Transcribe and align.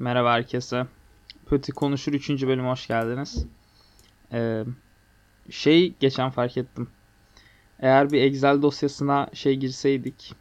Merhaba 0.00 0.32
herkese. 0.32 0.86
Pötü 1.46 1.72
Konuşur 1.72 2.12
3. 2.12 2.30
bölüme 2.30 2.68
hoş 2.68 2.86
geldiniz. 2.86 3.46
Ee, 4.32 4.64
şey 5.50 5.94
geçen 6.00 6.30
fark 6.30 6.56
ettim. 6.56 6.88
Eğer 7.78 8.12
bir 8.12 8.22
Excel 8.22 8.62
dosyasına 8.62 9.28
şey 9.32 9.56
girseydik. 9.56 10.34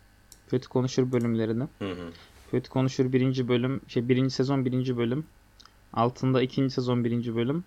Pötü 0.50 0.70
Konuşur 0.70 1.12
bölümlerini. 1.12 1.64
Hı 1.80 1.92
hı. 1.92 2.12
Pötü 2.52 2.70
Konuşur 2.70 3.14
1. 3.14 3.48
bölüm. 3.48 3.82
Şey 3.88 4.10
1. 4.10 4.30
sezon 4.30 4.66
1. 4.66 4.98
bölüm. 4.98 5.26
Altında 5.94 6.42
2. 6.42 6.70
sezon 6.70 7.04
1. 7.04 7.36
bölüm. 7.36 7.64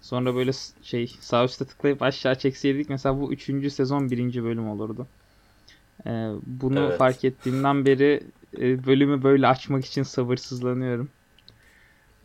Sonra 0.00 0.34
böyle 0.34 0.52
şey 0.82 1.16
sağ 1.20 1.44
üstte 1.44 1.64
tıklayıp 1.64 2.02
aşağı 2.02 2.38
çekseydik 2.38 2.90
mesela 2.90 3.20
bu 3.20 3.32
3. 3.32 3.72
sezon 3.72 4.10
1. 4.10 4.44
bölüm 4.44 4.68
olurdu. 4.68 5.06
Ee, 6.06 6.30
bunu 6.46 6.80
Evet. 6.80 6.98
fark 6.98 7.24
ettiğimden 7.24 7.86
beri 7.86 8.22
e, 8.58 8.86
bölümü 8.86 9.22
böyle 9.22 9.46
açmak 9.46 9.84
için 9.84 10.02
sabırsızlanıyorum. 10.02 11.08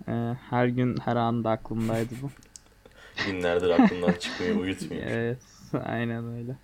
Ee, 0.08 0.36
her 0.50 0.68
gün 0.68 0.98
her 0.98 1.16
anda 1.16 1.50
aklımdaydı 1.50 2.14
bu. 2.22 2.30
Günlerdir 3.26 3.70
aklımdan 3.70 4.14
çıkmıyor, 4.14 4.56
uyutmuyor. 4.56 5.04
Evet, 5.08 5.42
aynen 5.86 6.38
öyle. 6.38 6.56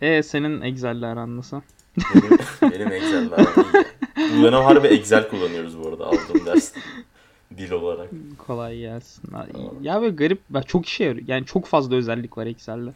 E 0.00 0.22
senin 0.22 0.60
Excel'le 0.60 1.02
aran 1.02 1.36
nasıl? 1.36 1.60
Benim, 2.14 2.38
benim 2.72 2.92
Excel 2.92 3.30
var. 3.30 3.38
iyi. 3.38 4.38
Bu 4.38 4.42
dönem 4.42 4.62
harbi 4.62 4.86
Excel 4.86 5.28
kullanıyoruz 5.28 5.78
bu 5.78 5.88
arada 5.88 6.06
aldığım 6.06 6.46
ders 6.46 6.72
dil 7.56 7.70
olarak. 7.70 8.10
Kolay 8.38 8.78
gelsin. 8.78 9.30
Ya 9.82 10.02
böyle 10.02 10.14
garip, 10.14 10.40
çok 10.66 10.86
işe 10.86 11.04
yarıyor. 11.04 11.28
Yani 11.28 11.46
çok 11.46 11.66
fazla 11.66 11.96
özellik 11.96 12.38
var 12.38 12.46
Excel'de. 12.46 12.90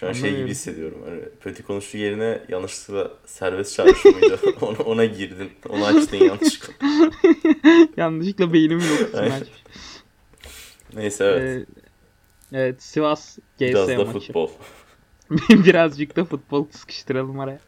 Şu 0.00 0.08
an 0.08 0.12
şey 0.12 0.36
gibi 0.36 0.48
hissediyorum. 0.48 0.98
Hani 1.04 1.20
pötü 1.40 1.62
konuşu 1.62 1.98
yerine 1.98 2.40
yanlışlıkla 2.48 3.10
serbest 3.26 3.74
çağrışı 3.74 4.08
mıydı? 4.08 4.38
ona, 4.60 4.78
ona 4.78 5.04
girdin. 5.04 5.50
Onu 5.68 5.84
açtın 5.84 6.16
yanlışlıkla. 6.16 6.86
Yanlışlıkla 7.96 8.52
Aynen. 9.14 9.30
açmış. 9.30 9.50
Neyse 10.94 11.24
evet. 11.24 11.66
Ee, 12.52 12.58
evet 12.58 12.82
Sivas 12.82 13.38
GS 13.38 13.60
Biraz 13.60 13.88
da 13.88 14.04
futbol. 14.04 14.50
Birazcık 15.50 16.16
da 16.16 16.24
futbol 16.24 16.66
sıkıştıralım 16.70 17.40
araya. 17.40 17.60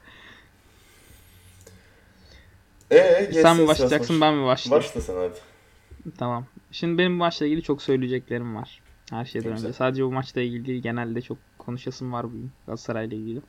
Eee 2.91 3.33
Sen 3.33 3.57
mi 3.57 3.67
başlayacaksın 3.67 4.21
ben 4.21 4.35
mi 4.35 4.47
başlayayım? 4.47 4.85
Başla 4.85 5.01
sen 5.01 5.17
hadi. 5.17 5.39
Tamam. 6.19 6.47
Şimdi 6.73 6.99
benim 6.99 7.13
bu 7.13 7.19
maçla 7.19 7.47
ilgili 7.47 7.63
çok 7.63 7.83
söyleyeceklerim 7.83 8.57
var. 8.57 8.81
Her 9.11 9.25
şeyden 9.25 9.53
önce. 9.53 9.73
Sadece 9.73 10.05
bu 10.05 10.13
maçla 10.13 10.41
ilgili 10.41 10.67
değil, 10.67 10.83
genelde 10.83 11.21
çok 11.21 11.39
konuşasım 11.59 12.13
var 12.13 12.25
bugün 12.25 12.51
Galatasaray'la 12.67 13.17
ilgili. 13.17 13.41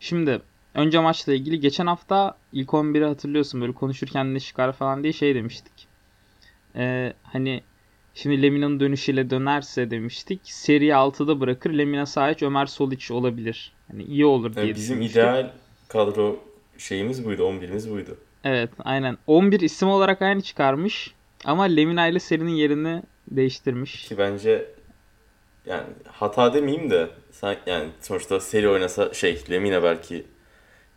Şimdi 0.00 0.42
önce 0.74 0.98
maçla 1.00 1.32
ilgili 1.34 1.60
geçen 1.60 1.86
hafta 1.86 2.36
ilk 2.52 2.68
11'i 2.68 3.04
hatırlıyorsun 3.04 3.60
böyle 3.60 3.72
konuşurken 3.72 4.34
ne 4.34 4.40
çıkar 4.40 4.72
falan 4.72 5.02
diye 5.02 5.12
şey 5.12 5.34
demiştik. 5.34 5.72
Ee, 6.76 7.12
hani 7.22 7.62
şimdi 8.14 8.42
Lemina'nın 8.42 8.80
dönüşüyle 8.80 9.30
dönerse 9.30 9.90
demiştik. 9.90 10.40
Seri 10.44 10.88
6'da 10.88 11.40
bırakır. 11.40 11.70
Lemina 11.70 12.06
Sahiç, 12.06 12.42
Ömer 12.42 12.66
Soliç 12.66 13.10
olabilir. 13.10 13.72
Hani 13.90 14.02
iyi 14.02 14.26
olur 14.26 14.54
diye 14.54 14.66
Yani 14.66 14.74
bizim 14.74 15.02
ideal 15.02 15.50
kadro 15.88 16.36
şeyimiz 16.78 17.24
buydu, 17.24 17.42
11'imiz 17.42 17.90
buydu. 17.90 18.18
Evet 18.44 18.70
aynen. 18.78 19.18
11 19.26 19.60
isim 19.60 19.88
olarak 19.88 20.22
aynı 20.22 20.42
çıkarmış. 20.42 21.14
Ama 21.44 21.64
Lemina 21.64 22.06
ile 22.06 22.18
serinin 22.18 22.54
yerini 22.54 23.02
değiştirmiş. 23.30 24.08
Ki 24.08 24.18
bence 24.18 24.68
yani 25.66 25.84
hata 26.06 26.54
demeyeyim 26.54 26.90
de 26.90 27.08
sen 27.32 27.56
yani 27.66 27.88
sonuçta 28.00 28.40
seri 28.40 28.68
oynasa 28.68 29.14
şey 29.14 29.44
Lemina 29.50 29.82
belki 29.82 30.26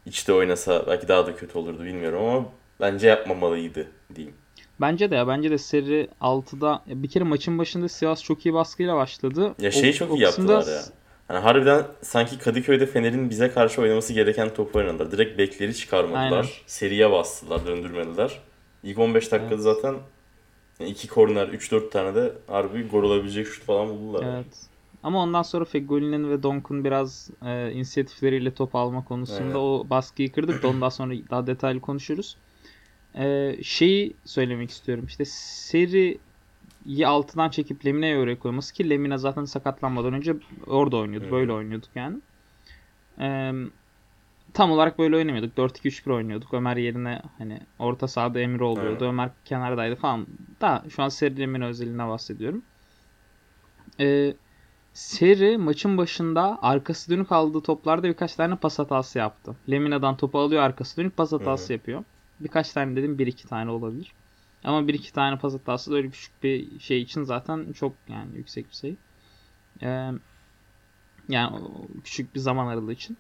içte 0.05 0.33
oynasa 0.33 0.87
belki 0.87 1.07
daha 1.07 1.27
da 1.27 1.35
kötü 1.35 1.57
olurdu 1.57 1.83
bilmiyorum 1.83 2.23
ama 2.25 2.45
bence 2.79 3.07
yapmamalıydı 3.07 3.87
diyeyim. 4.15 4.35
Bence 4.81 5.11
de 5.11 5.15
ya 5.15 5.27
bence 5.27 5.51
de 5.51 5.57
seri 5.57 6.07
6'da 6.21 6.83
ya 6.87 7.03
bir 7.03 7.09
kere 7.09 7.23
maçın 7.23 7.57
başında 7.57 7.89
Sivas 7.89 8.23
çok 8.23 8.45
iyi 8.45 8.53
baskıyla 8.53 8.95
başladı. 8.95 9.55
Ya 9.59 9.69
O- 9.69 9.71
şeyi 9.71 9.93
çok 9.93 10.11
o 10.11 10.15
iyi 10.15 10.23
kısımda 10.25 10.53
yaptılar 10.53 10.75
ya. 10.75 10.81
Hani 11.27 11.39
harbiden 11.39 11.85
sanki 12.01 12.37
Kadıköy'de 12.39 12.85
Fener'in 12.85 13.29
bize 13.29 13.51
karşı 13.51 13.81
oynaması 13.81 14.13
gereken 14.13 14.53
top 14.53 14.75
oynadılar. 14.75 15.11
Direkt 15.11 15.37
bekleri 15.37 15.75
çıkarmadılar. 15.75 16.21
Aynen. 16.31 16.45
Seriye 16.67 17.11
bastılar, 17.11 17.65
döndürmediler. 17.65 18.39
İlk 18.83 18.99
15 18.99 19.31
dakikada 19.31 19.53
Evet. 19.53 19.63
zaten 19.63 19.95
yani 20.79 20.91
iki 20.91 21.07
korner, 21.07 21.47
3-4 21.47 21.89
tane 21.89 22.15
de 22.15 22.33
harbi 22.47 22.87
gol 22.87 23.03
olabilecek 23.03 23.47
şut 23.47 23.63
falan 23.63 23.89
buldular. 23.89 24.23
Evet. 24.35 24.69
Ama 25.03 25.23
ondan 25.23 25.41
sonra 25.41 25.65
Fegoli'nin 25.65 26.29
ve 26.29 26.43
Donk'un 26.43 26.83
biraz 26.83 27.29
e, 27.45 27.71
inisiyatifleriyle 27.71 28.53
top 28.53 28.75
alma 28.75 29.05
konusunda 29.05 29.43
Aynen. 29.43 29.55
o 29.55 29.85
baskıyı 29.89 30.31
kırdık 30.31 30.63
da 30.63 30.67
ondan 30.67 30.89
sonra 30.89 31.13
daha 31.29 31.47
detaylı 31.47 31.79
konuşuruz. 31.79 32.37
E, 33.15 33.55
şeyi 33.63 34.13
söylemek 34.25 34.69
istiyorum. 34.69 35.05
İşte 35.07 35.25
seriyi 35.25 37.07
altından 37.07 37.49
çekip 37.49 37.85
Lemina'ya 37.85 38.19
oraya 38.19 38.39
koyması 38.39 38.73
ki 38.73 38.89
Lemina 38.89 39.17
zaten 39.17 39.45
sakatlanmadan 39.45 40.13
önce 40.13 40.35
orada 40.67 40.97
oynuyordu. 40.97 41.27
Hı. 41.27 41.31
Böyle 41.31 41.53
oynuyorduk 41.53 41.89
yani. 41.95 42.17
E, 43.19 43.53
tam 44.53 44.71
olarak 44.71 44.99
böyle 44.99 45.15
oynamıyorduk. 45.15 45.57
4-2-3-1 45.57 46.13
oynuyorduk. 46.13 46.53
Ömer 46.53 46.77
yerine 46.77 47.21
hani 47.37 47.59
orta 47.79 48.07
sahada 48.07 48.39
Emre 48.39 48.63
oluyordu. 48.63 49.03
Aynen. 49.03 49.13
Ömer 49.13 49.29
kenardaydı 49.45 49.95
falan. 49.95 50.27
Da 50.61 50.83
şu 50.89 51.03
an 51.03 51.09
seri 51.09 51.39
Lemina 51.39 51.65
özelinde 51.65 52.07
bahsediyorum. 52.07 52.61
E, 53.99 54.33
Seri 54.93 55.57
maçın 55.57 55.97
başında 55.97 56.59
arkası 56.61 57.11
dönük 57.11 57.31
aldığı 57.31 57.61
toplarda 57.61 58.07
birkaç 58.07 58.35
tane 58.35 58.55
pas 58.55 58.79
hatası 58.79 59.19
yaptı. 59.19 59.55
Lemina'dan 59.69 60.17
topu 60.17 60.39
alıyor 60.39 60.63
arkası 60.63 60.97
dönük 60.97 61.17
pas 61.17 61.31
hatası 61.31 61.67
hı. 61.67 61.73
yapıyor. 61.73 62.03
Birkaç 62.39 62.71
tane 62.71 62.95
dedim 62.95 63.19
bir 63.19 63.27
iki 63.27 63.47
tane 63.47 63.71
olabilir. 63.71 64.13
Ama 64.63 64.87
bir 64.87 64.93
iki 64.93 65.13
tane 65.13 65.37
pas 65.37 65.53
hatası 65.53 65.91
da 65.91 65.95
öyle 65.95 66.09
küçük 66.09 66.43
bir 66.43 66.79
şey 66.79 67.01
için 67.01 67.23
zaten 67.23 67.73
çok 67.73 67.93
yani 68.07 68.37
yüksek 68.37 68.69
bir 68.69 68.75
şey. 68.75 68.95
Ee, 69.81 70.11
yani 71.29 71.57
küçük 72.03 72.35
bir 72.35 72.39
zaman 72.39 72.67
aralığı 72.67 72.93
için. 72.93 73.17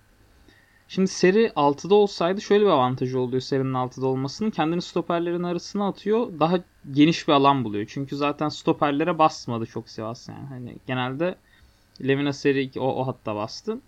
Şimdi 0.89 1.07
seri 1.07 1.47
6'da 1.47 1.95
olsaydı 1.95 2.41
şöyle 2.41 2.65
bir 2.65 2.69
avantajı 2.69 3.19
oluyor 3.19 3.41
serinin 3.41 3.73
6'da 3.73 4.07
olmasının. 4.07 4.49
Kendini 4.49 4.81
stoperlerin 4.81 5.43
arasına 5.43 5.87
atıyor. 5.87 6.39
Daha 6.39 6.59
geniş 6.91 7.27
bir 7.27 7.33
alan 7.33 7.63
buluyor. 7.63 7.85
Çünkü 7.89 8.15
zaten 8.15 8.49
stoperlere 8.49 9.19
basmadı 9.19 9.65
çok 9.65 9.89
Sivas 9.89 10.29
yani. 10.29 10.45
Hani 10.49 10.75
genelde 10.87 11.35
Lemina 12.07 12.33
seri 12.33 12.61
2 12.61 12.79
o, 12.79 12.87
o 12.87 13.07
hatta 13.07 13.35
bastı. 13.35 13.79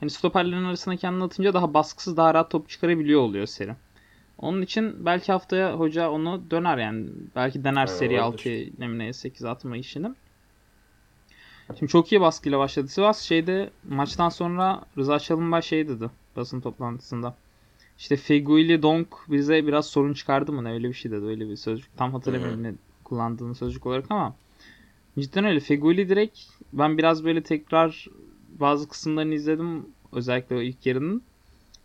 Hani 0.00 0.10
stoperlerin 0.10 0.64
arasına 0.64 0.96
kendini 0.96 1.24
atınca 1.24 1.54
daha 1.54 1.74
baskısız 1.74 2.16
daha 2.16 2.34
rahat 2.34 2.50
top 2.50 2.68
çıkarabiliyor 2.68 3.20
oluyor 3.20 3.46
seri. 3.46 3.74
Onun 4.38 4.62
için 4.62 5.06
belki 5.06 5.32
haftaya 5.32 5.74
hoca 5.74 6.10
onu 6.10 6.50
döner 6.50 6.78
yani. 6.78 7.08
Belki 7.36 7.64
dener 7.64 7.86
Evet, 7.86 7.98
seri 7.98 8.22
olabilir. 8.22 8.42
6'ya 8.42 8.70
Lemina'ya 8.80 9.12
8 9.12 9.44
atma 9.44 9.76
işini. 9.76 10.08
Şimdi 11.78 11.92
çok 11.92 12.12
iyi 12.12 12.20
baskıyla 12.20 12.58
başladı 12.58 12.88
Sivas. 12.88 13.22
Şeyde 13.22 13.70
maçtan 13.88 14.28
sonra 14.28 14.82
Rıza 14.98 15.18
Çalınbay 15.18 15.62
şey 15.62 15.88
dedi 15.88 16.10
basın 16.36 16.60
toplantısında. 16.60 17.34
İşte 17.98 18.16
Feguili 18.16 18.82
Donk 18.82 19.08
bize 19.28 19.66
biraz 19.66 19.86
sorun 19.86 20.14
çıkardı 20.14 20.52
mı 20.52 20.64
ne 20.64 20.72
öyle 20.72 20.88
bir 20.88 20.94
şey 20.94 21.12
dedi 21.12 21.24
öyle 21.24 21.48
bir 21.48 21.56
sözcük. 21.56 21.96
Tam 21.96 22.12
hatırlamıyorum 22.12 22.62
ne 22.62 22.74
kullandığını 23.04 23.54
sözcük 23.54 23.86
olarak 23.86 24.04
ama 24.10 24.34
cidden 25.18 25.44
öyle. 25.44 25.60
Feguili 25.60 26.08
direkt 26.08 26.38
ben 26.72 26.98
biraz 26.98 27.24
böyle 27.24 27.42
tekrar 27.42 28.06
bazı 28.60 28.88
kısımlarını 28.88 29.34
izledim 29.34 29.86
özellikle 30.12 30.56
o 30.56 30.60
ilk 30.60 30.86
yarının. 30.86 31.22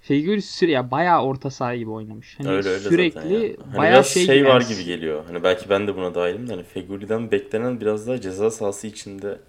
Feguili 0.01 0.41
süre 0.41 0.71
ya 0.71 0.91
bayağı 0.91 1.23
orta 1.23 1.49
saha 1.49 1.75
gibi 1.75 1.89
oynamış. 1.89 2.39
Hani 2.39 2.49
öyle 2.49 2.69
öyle 2.69 2.89
sürekli 2.89 3.13
zaten 3.13 3.29
ya. 3.29 3.39
Hani 3.39 3.77
bayağı 3.77 3.93
biraz 3.93 4.07
şey, 4.07 4.25
şey, 4.25 4.45
var 4.45 4.61
yani. 4.61 4.73
gibi 4.73 4.83
geliyor. 4.83 5.23
Hani 5.27 5.43
belki 5.43 5.69
ben 5.69 5.87
de 5.87 5.95
buna 5.95 6.15
dahilim 6.15 6.47
de 6.47 6.51
hani 6.51 6.63
Fegüli'den 6.63 7.31
beklenen 7.31 7.81
biraz 7.81 8.07
daha 8.07 8.21
ceza 8.21 8.51
sahası 8.51 8.87
içinde 8.87 9.39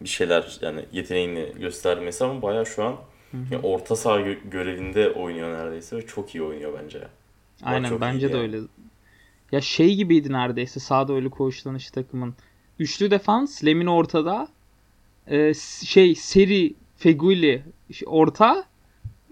bir 0.00 0.08
şeyler 0.08 0.58
yani 0.62 0.84
yeteneğini 0.92 1.52
göstermesi 1.60 2.24
ama 2.24 2.42
bayağı 2.42 2.66
şu 2.66 2.84
an 2.84 2.96
ya 3.50 3.62
orta 3.62 3.96
saha 3.96 4.20
gö- 4.20 4.50
görevinde 4.50 5.10
oynuyor 5.10 5.58
neredeyse 5.58 5.96
ve 5.96 6.06
çok 6.06 6.34
iyi 6.34 6.42
oynuyor 6.42 6.78
bence. 6.82 6.98
ya. 6.98 7.08
Aynen 7.62 8.00
bence 8.00 8.28
de 8.28 8.32
yani. 8.32 8.42
öyle. 8.42 8.58
Ya 9.52 9.60
şey 9.60 9.94
gibiydi 9.94 10.32
neredeyse 10.32 10.80
sağda 10.80 11.12
öyle 11.12 11.28
koğuşlanış 11.28 11.90
takımın. 11.90 12.34
Üçlü 12.78 13.10
defans, 13.10 13.64
Lemina 13.64 13.96
ortada. 13.96 14.48
Ee, 15.26 15.54
şey 15.84 16.14
seri 16.14 16.74
Feguli 16.96 17.62
orta. 18.06 18.64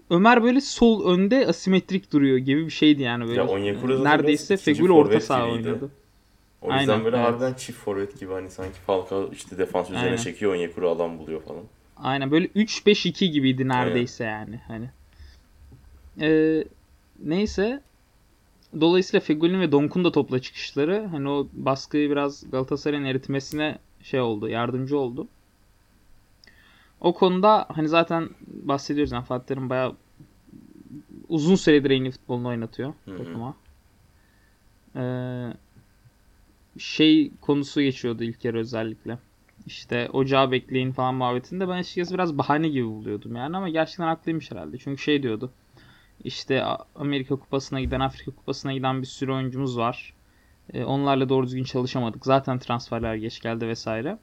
Ömer 0.09 0.43
böyle 0.43 0.61
sol 0.61 1.13
önde 1.13 1.47
asimetrik 1.47 2.13
duruyor 2.13 2.37
gibi 2.37 2.65
bir 2.65 2.71
şeydi 2.71 3.01
yani 3.01 3.25
böyle. 3.27 3.35
Ya 3.35 3.47
Onyekuru 3.47 3.97
zaten 3.97 4.19
neredeyse 4.19 4.57
Feguli 4.57 4.91
orta 4.91 5.19
saha 5.19 5.49
oynuyordu. 5.51 5.91
O 6.63 6.73
yüzden 6.73 6.91
Aynen, 6.91 7.05
böyle 7.05 7.17
evet. 7.17 7.25
harbiden 7.25 7.53
çift 7.53 7.79
forvet 7.79 8.19
gibi 8.19 8.33
hani 8.33 8.49
sanki 8.49 8.79
Falcao 8.79 9.29
işte 9.31 9.57
defans 9.57 9.89
üzerine 9.89 10.05
Aynen. 10.05 10.17
çekiyor 10.17 10.53
Onyekuru 10.53 10.89
alan 10.89 11.19
buluyor 11.19 11.41
falan. 11.41 11.63
Aynen 11.97 12.31
böyle 12.31 12.47
3-5-2 12.47 13.25
gibiydi 13.25 13.67
neredeyse 13.67 14.23
yani 14.23 14.61
hani. 14.67 14.89
Ee, 16.21 16.63
neyse 17.23 17.81
dolayısıyla 18.81 19.21
Fegül'ün 19.21 19.61
ve 19.61 19.71
Donk'un 19.71 20.03
da 20.03 20.11
topla 20.11 20.39
çıkışları 20.39 21.07
hani 21.11 21.29
o 21.29 21.47
baskıyı 21.53 22.09
biraz 22.09 22.51
Galatasaray'ın 22.51 23.05
eritmesine 23.05 23.77
şey 24.03 24.19
oldu, 24.19 24.49
yardımcı 24.49 24.97
oldu. 24.97 25.27
O 27.01 27.13
konuda 27.13 27.65
hani 27.69 27.87
zaten 27.87 28.29
bahsediyoruz 28.47 29.11
yani 29.11 29.25
Fatih 29.25 29.47
Terim 29.47 29.69
bayağı 29.69 29.95
uzun 31.29 31.55
süredir 31.55 31.91
en 31.91 32.03
iyi 32.03 32.11
futbolunu 32.11 32.47
oynatıyor 32.47 32.93
Hı 33.05 33.11
hı. 33.11 33.17
takıma. 33.17 33.55
Ee, 34.95 35.53
şey 36.77 37.31
konusu 37.41 37.81
geçiyordu 37.81 38.23
ilk 38.23 38.39
kere 38.41 38.57
özellikle. 38.57 39.17
İşte 39.65 40.09
ocağı 40.13 40.51
bekleyin 40.51 40.91
falan 40.91 41.15
muhabbetinde 41.15 41.67
ben 41.67 41.73
açıkçası 41.77 42.13
biraz 42.13 42.37
bahane 42.37 42.69
gibi 42.69 42.85
buluyordum 42.85 43.35
yani 43.35 43.57
ama 43.57 43.69
gerçekten 43.69 44.07
haklıymış 44.07 44.51
herhalde. 44.51 44.77
Çünkü 44.77 45.01
şey 45.01 45.23
diyordu. 45.23 45.51
İşte 46.23 46.63
Amerika 46.95 47.35
Kupası'na 47.35 47.81
giden, 47.81 47.99
Afrika 47.99 48.31
Kupası'na 48.31 48.73
giden 48.73 49.01
bir 49.01 49.07
sürü 49.07 49.31
oyuncumuz 49.31 49.77
var. 49.77 50.13
Ee, 50.73 50.83
onlarla 50.83 51.29
doğru 51.29 51.45
düzgün 51.45 51.63
çalışamadık. 51.63 52.25
Zaten 52.25 52.59
transferler 52.59 53.15
geç 53.15 53.41
geldi 53.41 53.67
vesaire. 53.67 54.17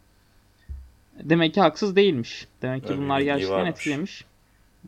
Demek 1.22 1.54
ki 1.54 1.60
haksız 1.60 1.96
değilmiş. 1.96 2.48
Demek 2.62 2.86
ki 2.86 2.92
Öyle 2.92 3.02
bunlar 3.02 3.20
gerçekten 3.20 3.56
varmış. 3.56 3.70
etkilemiş. 3.70 4.24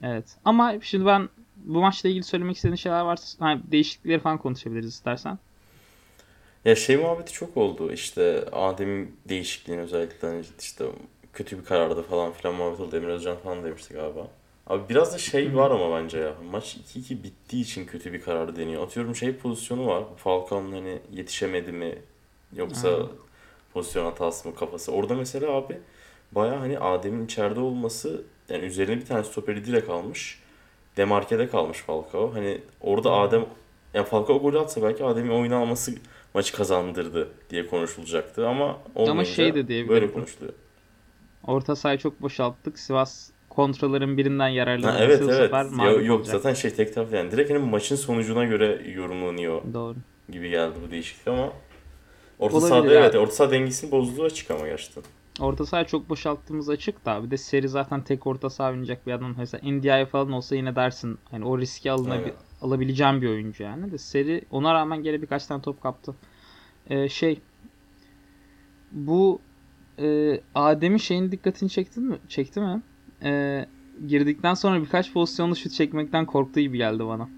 Evet. 0.03 0.37
Ama 0.45 0.75
şimdi 0.81 1.07
ben 1.07 1.29
bu 1.57 1.81
maçla 1.81 2.09
ilgili 2.09 2.25
söylemek 2.25 2.57
istediğin 2.57 2.77
şeyler 2.77 3.01
varsa 3.01 3.47
hani 3.47 3.61
değişiklikleri 3.71 4.21
falan 4.21 4.39
konuşabiliriz 4.39 4.89
istersen. 4.89 5.39
Ya 6.65 6.77
şey 6.77 6.97
muhabbeti 6.97 7.33
çok 7.33 7.57
oldu 7.57 7.93
işte 7.93 8.45
Adem'in 8.53 9.17
değişikliğini 9.29 9.83
özellikle 9.83 10.29
hani 10.29 10.43
işte 10.61 10.85
kötü 11.33 11.59
bir 11.59 11.65
karardı 11.65 12.03
falan 12.03 12.33
filan 12.33 12.55
muhabbet 12.55 12.81
oldu. 12.81 12.97
Emre 12.97 13.13
Özcan 13.13 13.37
falan 13.37 13.65
demişti 13.65 13.95
galiba. 13.95 14.29
Abi 14.67 14.89
biraz 14.89 15.15
da 15.15 15.19
şey 15.19 15.57
var 15.57 15.71
ama 15.71 15.97
bence 15.97 16.19
ya. 16.19 16.35
Maç 16.51 16.77
2-2 16.97 17.23
bittiği 17.23 17.63
için 17.63 17.87
kötü 17.87 18.13
bir 18.13 18.21
karar 18.21 18.57
deniyor. 18.57 18.83
Atıyorum 18.85 19.17
şey 19.17 19.37
pozisyonu 19.37 19.87
var. 19.87 20.05
Falcao'nun 20.17 20.73
hani 20.73 20.99
yetişemedi 21.13 21.73
mi 21.73 21.99
yoksa 22.57 22.89
Aynen. 22.89 23.07
pozisyon 23.73 24.05
hatası 24.05 24.49
mı 24.49 24.55
kafası. 24.55 24.93
Orada 24.93 25.15
mesela 25.15 25.53
abi 25.53 25.79
baya 26.33 26.61
hani 26.61 26.79
Adem'in 26.79 27.25
içeride 27.25 27.61
olması 27.61 28.25
yani 28.49 28.65
üzerine 28.65 28.97
bir 29.01 29.07
tane 29.07 29.25
stoperi 29.25 29.65
direkt 29.65 29.91
almış. 29.91 30.43
Demarke'de 30.97 31.49
kalmış 31.49 31.79
Falcao. 31.79 32.35
Hani 32.35 32.61
orada 32.81 33.13
Adem 33.13 33.47
yani 33.95 34.07
Falcao 34.07 34.43
golü 34.43 34.59
atsa 34.59 34.83
belki 34.83 35.05
Adem'in 35.05 35.31
oyunu 35.31 35.57
alması 35.57 35.95
maçı 36.35 36.53
kazandırdı 36.57 37.29
diye 37.51 37.67
konuşulacaktı 37.67 38.49
ama 38.49 38.79
olmayınca 38.95 39.25
şey 39.35 39.55
de 39.55 39.69
diyebilirim. 39.69 39.89
böyle 39.89 40.13
konuşuluyor. 40.13 40.53
Orta 41.47 41.77
sahayı 41.77 41.99
çok 41.99 42.23
boşalttık. 42.23 42.79
Sivas 42.79 43.31
kontraların 43.49 44.17
birinden 44.17 44.39
Ha, 44.45 44.49
yararlandı. 44.49 44.99
evet 45.01 45.21
Bu 45.23 45.25
evet. 45.33 45.37
sefer 45.37 45.85
Ya, 45.85 45.91
yok 45.93 46.19
olacak. 46.21 46.33
zaten 46.37 46.55
şey 46.55 46.71
tek 46.75 46.95
taraflı 46.95 47.17
yani 47.17 47.31
direkt 47.31 47.51
hani 47.51 47.59
maçın 47.59 47.97
sonucuna 47.97 48.45
göre 48.45 48.83
yorumlanıyor 48.95 49.63
Doğru. 49.75 49.97
gibi 50.33 50.51
geldi 50.51 50.75
bu 50.87 50.91
değişiklik 50.91 51.29
ama 51.29 51.53
orta 52.39 52.57
Olabilir 52.57 52.69
sahada 52.71 52.93
ya. 52.93 53.01
evet 53.01 53.15
orta 53.15 53.33
saha 53.33 53.51
dengesinin 53.51 53.93
bozduğu 53.93 54.25
açık 54.25 54.51
ama 54.51 54.67
gerçekten. 54.67 55.03
Orta 55.41 55.67
sahayı 55.67 55.87
çok 55.87 56.09
boşalttığımız 56.09 56.69
açık 56.71 57.05
da 57.07 57.25
bir 57.25 57.31
de 57.31 57.37
seri 57.37 57.69
zaten 57.69 58.01
tek 58.03 58.27
orta 58.27 58.51
saha 58.51 58.71
oynayacak 58.71 59.07
bir 59.07 59.13
adam. 59.13 59.35
Mesela 59.39 59.71
Ndiaye 59.71 60.07
falan 60.07 60.33
olsa 60.33 60.57
yine 60.57 60.77
dersin. 60.77 61.19
Hani 61.31 61.45
o 61.45 61.59
riski 61.59 61.91
alınabil-. 61.91 62.33
Alabileceğim 62.63 63.23
bir 63.23 63.29
oyuncu 63.29 63.63
yani. 63.63 63.93
De 63.93 63.99
seri 63.99 64.43
ona 64.51 64.75
rağmen 64.75 65.03
gene 65.03 65.23
birkaç 65.23 65.47
tane 65.47 65.63
top 65.63 65.83
kaptı. 65.83 66.15
Ee, 66.91 67.09
şey 67.09 67.41
bu 68.93 69.41
e, 69.99 70.41
Adem'in 70.55 70.97
şeyin 70.97 71.33
dikkatini 71.33 71.71
çekti 71.71 72.01
mi? 72.01 72.19
Çekti 72.29 72.61
mi? 72.61 72.83
Ee, 73.23 73.67
girdikten 74.07 74.55
sonra 74.55 74.83
birkaç 74.83 75.13
pozisyonda 75.13 75.55
şut 75.55 75.73
çekmekten 75.73 76.27
korktuğu 76.27 76.61
gibi 76.61 76.79
geldi 76.79 77.07
bana. 77.07 77.29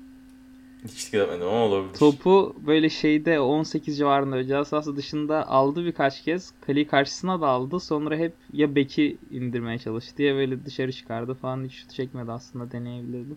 Hiç 0.85 1.06
dikkat 1.06 1.21
etmedim 1.21 1.47
ama 1.49 1.65
olabilir. 1.65 1.99
Topu 1.99 2.56
böyle 2.67 2.88
şeyde 2.91 3.41
18 3.41 3.99
civarında 3.99 4.43
ceza 4.43 4.65
sahası 4.65 4.97
dışında 4.97 5.49
aldı 5.49 5.85
birkaç 5.85 6.23
kez. 6.23 6.53
Kaleyi 6.61 6.87
karşısına 6.87 7.41
da 7.41 7.47
aldı. 7.47 7.81
Sonra 7.81 8.17
hep 8.17 8.32
ya 8.53 8.75
beki 8.75 9.19
indirmeye 9.31 9.79
çalıştı 9.79 10.23
ya 10.23 10.35
böyle 10.35 10.65
dışarı 10.65 10.93
çıkardı 10.93 11.35
falan. 11.35 11.65
Hiç 11.65 11.73
şut 11.73 11.91
çekmedi 11.91 12.32
aslında 12.32 12.73
deneyebilirdi. 12.73 13.35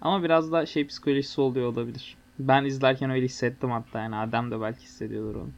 Ama 0.00 0.22
biraz 0.22 0.52
da 0.52 0.66
şey 0.66 0.86
psikolojisi 0.86 1.40
oluyor 1.40 1.66
olabilir. 1.72 2.16
Ben 2.38 2.64
izlerken 2.64 3.10
öyle 3.10 3.24
hissettim 3.24 3.70
hatta 3.70 3.98
yani 4.00 4.16
Adem 4.16 4.50
de 4.50 4.60
belki 4.60 4.80
hissediyordur 4.82 5.34
onu. 5.34 5.50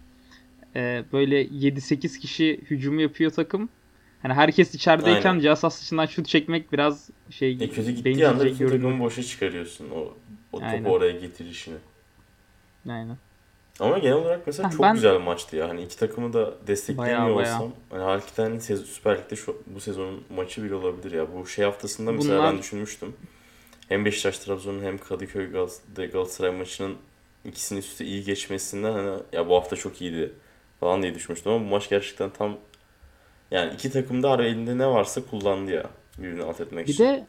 Ee, 0.77 1.05
böyle 1.13 1.45
7-8 1.47 2.19
kişi 2.19 2.61
hücumu 2.71 3.01
yapıyor 3.01 3.31
takım. 3.31 3.69
Hani 4.23 4.35
herkes 4.35 4.75
içerideyken 4.75 5.31
Aynen. 5.33 5.55
sahası 5.55 5.83
dışından 5.83 6.07
şut 6.07 6.27
çekmek 6.29 6.73
biraz 6.73 7.11
şey 7.31 7.53
E 7.61 7.69
kötü 7.69 7.91
gittiği 7.91 8.29
anda 8.29 8.45
bütün 8.45 8.69
takımı 8.69 9.01
boşa 9.05 9.23
çıkarıyorsun 9.23 9.91
o, 9.91 9.99
o 10.53 10.59
topu 10.59 10.65
Aynen. 10.67 10.85
oraya 10.85 11.11
getirişini. 11.13 11.77
Aynen. 12.89 13.17
Ama 13.81 13.99
genel 13.99 14.15
olarak 14.17 14.47
mesela 14.47 14.69
Ha, 14.69 14.73
çok 14.73 14.83
ben- 14.83 14.95
güzel 14.95 15.15
bir 15.15 15.25
maçtı 15.25 15.57
ya. 15.57 15.69
Hani 15.69 15.83
iki 15.83 15.99
takımı 15.99 16.33
da 16.33 16.55
desteklemiyor 16.67 17.19
Bayağı, 17.19 17.37
bayağı. 17.37 17.57
olsam 17.57 17.73
hani 17.91 18.03
hakikaten 18.03 18.59
Süper 18.59 19.19
Lig'de 19.19 19.37
şu, 19.37 19.63
bu 19.67 19.81
sezonun 19.81 20.25
maçı 20.37 20.65
bile 20.65 20.75
olabilir 20.75 21.13
ya. 21.13 21.27
Bu 21.35 21.47
şey 21.47 21.65
haftasında 21.65 22.13
mesela 22.13 22.39
Bunlar- 22.39 22.53
ben 22.53 22.59
düşünmüştüm. 22.59 23.17
Hem 23.93 24.05
Beşiktaş 24.05 24.39
Trabzon'un 24.39 24.83
hem 24.85 24.99
Kadıköy 24.99 25.47
Gal- 25.47 26.11
Galatasaray 26.13 26.51
maçının 26.51 26.97
ikisinin 27.45 27.81
üst 27.81 27.89
üste 27.93 28.05
iyi 28.05 28.25
geçmesinden 28.25 28.93
hani 28.93 29.19
ya 29.33 29.49
bu 29.49 29.57
hafta 29.57 29.77
çok 29.77 30.03
iyiydi 30.03 30.33
falan 30.81 31.03
diye 31.03 31.15
düşünmüştüm 31.15 31.53
ama 31.53 31.65
bu 31.65 31.69
maç 31.69 31.89
gerçekten 31.89 32.31
tam 32.31 32.57
yani 33.51 33.75
iki 33.75 33.91
takım 33.91 34.23
da 34.23 34.31
ara 34.31 34.45
elinde 34.47 34.79
ne 34.79 34.87
varsa 34.87 35.21
kullandı 35.31 35.71
ya 35.71 35.91
birbirini 36.19 36.43
alt 36.43 36.61
etmek 36.61 36.87
Bir 36.89 36.93
için. 36.93 37.05
de 37.05 37.27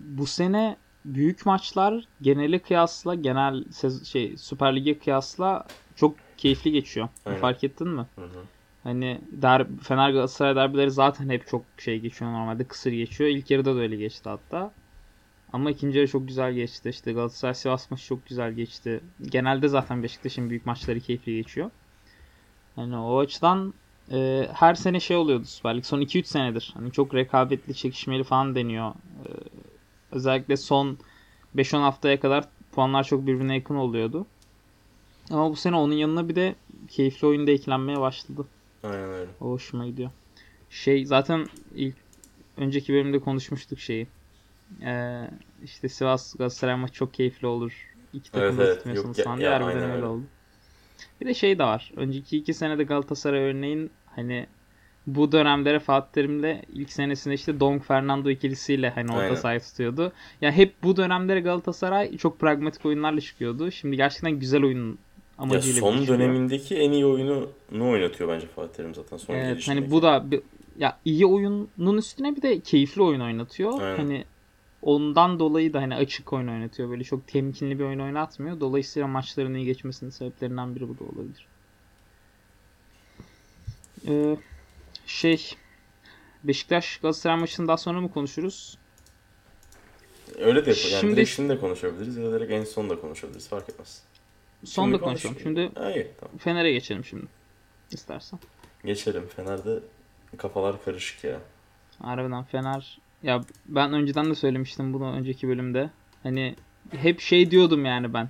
bu 0.00 0.26
sene 0.26 0.76
büyük 1.04 1.46
maçlar 1.46 2.04
geneli 2.22 2.58
kıyasla 2.58 3.14
genel 3.14 3.64
şey 4.04 4.36
Süper 4.36 4.76
Lig'e 4.76 4.98
kıyasla 4.98 5.66
çok 5.96 6.16
keyifli 6.36 6.72
geçiyor. 6.72 7.08
Aynen. 7.26 7.40
Fark 7.40 7.64
ettin 7.64 7.88
mi? 7.88 8.06
Hı 8.16 8.24
hı. 8.24 8.42
Hani 8.82 9.20
der, 9.32 9.66
Fener 9.82 10.10
Galatasaray 10.10 10.56
derbileri 10.56 10.90
zaten 10.90 11.28
hep 11.28 11.46
çok 11.48 11.62
şey 11.78 11.98
geçiyor 12.00 12.32
normalde 12.32 12.64
kısır 12.64 12.92
geçiyor. 12.92 13.30
İlk 13.30 13.50
yarıda 13.50 13.76
da 13.76 13.80
öyle 13.80 13.96
geçti 13.96 14.28
hatta. 14.28 14.72
Ama 15.52 15.70
ikinci 15.70 15.98
yarı 15.98 16.08
çok 16.08 16.28
güzel 16.28 16.52
geçti. 16.52 16.88
İşte 16.88 17.12
Galatasaray 17.12 17.54
Sivas 17.54 17.90
maçı 17.90 18.06
çok 18.06 18.26
güzel 18.26 18.52
geçti. 18.52 19.00
Genelde 19.22 19.68
zaten 19.68 20.02
Beşiktaş'ın 20.02 20.50
büyük 20.50 20.66
maçları 20.66 21.00
keyifli 21.00 21.36
geçiyor. 21.36 21.70
Hani 22.76 22.96
o 22.96 23.18
açıdan 23.18 23.74
e, 24.12 24.48
her 24.52 24.74
sene 24.74 25.00
şey 25.00 25.16
oluyordu 25.16 25.44
Süper 25.44 25.76
Lig. 25.76 25.84
Son 25.84 26.00
2-3 26.00 26.24
senedir. 26.24 26.70
Hani 26.74 26.92
çok 26.92 27.14
rekabetli, 27.14 27.74
çekişmeli 27.74 28.24
falan 28.24 28.54
deniyor. 28.54 28.90
E, 28.90 29.28
özellikle 30.12 30.56
son 30.56 30.98
5-10 31.56 31.78
haftaya 31.78 32.20
kadar 32.20 32.44
puanlar 32.72 33.04
çok 33.04 33.26
birbirine 33.26 33.54
yakın 33.54 33.74
oluyordu. 33.74 34.26
Ama 35.30 35.50
bu 35.50 35.56
sene 35.56 35.76
onun 35.76 35.94
yanına 35.94 36.28
bir 36.28 36.36
de 36.36 36.54
keyifli 36.88 37.26
oyunda 37.26 37.50
eklenmeye 37.50 38.00
başladı. 38.00 38.46
Aynen 38.82 39.10
öyle. 39.10 39.30
O 39.40 39.50
hoşuma 39.50 39.86
gidiyor. 39.86 40.10
Şey 40.70 41.06
zaten 41.06 41.46
ilk 41.74 41.96
önceki 42.56 42.92
bölümde 42.92 43.18
konuşmuştuk 43.18 43.80
şeyi. 43.80 44.06
Ee, 44.82 45.30
işte 45.64 45.88
Sivas 45.88 46.34
Galatasaray 46.36 46.76
maçı 46.76 46.92
çok 46.94 47.14
keyifli 47.14 47.46
olur. 47.46 47.72
İki 48.12 48.30
takım 48.32 48.46
Evet, 48.48 48.58
da 48.58 48.64
evet. 48.64 48.76
tutmuyorsunuz 48.76 49.18
ya- 49.18 49.24
ya, 49.24 49.38
diye 49.38 49.48
harbiden 49.48 49.82
öyle 49.82 49.92
öyle. 49.94 50.06
oldu. 50.06 50.24
Bir 51.20 51.26
de 51.26 51.34
şey 51.34 51.58
de 51.58 51.64
var. 51.64 51.92
Önceki 51.96 52.36
iki 52.38 52.54
senede 52.54 52.84
Galatasaray 52.84 53.40
örneğin 53.40 53.90
hani 54.06 54.46
bu 55.06 55.32
dönemlere 55.32 55.78
Fatih 55.80 56.12
Terim'le 56.12 56.62
ilk 56.72 56.92
senesinde 56.92 57.34
işte 57.34 57.60
Dong 57.60 57.82
Fernando 57.82 58.30
ikilisiyle 58.30 58.90
hani 58.90 59.12
orta 59.12 59.48
Aynen. 59.48 59.60
tutuyordu. 59.60 60.12
Ya 60.40 60.52
hep 60.52 60.82
bu 60.82 60.96
dönemlere 60.96 61.40
Galatasaray 61.40 62.16
çok 62.16 62.38
pragmatik 62.40 62.86
oyunlarla 62.86 63.20
çıkıyordu. 63.20 63.70
Şimdi 63.70 63.96
gerçekten 63.96 64.32
güzel 64.32 64.64
oyun 64.64 64.88
Ya 64.88 64.96
amacıyla 65.38 65.80
son 65.80 65.98
çıkıyor. 65.98 66.18
dönemindeki 66.18 66.76
en 66.76 66.92
iyi 66.92 67.06
oyunu 67.06 67.48
ne 67.72 67.82
oynatıyor 67.84 68.30
bence 68.30 68.46
Fatih 68.46 68.74
Terim 68.74 68.94
zaten 68.94 69.16
son 69.16 69.34
Evet, 69.34 69.68
hani 69.68 69.90
bu 69.90 70.02
da 70.02 70.30
bir, 70.30 70.40
ya 70.78 70.98
iyi 71.04 71.26
oyunun 71.26 71.96
üstüne 71.98 72.36
bir 72.36 72.42
de 72.42 72.60
keyifli 72.60 73.02
oyun 73.02 73.20
oynatıyor. 73.20 73.80
Aynen. 73.80 73.96
Hani 73.96 74.24
ondan 74.86 75.38
dolayı 75.38 75.72
da 75.72 75.80
hani 75.82 75.94
açık 75.94 76.32
oyun 76.32 76.48
oynatıyor. 76.48 76.90
Böyle 76.90 77.04
çok 77.04 77.28
temkinli 77.28 77.78
bir 77.78 77.84
oyun 77.84 77.98
oynatmıyor. 77.98 78.60
Dolayısıyla 78.60 79.08
maçların 79.08 79.54
iyi 79.54 79.66
geçmesinin 79.66 80.10
sebeplerinden 80.10 80.76
biri 80.76 80.88
bu 80.88 80.98
da 80.98 81.04
olabilir. 81.04 81.46
Ee, 84.08 84.36
şey 85.06 85.54
Beşiktaş 86.44 86.96
Galatasaray 86.98 87.38
maçını 87.38 87.68
daha 87.68 87.76
sonra 87.76 88.00
mı 88.00 88.12
konuşuruz? 88.12 88.78
Öyle 90.38 90.66
de 90.66 90.70
yapalım. 90.70 90.88
Yani 90.90 91.00
Şimdi- 91.00 91.16
direkt 91.16 91.30
şimdi 91.30 91.48
de 91.48 91.58
konuşabiliriz 91.60 92.16
ya 92.16 92.24
da 92.24 92.32
direkt 92.36 92.52
en 92.52 92.64
son 92.64 92.90
da 92.90 93.00
konuşabiliriz. 93.00 93.48
Fark 93.48 93.68
etmez. 93.68 94.02
Son 94.64 94.84
Şimdi 94.84 94.94
da 94.94 95.00
konuşalım. 95.00 95.36
Şimdi 95.42 95.70
Ha, 95.74 95.92
iyi, 95.92 96.10
tamam. 96.20 96.38
Fener'e 96.38 96.72
geçelim 96.72 97.04
şimdi. 97.04 97.26
İstersen. 97.90 98.38
Geçelim. 98.84 99.26
Fener'de 99.26 99.80
kafalar 100.36 100.84
karışık 100.84 101.24
ya. 101.24 101.40
Harbiden 101.98 102.44
Fener 102.44 102.98
ya 103.22 103.40
ben 103.66 103.92
önceden 103.92 104.30
de 104.30 104.34
söylemiştim 104.34 104.92
bunu 104.92 105.12
önceki 105.12 105.48
bölümde. 105.48 105.90
Hani 106.22 106.54
hep 106.90 107.20
şey 107.20 107.50
diyordum 107.50 107.84
yani 107.84 108.14
ben. 108.14 108.28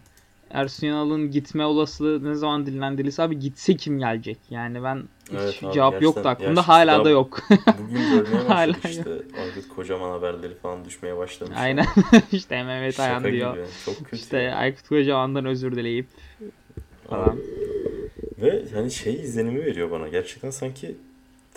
Ersun 0.51 0.87
Yanal'ın 0.87 1.31
gitme 1.31 1.65
olasılığı 1.65 2.31
ne 2.31 2.35
zaman 2.35 2.67
dinlendirilse 2.67 3.23
abi 3.23 3.39
gitse 3.39 3.77
kim 3.77 3.99
gelecek? 3.99 4.39
Yani 4.51 4.83
ben 4.83 5.03
hiç 5.25 5.35
Evet 5.35 5.65
abi, 5.65 5.75
cevap 5.75 6.03
yoktu 6.03 6.29
aklımda 6.29 6.69
hala 6.69 7.05
da 7.05 7.11
yok. 7.11 7.39
Bugün 7.51 8.11
görmeye 8.11 8.49
Hala 8.49 8.77
işte. 8.85 9.11
Aykut 9.43 9.69
Kocaman 9.77 10.11
haberleri 10.11 10.55
falan 10.55 10.85
düşmeye 10.85 11.17
başlamış. 11.17 11.57
Aynen. 11.59 11.87
işte 12.33 12.63
Mehmet 12.63 13.01
Ayan 13.01 13.25
diyor. 13.25 13.55
gibi. 13.55 13.67
Çok 13.85 13.97
kötü. 13.99 14.17
İşte 14.17 14.39
ya. 14.39 14.57
Aykut 14.57 14.89
Kocaman'dan 14.89 15.45
özür 15.45 15.77
dileyip 15.77 16.07
falan. 17.09 17.39
Ve 18.39 18.65
hani 18.75 18.91
şey 18.91 19.15
izlenimi 19.15 19.65
veriyor 19.65 19.91
bana. 19.91 20.09
Gerçekten 20.09 20.51
sanki 20.51 20.97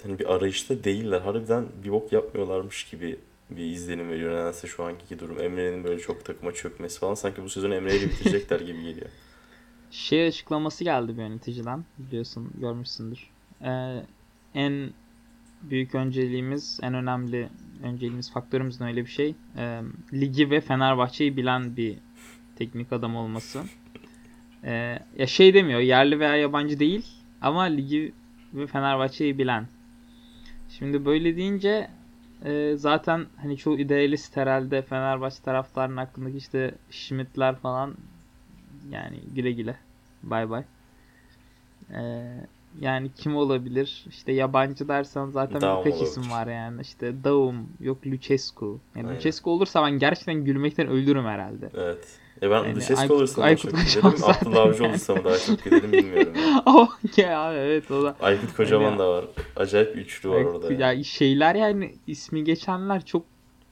hani 0.04 0.20
bir 0.20 0.34
arayışta 0.36 0.84
değiller. 0.84 1.22
Harbiden 1.22 1.66
bir 1.84 1.92
bok 1.92 2.12
yapmıyorlarmış 2.12 2.84
gibi 2.84 3.20
bir 3.50 3.66
izlenim 3.66 4.10
veriyor. 4.10 4.34
Nedense 4.34 4.68
şu 4.68 4.84
anki 4.84 5.20
durum. 5.20 5.42
Emre'nin 5.42 5.84
böyle 5.84 6.00
çok 6.00 6.26
takıma 6.26 6.52
çökmesi 6.52 7.00
falan. 7.00 7.14
Sanki 7.14 7.44
bu 7.44 7.50
sezonu 7.50 7.76
Emre 7.76 7.98
ile 7.98 8.06
bitirecekler 8.06 8.60
gibi 8.60 8.82
geliyor. 8.82 9.10
Şey 9.92 10.28
açıklaması 10.28 10.84
geldi 10.84 11.18
bir 11.18 11.22
yöneticiden. 11.22 11.86
Biliyorsun 11.98 12.52
görmüşsündür. 12.60 13.30
Ee, 13.62 14.04
en 14.56 14.90
büyük 15.62 15.96
önceliğimiz, 15.96 16.80
en 16.84 16.94
önemli 16.94 17.50
önceliğimiz, 17.84 18.34
faktörümüzün 18.34 18.86
öyle 18.86 19.06
bir 19.06 19.10
şey. 19.10 19.36
Ee, 19.58 19.82
ligi 20.14 20.50
ve 20.50 20.62
Fenerbahçe'yi 20.62 21.38
bilen 21.38 21.78
bir 21.78 21.98
teknik 22.56 22.94
adam 22.94 23.16
olması. 23.16 23.64
Ee, 24.64 25.00
ya 25.18 25.28
şey 25.28 25.54
demiyor, 25.54 25.80
yerli 25.80 26.20
veya 26.20 26.36
yabancı 26.36 26.80
değil 26.80 27.06
ama 27.42 27.64
ligi 27.64 28.14
ve 28.54 28.68
Fenerbahçe'yi 28.68 29.38
bilen. 29.38 29.68
Şimdi 30.70 31.06
böyle 31.06 31.38
deyince 31.38 31.90
e, 32.46 32.74
zaten 32.76 33.26
hani 33.42 33.58
çoğu 33.58 33.80
idealist 33.80 34.38
herhalde 34.38 34.82
Fenerbahçe 34.82 35.44
taraftarının 35.44 35.98
hakkındaki 35.98 36.38
işte 36.38 36.76
Schmidt'ler 36.92 37.56
falan 37.56 37.96
yani 38.92 39.20
güle 39.36 39.52
güle. 39.52 39.76
Bay 40.24 40.50
bay. 40.50 40.64
Ee, 41.94 42.24
yani 42.80 43.12
kim 43.16 43.36
olabilir? 43.36 44.06
İşte 44.10 44.32
yabancı 44.32 44.88
dersen 44.88 45.26
zaten 45.26 45.62
Daum 45.62 45.80
birkaç 45.80 45.94
olabilir. 45.94 46.12
isim 46.12 46.32
var 46.32 46.48
yani. 46.48 46.82
İşte 46.82 47.24
Daum, 47.24 47.70
yok 47.80 48.08
Lucescu. 48.08 48.80
Yani 48.96 49.08
Aynen. 49.08 49.18
Lucescu 49.18 49.50
olursa 49.50 49.84
ben 49.86 49.92
gerçekten 49.92 50.46
gülmekten 50.46 50.88
ölürüm 50.88 51.26
herhalde. 51.26 51.70
Evet. 51.74 52.19
E 52.42 52.50
ben 52.52 52.64
Yani 52.64 52.80
Aykut- 52.84 53.12
olursam 53.14 53.42
daha 53.42 53.48
Aykut 53.50 53.72
çok 53.72 53.80
giderim. 53.88 54.24
Abdullah 54.24 54.62
Avcı 54.62 54.74
zaten 54.78 54.90
olursam 54.90 55.24
daha 55.24 55.38
çok 55.38 55.64
giderim 55.64 55.92
bilmiyorum. 55.92 56.34
Yani. 56.36 56.62
Oh 56.66 56.90
ya 57.18 57.54
evet 57.58 57.92
o 57.92 58.04
da. 58.04 58.16
Aykut 58.22 58.56
Kocaman 58.56 58.86
Yani- 58.86 59.00
da 59.00 59.10
var. 59.10 59.26
Acayip 59.56 59.96
üçlü 59.98 60.30
var 60.30 60.44
orada. 60.44 60.74
Ya 60.74 60.80
Yani. 60.80 61.06
şeyler 61.06 61.56
yani 61.56 61.96
ismi 62.08 62.44
geçenler 62.44 63.06
çok 63.06 63.26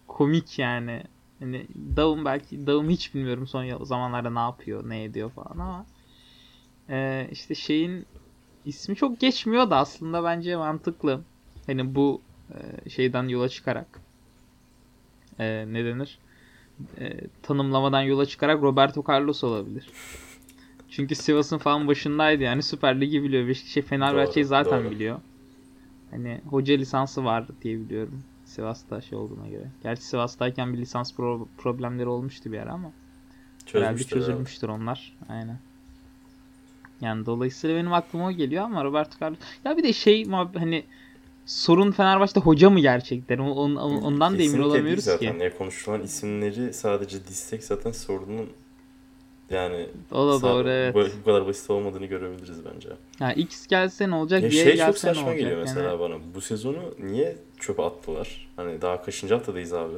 komik 0.08 0.60
yani. 0.60 1.04
Hani 1.40 1.66
Daum 1.96 2.26
belki 2.26 2.68
Daum 2.68 2.90
hiç 2.90 3.16
bilmiyorum 3.16 3.48
son 3.48 3.84
zamanlarda 3.84 4.30
ne 4.30 4.40
yapıyor, 4.40 4.90
ne 4.90 5.04
ediyor 5.04 5.32
falan 5.32 5.52
ama 5.60 5.86
Ee, 6.90 7.28
işte 7.32 7.56
şeyin 7.56 8.06
ismi 8.66 8.96
çok 8.96 9.20
geçmiyor 9.20 9.70
da 9.70 9.78
aslında 9.78 10.24
bence 10.24 10.56
mantıklı. 10.56 11.22
Hani 11.68 11.96
bu 11.96 12.22
e, 12.86 12.90
şeyden 12.90 13.28
yola 13.28 13.50
çıkarak 13.50 14.00
e, 15.40 15.66
ne 15.68 15.86
denir? 15.86 16.20
E, 17.00 17.19
tanımlamadan 17.43 18.01
yola 18.01 18.25
çıkarak 18.25 18.62
Roberto 18.62 19.03
Carlos 19.10 19.43
olabilir. 19.43 19.89
Çünkü 20.89 21.15
Sivas'ın 21.15 21.57
falan 21.57 21.88
başındaydı 21.88 22.43
yani 22.43 22.63
Süper 22.63 23.01
Lig'i 23.01 23.24
biliyor. 23.24 23.48
Beşiktaş 23.48 23.86
Fenerbahçe'yi 23.86 24.46
zaten 24.46 24.84
doğru. 24.84 24.91
biliyor. 24.91 25.19
Hani 26.12 26.41
hoca 26.50 26.75
lisansı 26.75 27.25
var 27.25 27.46
diye 27.63 27.79
biliyorum. 27.79 28.24
Sivas'ta 28.46 29.01
şey 29.01 29.17
olduğuna 29.17 29.48
göre. 29.48 29.67
Gerçi 29.84 30.03
Sivas'tayken 30.03 30.74
bir 30.74 30.77
lisans 30.77 31.13
pro- 31.13 31.46
problemleri 31.57 32.07
olmuştu 32.07 32.51
bir 32.51 32.60
ara 32.60 32.72
ama 32.72 32.91
Çözmüştür 33.65 34.10
herhalde. 34.15 34.25
çözülmüştür 34.25 34.69
onlar. 34.69 35.13
Aynen. 35.29 35.60
Yani 37.01 37.25
dolayısıyla 37.25 37.75
benim 37.75 37.93
aklıma 37.93 38.27
o 38.27 38.31
geliyor 38.31 38.63
ama 38.63 38.84
Roberto 38.84 39.25
Carlos 39.25 39.39
ya 39.65 39.77
bir 39.77 39.84
de 39.84 39.93
şey 39.93 40.25
hani 40.29 40.84
sorun 41.48 41.92
Fenerbahçe'de 41.92 42.39
hoca 42.39 42.70
mı 42.70 42.80
gerçekten? 42.80 43.38
On- 43.38 43.75
on- 43.75 44.01
ondan 44.01 44.32
da 44.34 44.36
emin 44.36 44.38
Kesinlikle 44.46 44.66
olamıyoruz 44.68 45.04
zaten. 45.04 45.38
ki. 45.38 45.44
Ya 45.44 45.58
konuşulan 45.58 46.01
isimleri 46.04 46.74
sadece 46.74 47.27
dizsek 47.27 47.63
zaten 47.63 47.92
sorunun 47.92 48.50
yani 49.50 49.88
O 50.12 50.27
da 50.27 50.42
doğru 50.42 50.70
evet. 50.70 50.96
bu, 50.96 51.25
kadar 51.25 51.48
basit 51.48 51.70
olmadığını 51.70 52.06
görebiliriz 52.06 52.66
bence. 52.75 52.89
Ya 53.20 53.34
X 53.34 53.68
gelse 53.68 54.10
ne 54.10 54.16
olacak? 54.16 54.42
Ya 54.42 54.48
Y 54.48 54.51
şey 54.54 54.63
çok 54.66 54.75
gelse 54.77 54.89
ne 55.08 55.13
saçma 55.13 55.24
olacak? 55.24 55.39
geliyor 55.39 55.58
mesela 55.62 55.89
Yani 55.89 56.00
bana. 56.00 56.16
Bu 56.36 56.42
sezonu 56.42 56.94
niye 57.00 57.36
çöpe 57.60 57.84
attılar? 57.84 58.48
Hani 58.56 58.82
daha 58.82 59.01
kaçıncı 59.01 59.34
haftadayız 59.34 59.74
abi? 59.74 59.96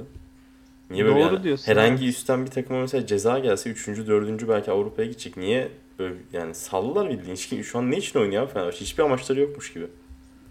Niye 0.90 1.06
böyle 1.06 1.20
Doğru 1.20 1.34
yani 1.34 1.44
diyorsun, 1.44 1.72
herhangi 1.72 2.04
evet. 2.06 2.16
üstten 2.16 2.46
bir 2.46 2.52
takıma 2.52 2.80
mesela 2.82 3.06
ceza 3.08 3.40
gelse 3.40 3.70
3. 3.70 3.88
4. 3.88 4.48
belki 4.50 4.72
Avrupa'ya 4.72 5.08
gidecek. 5.08 5.38
Niye 5.38 5.68
böyle 6.00 6.16
yani 6.34 6.56
sallılar 6.56 7.10
bildiğin. 7.10 7.62
Şu 7.64 7.78
an 7.80 7.92
ne 7.92 7.98
için 7.98 8.20
oynuyor 8.20 8.44
abi 8.44 8.52
Fenerbahçe? 8.54 8.82
Hiçbir 8.82 9.04
amaçları 9.04 9.40
yokmuş 9.40 9.74
gibi. 9.74 9.88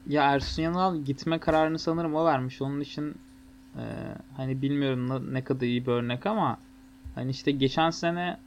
Ya 0.09 0.23
Ersun 0.23 0.63
Yanal 0.63 0.97
gitme 0.97 1.39
kararını 1.39 1.79
sanırım 1.79 2.15
o 2.15 2.25
vermiş. 2.25 2.63
Onun 2.63 2.81
için 2.81 3.15
e, 3.77 3.85
hani 4.37 4.63
bilmiyorum 4.63 5.35
ne, 5.35 5.45
kadar 5.45 5.67
iyi 5.67 5.87
bir 5.87 5.93
örnek 5.93 6.27
ama 6.27 6.59
hani 7.15 7.31
işte 7.31 7.51
geçen 7.51 7.91
sene 7.91 8.39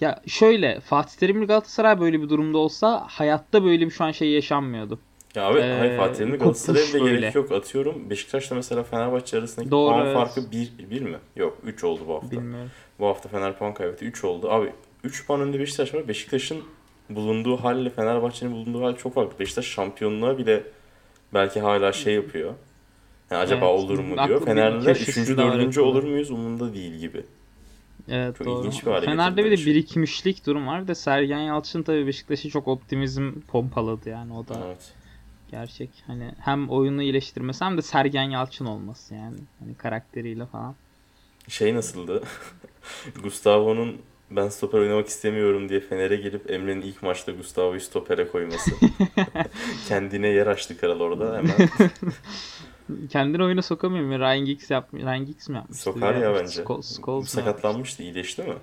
ya 0.00 0.22
şöyle 0.26 0.80
Fatih 0.80 1.18
Terimli 1.18 1.46
Galatasaray 1.46 2.00
böyle 2.00 2.22
bir 2.22 2.28
durumda 2.28 2.58
olsa 2.58 3.04
hayatta 3.08 3.64
böyle 3.64 3.86
bir 3.86 3.90
şu 3.90 4.04
an 4.04 4.10
şey 4.10 4.30
yaşanmıyordu. 4.30 4.98
Ya 5.34 5.46
abi 5.46 5.58
Ee, 5.58 5.78
hayır 5.78 5.96
Fatih 5.96 6.18
Terim'le 6.18 6.38
kopuş 6.38 6.66
Galatasaray'a 6.66 7.06
bile 7.06 7.20
gerek 7.20 7.34
yok. 7.34 7.52
Atıyorum 7.52 8.10
Beşiktaş'la 8.10 8.56
mesela 8.56 8.82
Fenerbahçe 8.82 9.38
arasındaki 9.38 9.70
Doğru, 9.70 9.92
puan 9.92 10.06
evet. 10.06 10.16
farkı 10.16 10.52
1 10.52 10.72
bir 10.90 11.02
mi? 11.02 11.18
Yok 11.36 11.58
3 11.64 11.84
oldu 11.84 12.00
bu 12.08 12.14
hafta. 12.14 12.30
Bilmiyorum. 12.30 12.70
Bu 12.98 13.06
hafta 13.06 13.28
Fener 13.28 13.58
puan 13.58 13.74
kaybetti. 13.74 14.04
3 14.04 14.24
oldu. 14.24 14.50
Abi 14.50 14.72
3 15.04 15.26
puan 15.26 15.40
önünde 15.40 15.58
Beşiktaş 15.58 15.94
var. 15.94 16.08
Beşiktaş'ın 16.08 16.62
bulunduğu 17.10 17.56
halle 17.56 17.90
Fenerbahçe'nin 17.90 18.52
bulunduğu 18.52 18.82
hal 18.84 18.96
çok 18.96 19.14
farklı. 19.14 19.38
Beşiktaş 19.38 19.66
şampiyonluğa 19.66 20.38
bile 20.38 20.62
belki 21.34 21.60
hala 21.60 21.92
şey 21.92 22.14
yapıyor. 22.14 22.54
Yani 23.30 23.40
acaba 23.42 23.66
Evet. 23.66 23.80
olur 23.80 23.98
mu 23.98 24.16
diyor. 24.28 24.44
Fenerliler 24.44 24.98
köşesinde 24.98 25.32
3. 25.32 25.38
var 25.38 25.58
4. 25.58 25.68
aklında. 25.68 25.82
olur 25.86 26.02
muyuz 26.02 26.30
umurunda 26.30 26.74
değil 26.74 26.94
gibi. 26.94 27.24
Evet 28.08 28.38
Çok 28.38 28.46
doğru. 28.46 28.60
ilginç 28.66 28.86
bir 28.86 28.90
hale 28.90 29.06
Fener'de 29.06 29.44
bir 29.44 29.50
de 29.50 29.66
birikmişlik 29.66 30.46
durum 30.46 30.66
var. 30.66 30.88
De 30.88 30.94
Sergen 30.94 31.38
Yalçın 31.38 31.82
tabii 31.82 32.06
Beşiktaş'ı 32.06 32.50
çok 32.50 32.68
optimizm 32.68 33.32
pompaladı 33.40 34.08
yani 34.08 34.32
o 34.34 34.48
da 34.48 34.62
Evet. 34.66 34.92
gerçek. 35.50 35.90
Hani 36.06 36.30
hem 36.40 36.68
oyunu 36.70 37.02
iyileştirmesi 37.02 37.64
hem 37.64 37.76
de 37.76 37.82
Sergen 37.82 38.22
Yalçın 38.30 38.64
olması 38.66 39.14
yani. 39.14 39.36
Hani 39.60 39.74
karakteriyle 39.74 40.46
falan. 40.46 40.74
Şey 41.48 41.74
nasıldı? 41.74 42.22
Gustavo'nun 43.22 43.96
ben 44.30 44.48
stoper 44.48 44.78
oynamak 44.78 45.06
istemiyorum 45.08 45.68
diye 45.68 45.80
Fener'e 45.80 46.16
gelip 46.16 46.50
Emre'nin 46.50 46.80
ilk 46.80 47.02
maçta 47.02 47.32
Gustavo'yu 47.32 47.80
stopere 47.80 48.28
koyması. 48.28 48.70
Kendine 49.88 50.28
yer 50.28 50.46
açtı 50.46 50.78
kral 50.78 51.00
orada 51.00 51.36
hemen. 51.38 51.56
Kendini 53.10 53.42
oyuna 53.44 53.62
sokamıyor 53.62 54.04
mu? 54.04 54.18
Ryan 54.18 54.44
Giggs, 54.44 54.70
yap 54.70 54.94
Ryan 54.94 55.26
Giggs 55.26 55.48
mi 55.48 55.56
yapmıştı? 55.56 55.82
Sokar 55.82 56.14
ya 56.14 56.34
bence. 56.34 56.62
Sko- 56.62 57.02
Scholes 57.02 57.24
mi 57.24 57.30
Sakatlanmıştı, 57.30 58.02
iyileşti 58.02 58.42
mi? 58.42 58.54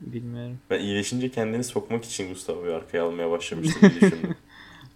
Bilmiyorum. 0.00 0.58
Ben 0.70 0.80
iyileşince 0.80 1.30
kendini 1.30 1.64
sokmak 1.64 2.04
için 2.04 2.28
Gustavo'yu 2.28 2.74
arkaya 2.74 3.04
almaya 3.04 3.30
başlamıştı 3.30 3.80
diye 3.90 3.90
düşündüm. 3.90 4.36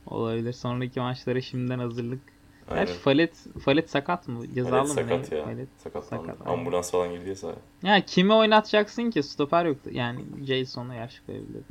Olabilir. 0.07 0.53
Sonraki 0.53 1.01
maçlara 1.01 1.41
şimdiden 1.41 1.79
hazırlık. 1.79 2.21
Aynen. 2.69 2.87
Gerçi 2.87 2.99
Falet, 3.01 3.35
Falet 3.65 3.91
sakat 3.91 4.29
mı? 4.29 4.55
Cezalı 4.55 4.77
Evet, 4.77 4.89
mı? 4.89 4.95
sakat 4.95 5.33
ne? 5.33 5.39
ya. 5.39 5.45
Falet. 5.45 5.69
Sakat, 5.79 6.13
aynen. 6.13 6.59
Ambulans 6.59 6.91
falan 6.91 7.07
ya 7.07 7.37
sahaya. 7.37 7.57
Ya 7.83 8.01
kimi 8.01 8.33
oynatacaksın 8.33 9.11
ki? 9.11 9.23
Stoper 9.23 9.65
yoktu. 9.65 9.91
Yani 9.93 10.21
Jason'u 10.47 10.93
gerçi 10.93 11.27
koyabilir. 11.27 11.63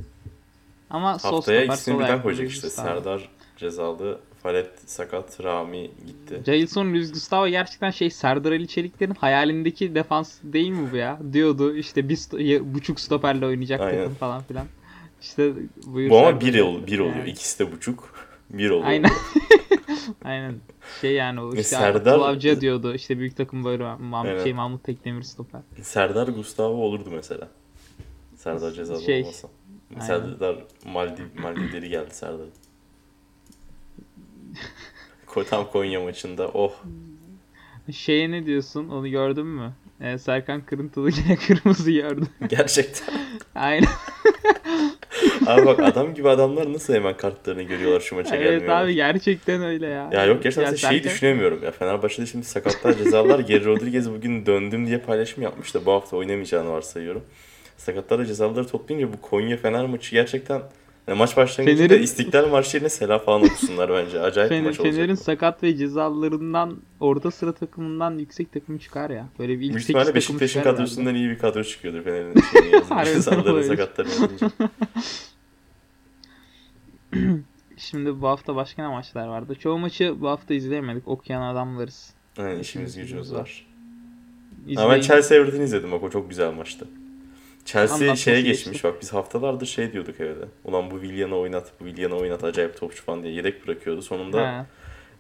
Ama 0.89 1.19
sol 1.19 1.31
Haftaya 1.35 1.59
stoper, 1.61 1.73
ikisini 1.73 1.99
birden 1.99 2.21
koyacak 2.21 2.49
işte. 2.49 2.67
Gustavo. 2.67 2.85
Serdar 2.87 3.29
cezalı, 3.57 4.19
Falet 4.43 4.69
sakat, 4.89 5.43
Rami 5.43 5.91
gitti. 6.07 6.41
Jailson 6.45 6.93
Luis 6.93 7.13
Gustavo 7.13 7.47
gerçekten 7.47 7.91
şey 7.91 8.09
Serdar 8.09 8.51
Ali 8.51 8.67
Çelikler'in 8.67 9.15
hayalindeki 9.15 9.95
defans 9.95 10.37
değil 10.43 10.69
mi 10.69 10.91
bu 10.91 10.95
ya? 10.95 11.19
Diyordu 11.33 11.75
işte 11.75 12.09
bir 12.09 12.15
sto- 12.15 12.73
buçuk 12.73 12.99
stoperle 12.99 13.45
oynayacak 13.45 13.81
Aynen. 13.81 13.97
takım 13.97 14.15
falan 14.15 14.43
filan. 14.43 14.65
İşte 15.21 15.53
buyur 15.85 16.09
Bu 16.09 16.19
ama 16.19 16.41
bir, 16.41 16.59
ol, 16.59 16.87
bir 16.87 16.99
oluyor. 16.99 17.15
Yani. 17.15 17.29
İkisi 17.29 17.59
de 17.59 17.71
buçuk. 17.71 18.13
Bir 18.49 18.69
oluyor. 18.69 18.87
Aynen. 18.87 19.11
Aynen. 20.23 20.55
Şey 21.01 21.13
yani 21.13 21.41
o 21.41 21.53
Ve 21.53 21.59
işte 21.61 21.75
Serdar- 21.75 22.11
Abdullah 22.13 22.29
Avcı 22.29 22.61
diyordu 22.61 22.93
işte 22.93 23.19
büyük 23.19 23.37
takım 23.37 23.65
böyle 23.65 23.83
Mahmut, 23.83 24.29
Aynen. 24.31 24.43
şey, 24.43 24.53
Mahmut 24.53 24.83
Tekdemir 24.83 25.23
stoper. 25.23 25.61
Serdar 25.81 26.27
Gustavo 26.27 26.73
olurdu 26.73 27.09
mesela. 27.11 27.47
Serdar 28.35 28.71
cezalı 28.71 29.01
Şey, 29.01 29.21
olmasa. 29.21 29.47
aynen. 29.95 30.05
Serdar 30.05 30.55
Maldiv, 30.85 31.23
Maldivleri 31.41 31.89
geldi 31.89 32.13
Serdar. 32.13 32.47
Ko- 35.27 35.45
Tam 35.49 35.71
Konya 35.71 36.01
maçında 36.01 36.47
oh 36.53 36.73
Şeye 37.91 38.31
ne 38.31 38.45
diyorsun 38.45 38.89
onu 38.89 39.09
gördün 39.09 39.45
mü? 39.47 39.73
Ee, 40.01 40.17
Serkan 40.17 40.61
Kırıntılı 40.65 41.09
yine 41.09 41.35
kırmızı 41.47 41.91
gördü. 41.91 42.25
gerçekten. 42.49 43.15
Aynen. 43.55 43.89
Abi 45.47 45.65
bak 45.65 45.79
adam 45.79 46.13
gibi 46.13 46.29
adamlar 46.29 46.73
nasıl 46.73 46.93
hemen 46.93 47.17
kartlarını 47.17 47.61
görüyorlar 47.61 47.99
şu 47.99 48.15
maça 48.15 48.35
evet 48.35 48.45
gelmiyorlar. 48.45 48.83
abi 48.85 48.95
gerçekten 48.95 49.61
öyle 49.63 49.87
ya. 49.87 50.09
Ya 50.13 50.25
yok 50.25 50.43
gerçekten 50.43 50.71
Ya 50.71 50.77
şeyi 50.77 50.91
Serkan- 51.01 51.03
düşünemiyorum 51.03 51.63
ya. 51.63 51.71
Fenerbahçe'de 51.71 52.25
şimdi 52.25 52.45
sakatlar 52.45 52.93
cezalar. 52.97 53.39
Geri 53.51 53.65
Rodriguez 53.65 54.11
bugün 54.11 54.45
döndüm 54.45 54.87
diye 54.87 54.97
paylaşım 54.97 55.43
yapmış 55.43 55.73
da 55.75 55.85
bu 55.85 55.91
hafta 55.91 56.17
oynamayacağını 56.17 56.69
varsayıyorum. 56.71 57.23
Sakatlar 57.77 58.25
cezaları 58.25 58.67
toplayınca 58.67 59.13
bu 59.13 59.21
Konya 59.21 59.57
Fener 59.57 59.85
maçı 59.85 60.11
gerçekten 60.11 60.61
yani 61.07 61.17
maç 61.17 61.37
başlangıcında 61.37 61.87
Fener'in- 61.87 62.03
İstiklal 62.03 62.47
Marşı 62.49 62.77
yerine 62.77 62.89
Sela 62.89 63.19
falan 63.19 63.41
okusunlar 63.43 63.89
bence. 63.93 64.19
Acayip 64.21 64.51
bir 64.51 64.55
Fener, 64.55 64.69
maç 64.69 64.79
olacak. 64.79 64.95
Fener'in 64.95 65.15
bu. 65.15 65.19
sakat 65.23 65.63
ve 65.63 65.75
cezalarından 65.77 66.77
orta 66.99 67.31
sıra 67.31 67.51
takımından 67.51 68.17
yüksek 68.19 68.53
takım 68.53 68.77
çıkar 68.77 69.09
ya. 69.09 69.25
Böyle 69.39 69.53
bir 69.53 69.55
ilk 69.55 69.59
Büyük 69.61 69.73
8 69.73 69.83
ihtimalle 69.83 70.05
takım 70.05 70.15
Beşiktaş'ın 70.15 70.61
kadrosundan 70.63 71.15
iyi 71.15 71.29
bir 71.29 71.37
kadro 71.39 71.63
çıkıyordur 71.63 72.03
Fener'in 72.03 72.33
Cezaları 73.13 73.57
yazınca. 73.57 73.87
herhalde. 73.97 74.51
Şimdi 77.77 78.21
bu 78.21 78.27
hafta 78.27 78.55
başka 78.55 78.81
ne 78.81 78.87
maçlar 78.87 79.27
vardı? 79.27 79.55
Çoğu 79.55 79.77
maçı 79.77 80.21
bu 80.21 80.29
hafta 80.29 80.53
izleyemedik. 80.53 81.07
Okuyan 81.07 81.41
adamlarız. 81.41 82.13
Aynen 82.37 82.59
işimiz 82.59 82.97
gücümüz 82.97 83.33
var. 83.33 83.67
İzleyin. 84.61 84.79
Ama 84.79 84.93
ben 84.93 85.01
Chelsea 85.01 85.37
Everton 85.37 85.61
izledim 85.61 85.91
bak 85.91 86.03
o 86.03 86.09
çok 86.09 86.29
güzel 86.29 86.53
maçtı. 86.53 86.87
Chelsea 87.65 87.95
Anlatması 87.95 88.21
şeye 88.21 88.41
geçmiş 88.41 88.83
bak 88.83 89.01
biz 89.01 89.13
haftalardır 89.13 89.65
şey 89.65 89.93
diyorduk 89.93 90.19
evde. 90.19 90.45
Ulan 90.63 90.91
bu 90.91 91.01
Willian'ı 91.01 91.35
oynat, 91.35 91.71
bu 91.79 91.85
Willian'ı 91.85 92.15
oynat 92.15 92.43
acayip 92.43 92.77
topçu 92.77 93.03
falan 93.03 93.23
diye 93.23 93.33
yedek 93.33 93.67
bırakıyordu. 93.67 94.01
Sonunda 94.01 94.59
He. 94.59 94.65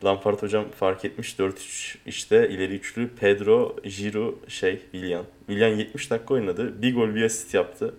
Lampard 0.03 0.41
hocam 0.41 0.65
fark 0.69 1.05
etmiş 1.05 1.33
4-3 1.39 1.97
işte 2.05 2.49
ileri 2.49 2.73
üçlü 2.75 3.09
Pedro, 3.09 3.75
Giroud, 3.83 4.49
şey 4.49 4.79
Willian. 4.91 5.25
Willian 5.47 5.69
70 5.69 6.11
dakika 6.11 6.33
oynadı. 6.33 6.81
Bir 6.81 6.95
gol 6.95 7.15
bir 7.15 7.23
asist 7.23 7.53
yaptı. 7.53 7.93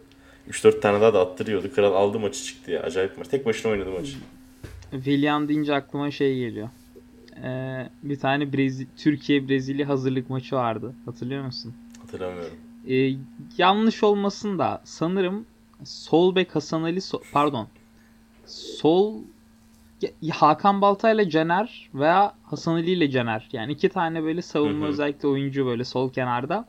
3-4 0.51 0.81
tane 0.81 1.01
daha 1.01 1.15
da 1.15 1.21
attırıyordu. 1.21 1.75
Kral 1.75 1.95
aldı 1.95 2.19
maçı 2.21 2.45
çıktı 2.45 2.71
ya. 2.71 2.83
Acayip 2.83 3.19
maç. 3.19 3.29
Tek 3.29 3.47
başına 3.47 3.73
oynadı 3.73 3.91
maçı. 3.91 4.17
Willian 4.91 5.49
deyince 5.49 5.75
aklıma 5.75 6.11
şey 6.11 6.39
geliyor. 6.39 6.69
Ee, 7.45 7.89
bir 8.03 8.19
tane 8.19 8.53
Brezi 8.53 8.87
Türkiye 8.97 9.49
Brezilya 9.49 9.89
hazırlık 9.89 10.31
maçı 10.31 10.57
vardı. 10.57 10.95
Hatırlıyor 11.05 11.45
musun? 11.45 11.75
Hatırlamıyorum. 12.01 12.57
Ee, 12.89 13.13
yanlış 13.59 14.03
olmasın 14.03 14.59
da 14.59 14.81
sanırım 14.85 15.47
sol 15.85 16.35
bek 16.35 16.55
Hasan 16.55 16.83
Ali 16.83 16.99
so- 16.99 17.23
pardon. 17.33 17.69
Sol 18.47 19.15
Hakan 20.31 20.81
Baltay 20.81 21.15
ile 21.15 21.31
Caner 21.31 21.91
veya 21.95 22.35
Hasan 22.43 22.75
Ali 22.75 22.91
ile 22.91 23.11
Caner. 23.11 23.49
Yani 23.53 23.73
iki 23.73 23.89
tane 23.89 24.23
böyle 24.23 24.43
savunma 24.43 24.85
Hı 24.85 24.89
hı. 24.89 24.93
özellikle 24.93 25.29
oyuncu 25.29 25.67
böyle 25.67 25.85
sol 25.85 26.13
kenarda. 26.13 26.65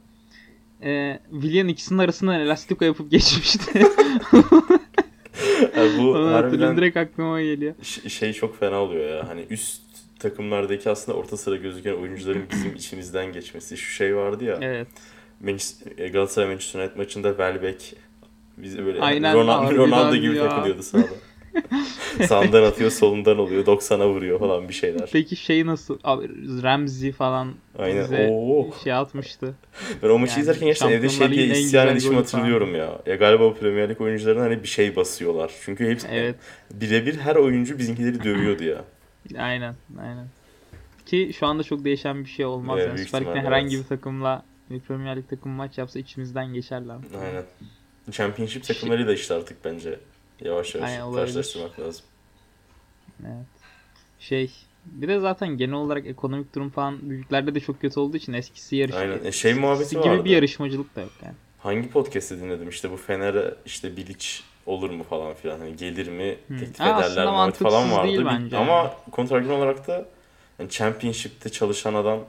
Ee, 0.84 1.20
Willian 1.32 1.68
ikisinin 1.68 2.00
arasından 2.00 2.40
elastiko 2.40 2.86
yapıp 2.86 3.12
geçmişti. 3.12 3.86
Yani 5.78 5.92
bu 6.00 6.12
Onu 6.12 6.34
harbiden 6.34 6.78
direkt 6.78 6.98
aklıma 6.98 7.42
geliyor. 7.42 7.74
şey 8.08 8.34
çok 8.34 8.60
fena 8.60 8.80
oluyor 8.82 9.10
ya. 9.18 9.28
Hani 9.30 9.46
üst 9.50 9.82
takımlardaki 10.20 10.90
aslında 10.90 11.18
orta 11.18 11.38
sıra 11.38 11.56
gözüken 11.56 11.94
oyuncuların 11.94 12.44
bizim 12.52 12.76
içimizden 12.76 13.34
geçmesi. 13.34 13.78
Şu 13.78 13.94
şey 13.94 14.16
vardı 14.16 14.44
ya. 14.44 14.58
Evet. 14.62 14.88
Manchester, 15.42 16.08
Galatasaray 16.10 16.48
Manchester 16.50 16.80
United 16.80 16.98
maçında 16.98 17.30
Welbeck 17.30 17.96
bizi 18.58 18.86
böyle 18.86 19.02
Aynen, 19.02 19.34
Ronaldo, 19.36 19.66
harbiden 19.66 19.84
Ronaldo 19.84 20.16
gibi 20.16 20.36
ya. 20.36 20.50
takılıyordu 20.50 20.84
sahada. 20.84 21.08
Sağından 22.28 22.64
atıyor, 22.64 22.92
solundan 22.92 23.38
oluyor, 23.38 23.66
90'a 23.66 24.10
vuruyor 24.10 24.40
falan 24.40 24.70
bir 24.70 24.74
şeyler. 24.74 25.10
Peki 25.14 25.36
şey 25.36 25.66
nasıl? 25.66 26.00
Abi, 26.04 26.30
Ramsey 26.64 27.12
falan 27.12 27.54
Aynen. 27.80 28.04
bize 28.04 28.30
Oo. 28.32 28.74
şey 28.84 28.94
atmıştı. 28.94 29.54
Ben 30.04 30.10
o 30.10 30.20
maçı 30.20 30.32
Yani 30.32 30.42
izlerken 30.42 30.66
gerçekten 30.66 30.92
evde 30.98 31.10
şey 31.10 31.32
diye 31.32 31.48
isyan 31.48 31.88
edişimi 31.88 32.16
golü 32.16 32.26
falan. 32.26 32.40
hatırlıyorum 32.42 32.76
ya. 32.76 33.02
Ya 33.06 33.16
galiba 33.16 33.44
bu 33.44 33.56
Premier 33.56 33.90
Lig 33.90 34.02
oyuncularına 34.02 34.44
hani 34.44 34.64
bir 34.64 34.68
şey 34.68 34.96
basıyorlar. 34.96 35.52
Çünkü 35.66 35.90
hepsi 35.90 36.08
Evet. 36.12 36.36
birebir 36.74 37.18
her 37.18 37.36
oyuncu 37.36 37.80
bizimkileri 37.80 38.24
dövüyordu 38.24 38.64
ya. 38.64 38.86
Aynen. 39.38 39.76
Aynen. 40.02 40.28
Ki 41.06 41.32
şu 41.40 41.48
anda 41.48 41.64
çok 41.64 41.86
değişen 41.86 42.24
bir 42.24 42.30
şey 42.30 42.46
olmaz. 42.46 42.80
Evet, 42.80 42.90
yani 42.90 43.00
Süper 43.06 43.22
Lig'de 43.22 43.42
herhangi 43.42 43.76
evet. 43.76 43.86
bir 43.86 43.90
takımla 43.90 44.44
bir 44.70 44.80
Premier 44.80 45.18
Lig 45.18 45.30
takım 45.30 45.52
maç 45.52 45.78
yapsa 45.78 46.00
içimizden 46.00 46.54
geçerler. 46.54 46.96
Aynen. 47.22 47.44
Championship 48.12 48.64
takımlarıyla 48.64 49.14
işte 49.14 49.34
artık 49.34 49.66
bence 49.66 50.00
yavaş 50.42 50.76
yavaş 50.76 50.90
Aynen, 50.90 51.16
karşılaştırmak 51.16 51.80
lazım. 51.80 52.06
Evet. 53.26 53.46
Şey 54.20 54.52
bir 54.86 55.08
de 55.08 55.20
zaten 55.20 55.50
genel 55.58 55.74
olarak 55.76 56.08
ekonomik 56.08 56.56
durum 56.56 56.70
falan 56.70 57.10
büyüklerde 57.10 57.56
de 57.56 57.60
çok 57.60 57.82
kötü 57.82 58.00
olduğu 58.00 58.18
için 58.18 58.34
eskisi 58.34 58.76
yarış 58.76 58.96
Aynen. 58.96 59.24
E, 59.26 59.32
şey 59.32 59.54
muhabbeti 59.54 59.96
gibi 59.96 60.10
vardı. 60.10 60.26
bir 60.26 60.30
yarışmacılık 60.30 60.96
da 60.96 61.02
yok 61.02 61.12
yani. 61.26 61.36
Hangi 61.60 61.90
podcast'te 61.90 62.38
dinledim 62.40 62.70
işte 62.70 62.92
bu 62.92 62.98
Fener'e 62.98 63.54
işte 63.66 63.98
Bilic 63.98 64.26
olur 64.66 64.90
mu 64.90 65.04
falan 65.04 65.34
filan 65.34 65.60
hani 65.60 65.76
gelir 65.76 66.08
mi 66.08 66.38
Hı. 66.48 66.58
teklif 66.60 66.80
Ha, 66.80 67.00
ederler 67.00 67.48
mi 67.48 67.52
falan 67.54 67.92
vardı. 67.92 68.08
değil 68.08 68.26
bence 68.26 68.58
Ama 68.58 68.96
kontrargün 69.12 69.50
olarak 69.50 69.88
da 69.88 70.06
yani 70.60 70.70
Championship'te 70.70 71.50
çalışan 71.50 71.94
adam 71.94 72.20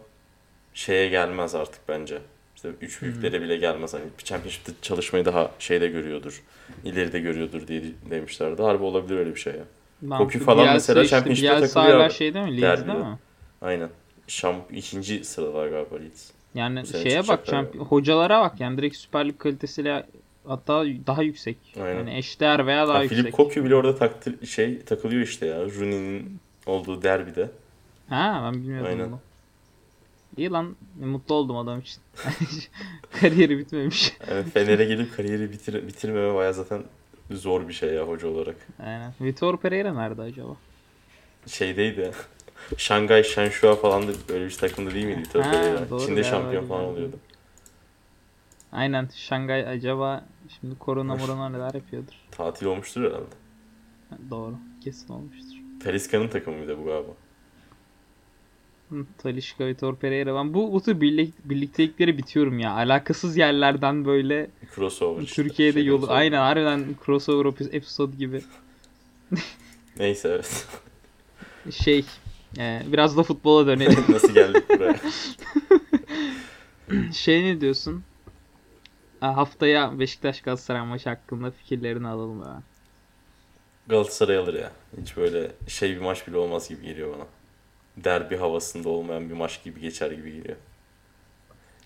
şeye 0.75 1.09
gelmez 1.09 1.55
artık 1.55 1.81
bence. 1.89 2.19
İşte 2.64 2.87
üç 2.87 3.02
büyüklere 3.02 3.42
bile 3.42 3.56
gelmez. 3.56 3.94
Hani 3.94 4.04
Championship'te 4.25 4.73
çalışmayı 4.83 5.25
daha 5.25 5.50
şeyde 5.59 5.88
görüyordur. 5.88 6.42
ileride 6.85 7.21
görüyordur 7.21 7.66
diye 7.68 7.83
demişlerdi. 8.11 8.62
Harbi 8.62 8.83
olabilir 8.85 9.16
öyle 9.16 9.35
bir 9.35 9.40
şey 9.40 9.52
ya. 9.52 10.18
Koku 10.18 10.33
şu 10.33 10.44
falan 10.44 10.64
Bielsa 10.64 10.74
mesela 10.74 11.03
işte, 11.03 11.16
Championship'te 11.16 11.50
Bielsa 11.50 11.66
takılıyor 11.74 11.96
hala 11.98 12.07
abi. 12.07 12.12
şeyde 12.14 12.42
mi? 12.44 12.50
Leeds 12.53 12.62
Derbide. 12.62 12.87
değil 12.92 12.98
mi? 12.98 13.18
Aynen. 13.62 13.88
Şamp 14.29 14.62
ikinci 14.72 15.24
sıradalar 15.24 15.68
galiba 15.68 15.96
Leeds. 15.96 16.31
Yani 16.55 16.87
şeye 16.87 17.29
bak, 17.29 17.40
şampiyon, 17.50 17.85
hocalara 17.85 18.40
bak 18.40 18.61
yani 18.61 18.79
direkt 18.79 18.96
Süper 18.96 19.29
Lig 19.29 19.38
kalitesiyle 19.38 20.07
hatta 20.46 20.85
daha 21.07 21.22
yüksek. 21.22 21.57
Aynen. 21.83 21.94
Yani 21.98 22.16
eşdeğer 22.16 22.66
veya 22.66 22.88
daha 22.88 22.98
Ha, 22.98 23.03
yüksek. 23.03 23.18
Philip 23.18 23.33
Koku 23.37 23.64
bile 23.64 23.74
orada 23.74 23.96
taktır, 23.96 24.46
şey 24.46 24.81
takılıyor 24.83 25.22
işte 25.22 25.46
ya. 25.46 25.57
Rooney'nin 25.64 26.40
olduğu 26.66 27.03
derbide. 27.03 27.50
Ha 28.09 28.42
ben 28.44 28.55
bilmiyordum 28.62 28.87
Aynen. 28.90 29.07
bunu. 29.07 29.20
İyi 30.37 30.51
lan 30.51 30.77
mutlu 31.01 31.35
oldum 31.35 31.57
adam 31.57 31.81
için. 31.81 32.03
Kariyeri 33.20 33.59
bitmemiş. 33.59 34.12
Yani 34.31 34.44
Fener'e 34.44 34.85
gelip 34.85 35.16
kariyeri 35.16 35.53
bitir, 35.53 35.87
bitirmeme 35.87 36.35
baya 36.35 36.53
zaten 36.53 36.83
zor 37.31 37.68
bir 37.68 37.73
şey 37.73 37.94
ya 37.94 38.03
hoca 38.09 38.29
olarak. 38.29 38.57
Aynen. 38.83 39.12
Vitor 39.20 39.57
Pereira 39.57 39.94
nerede 39.94 40.23
acaba? 40.23 40.57
Şeydeydi. 41.47 42.12
Şangay 42.77 43.23
Shenhua 43.25 43.77
falan 43.77 44.09
da 44.09 44.12
böyle 44.29 44.44
bir 44.47 44.51
takımda 44.57 44.90
değil 44.94 45.07
miydi 45.07 45.20
Vitor 45.20 45.40
Ha, 45.42 45.51
Pereira? 45.51 45.90
doğru 45.90 46.07
Çin'de 46.07 46.25
şampiyon 46.25 46.66
falan 46.66 46.85
oluyordu. 46.85 47.16
Aynen 48.73 49.09
Şangay 49.14 49.68
acaba 49.68 50.25
şimdi 50.61 50.79
korona 50.79 51.16
morona 51.16 51.49
neler 51.49 51.75
yapıyordur? 51.75 52.14
Tatil 52.31 52.66
olmuştur 52.66 53.03
herhalde. 53.05 53.25
Ha, 54.11 54.16
Doğru. 54.31 54.55
Kesin 54.85 55.12
olmuştur. 55.12 55.57
Talisca'nın 55.85 56.29
takımı 56.29 56.62
bir 56.62 56.68
de 56.68 56.79
bu 56.79 56.85
galiba. 56.85 57.11
Hı, 58.90 59.07
Talisca, 59.18 59.66
Vitor 59.66 59.97
Pereira. 59.97 60.35
Ben 60.35 60.55
bu, 60.55 60.73
bu 60.73 60.83
tür 60.83 61.01
birlik, 61.01 61.35
birliktelikleri 61.44 62.18
bitiyorum 62.18 62.59
ya. 62.59 62.70
Alakasız 62.73 63.37
yerlerden 63.37 64.05
böyle 64.05 64.51
Crossover 64.75 65.23
işte. 65.23 65.42
Türkiye'de 65.42 65.73
Şey 65.79 65.85
yolu. 65.85 66.01
crossover. 66.01 66.18
Aynen 66.20 66.38
harbiden 66.38 66.85
crossover 67.07 67.44
epi- 67.44 67.70
episode 67.77 68.16
gibi. 68.16 68.42
Neyse 69.99 70.29
evet. 70.29 70.66
Şey 71.75 72.05
e, 72.59 72.83
biraz 72.87 73.16
da 73.16 73.23
futbola 73.23 73.66
dönelim. 73.66 74.05
Nasıl 74.09 74.35
geldik 74.35 74.64
buraya? 74.70 74.97
şey 77.12 77.44
ne 77.44 77.61
diyorsun? 77.61 78.05
Ha, 79.20 79.37
Haftaya 79.37 79.99
Beşiktaş 79.99 80.40
Galatasaray 80.40 80.87
maçı 80.87 81.09
hakkında 81.09 81.51
fikirlerini 81.51 82.09
alalım 82.09 82.40
ya. 82.42 82.62
Galatasaray 83.87 84.37
alır 84.37 84.55
ya. 84.55 84.73
Hiç 85.03 85.16
böyle 85.16 85.53
şey 85.68 85.90
bir 85.97 86.01
maç 86.01 86.29
bile 86.29 86.37
olmaz 86.37 86.68
gibi 86.68 86.83
geliyor 86.87 87.14
bana. 87.14 87.27
Derbi 87.96 88.37
havasında 88.37 88.88
olmayan 88.88 89.30
bir 89.30 89.35
maç 89.35 89.64
gibi 89.64 89.80
geçer 89.80 90.11
gibi 90.11 90.33
geliyor. 90.33 90.57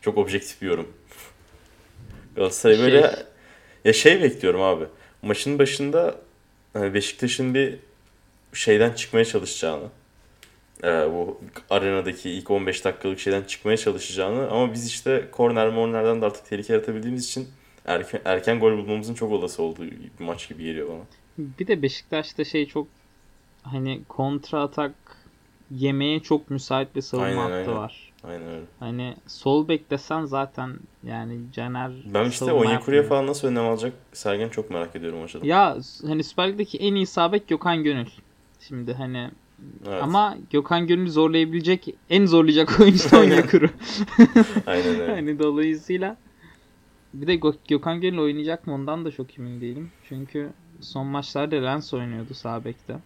Çok 0.00 0.18
objektif 0.18 0.62
bir 0.62 0.66
yorum. 0.66 0.92
Galatasaray 2.36 2.76
Şey- 2.76 2.84
böyle 2.84 3.26
ya 3.84 3.92
şey 3.92 4.22
bekliyorum 4.22 4.62
abi. 4.62 4.84
Maçın 5.22 5.58
başında 5.58 6.16
hani 6.72 6.94
Beşiktaş'ın 6.94 7.54
bir 7.54 7.78
şeyden 8.52 8.92
çıkmaya 8.92 9.24
çalışacağını 9.24 9.88
e, 10.84 10.88
bu 10.88 11.40
arenadaki 11.70 12.30
ilk 12.30 12.50
15 12.50 12.84
dakikalık 12.84 13.20
şeyden 13.20 13.42
çıkmaya 13.42 13.76
çalışacağını 13.76 14.50
ama 14.50 14.72
biz 14.72 14.86
işte 14.86 15.28
korner 15.32 15.68
mornerden 15.68 16.20
de 16.20 16.26
artık 16.26 16.46
tehlike 16.46 16.72
yaratabildiğimiz 16.72 17.24
için 17.24 17.48
erken, 17.84 18.20
erken 18.24 18.60
gol 18.60 18.72
bulmamızın 18.72 19.14
çok 19.14 19.32
olası 19.32 19.62
olduğu 19.62 19.82
bir 19.82 20.24
maç 20.24 20.48
gibi 20.48 20.64
geliyor 20.64 20.88
bana. 20.88 21.02
Bir 21.58 21.66
de 21.66 21.82
Beşiktaş'ta 21.82 22.44
şey 22.44 22.66
çok 22.66 22.86
hani 23.62 24.00
kontra 24.08 24.62
atak 24.62 24.92
yemeye 25.70 26.20
çok 26.20 26.50
müsait 26.50 26.96
bir 26.96 27.00
savunma 27.00 27.26
Aynen, 27.26 27.40
hattı 27.40 27.54
aynen. 27.54 27.74
var. 27.76 28.12
Aynen 28.24 28.46
öyle. 28.48 28.64
Hani 28.80 29.16
sol 29.26 29.68
bek 29.68 29.90
desen 29.90 30.24
zaten 30.24 30.76
yani 31.02 31.38
Caner 31.52 31.92
Ben 32.14 32.24
işte 32.28 32.52
Onyekuru'ya 32.52 33.02
falan 33.02 33.26
nasıl 33.26 33.48
önlem 33.48 33.64
alacak 33.66 33.92
Sergen 34.12 34.48
çok 34.48 34.70
merak 34.70 34.96
ediyorum 34.96 35.18
maçta. 35.18 35.38
Ya 35.42 35.76
hani 36.06 36.24
Süper 36.24 36.48
Lig'deki 36.48 36.78
en 36.78 36.94
iyi 36.94 37.06
sağ 37.06 37.32
bek 37.32 37.48
Gökhan 37.48 37.82
Gönül. 37.84 38.06
Şimdi 38.60 38.94
hani 38.94 39.30
Evet. 39.88 40.02
ama 40.02 40.36
Gökhan 40.50 40.86
Gönül'ü 40.86 41.10
zorlayabilecek 41.10 41.94
en 42.10 42.26
zorlayacak 42.26 42.80
oyuncu 42.80 43.10
da 43.10 43.20
Onyekuru. 43.20 43.68
Aynen 44.66 45.00
öyle. 45.00 45.14
hani 45.14 45.38
dolayısıyla 45.38 46.16
bir 47.14 47.26
de 47.26 47.34
Gö- 47.34 47.56
Gökhan 47.68 48.00
Gönül 48.00 48.18
oynayacak 48.18 48.66
mı 48.66 48.74
ondan 48.74 49.04
da 49.04 49.10
çok 49.10 49.38
emin 49.38 49.60
değilim. 49.60 49.90
Çünkü 50.08 50.50
son 50.80 51.06
maçlarda 51.06 51.56
Lens 51.56 51.94
oynuyordu 51.94 52.34
sağ 52.34 52.64
bekte. 52.64 52.96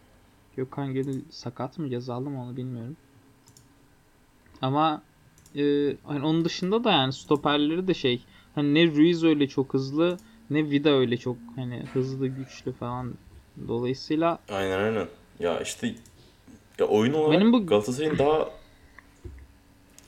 Gökhan 0.56 0.94
Gönül 0.94 1.22
sakat 1.30 1.78
mı 1.78 1.90
cezalı 1.90 2.30
mı 2.30 2.42
onu 2.42 2.56
bilmiyorum. 2.56 2.96
Ama 4.62 5.02
e, 5.56 5.62
hani 6.06 6.24
onun 6.26 6.44
dışında 6.44 6.84
da 6.84 6.90
yani 6.90 7.12
stoperleri 7.12 7.88
de 7.88 7.94
şey 7.94 8.24
hani 8.54 8.74
ne 8.74 8.86
Ruiz 8.86 9.24
öyle 9.24 9.48
çok 9.48 9.74
hızlı 9.74 10.18
ne 10.50 10.70
Vida 10.70 10.90
öyle 10.90 11.16
çok 11.16 11.36
hani 11.56 11.82
hızlı 11.92 12.26
güçlü 12.26 12.72
falan. 12.72 13.14
Dolayısıyla 13.68 14.38
Aynen 14.48 14.78
aynen. 14.78 15.08
Ya 15.40 15.60
işte 15.60 15.94
ya 16.78 16.86
oyun 16.86 17.12
olarak 17.12 17.40
Benim 17.40 17.52
bu- 17.52 17.66
Galatasaray'ın 17.66 18.18
daha 18.18 18.48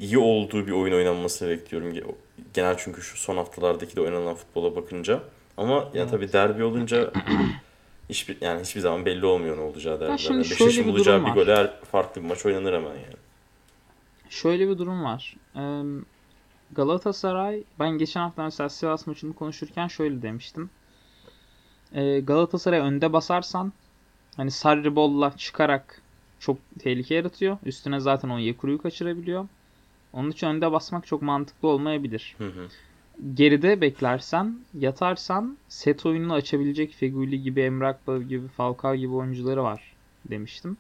iyi 0.01 0.19
olduğu 0.19 0.67
bir 0.67 0.73
oyun 0.73 0.95
oynanmasını 0.95 1.49
bekliyorum. 1.49 1.91
Ge- 1.93 2.15
Genel 2.55 2.77
çünkü 2.79 3.03
şu 3.03 3.17
son 3.17 3.37
haftalardaki 3.37 3.97
de 3.97 4.01
oynanan 4.01 4.35
futbola 4.35 4.77
bakınca. 4.77 5.23
Ama 5.57 5.75
ya 5.75 5.89
Evet. 5.95 6.11
tabii 6.11 6.33
derbi 6.33 6.65
olunca 6.65 7.13
hiçbir 8.09 8.37
yani 8.41 8.61
hiçbir 8.63 8.81
zaman 8.81 9.07
belli 9.07 9.27
olmuyor 9.27 9.57
ne 9.57 9.61
olacağı 9.61 10.01
derbilerde. 10.01 10.19
şimdi 10.23 10.41
Beşiktaş'ın 10.41 10.71
şöyle 10.71 10.89
bir 10.89 10.93
bulacağı 10.93 11.15
durum 11.15 11.27
bir 11.27 11.31
var. 11.31 11.35
gole 11.37 11.57
her 11.57 11.81
farklı 11.81 12.23
bir 12.23 12.27
maç 12.27 12.47
oynanır 12.47 12.73
hemen 12.73 12.89
yani. 12.89 13.17
şöyle 14.29 14.69
bir 14.69 14.79
durum 14.79 15.05
var. 15.05 15.37
Ee, 15.57 15.83
Galatasaray 16.73 17.63
ben 17.81 17.91
geçen 17.91 18.21
hafta 18.21 18.45
mesela 18.45 18.69
Sivas 18.69 19.07
maçını 19.07 19.35
konuşurken 19.35 19.89
şöyle 19.89 20.23
demiştim. 20.23 20.71
Ee, 21.95 22.21
Galatasaray 22.21 22.79
önde 22.81 23.13
basarsan 23.13 23.73
hani 24.37 24.51
Sarri 24.51 24.97
Bolla 24.97 25.37
çıkarak 25.37 26.03
çok 26.41 26.57
tehlike 26.79 27.15
yaratıyor. 27.15 27.59
Üstüne 27.65 28.01
zaten 28.01 28.29
Onyekuru'yu 28.29 28.83
kaçırabiliyor. 28.83 29.49
Onun 30.13 30.31
için 30.31 30.47
önde 30.47 30.73
basmak 30.73 31.07
çok 31.07 31.23
mantıklı 31.23 31.69
olmayabilir. 31.69 32.35
Hı 32.39 32.45
hı. 32.47 32.69
Geride 33.35 33.81
beklersen, 33.81 34.59
yatarsan 34.79 35.59
set 35.69 36.07
oyununu 36.07 36.33
açabilecek 36.33 36.95
Feguli 36.95 37.43
gibi, 37.43 37.61
Emre 37.61 37.87
Akbaba 37.87 38.19
gibi, 38.19 38.49
Falcao 38.49 38.95
gibi 38.95 39.15
oyuncuları 39.15 39.63
var 39.63 39.95
demiştim. 40.31 40.77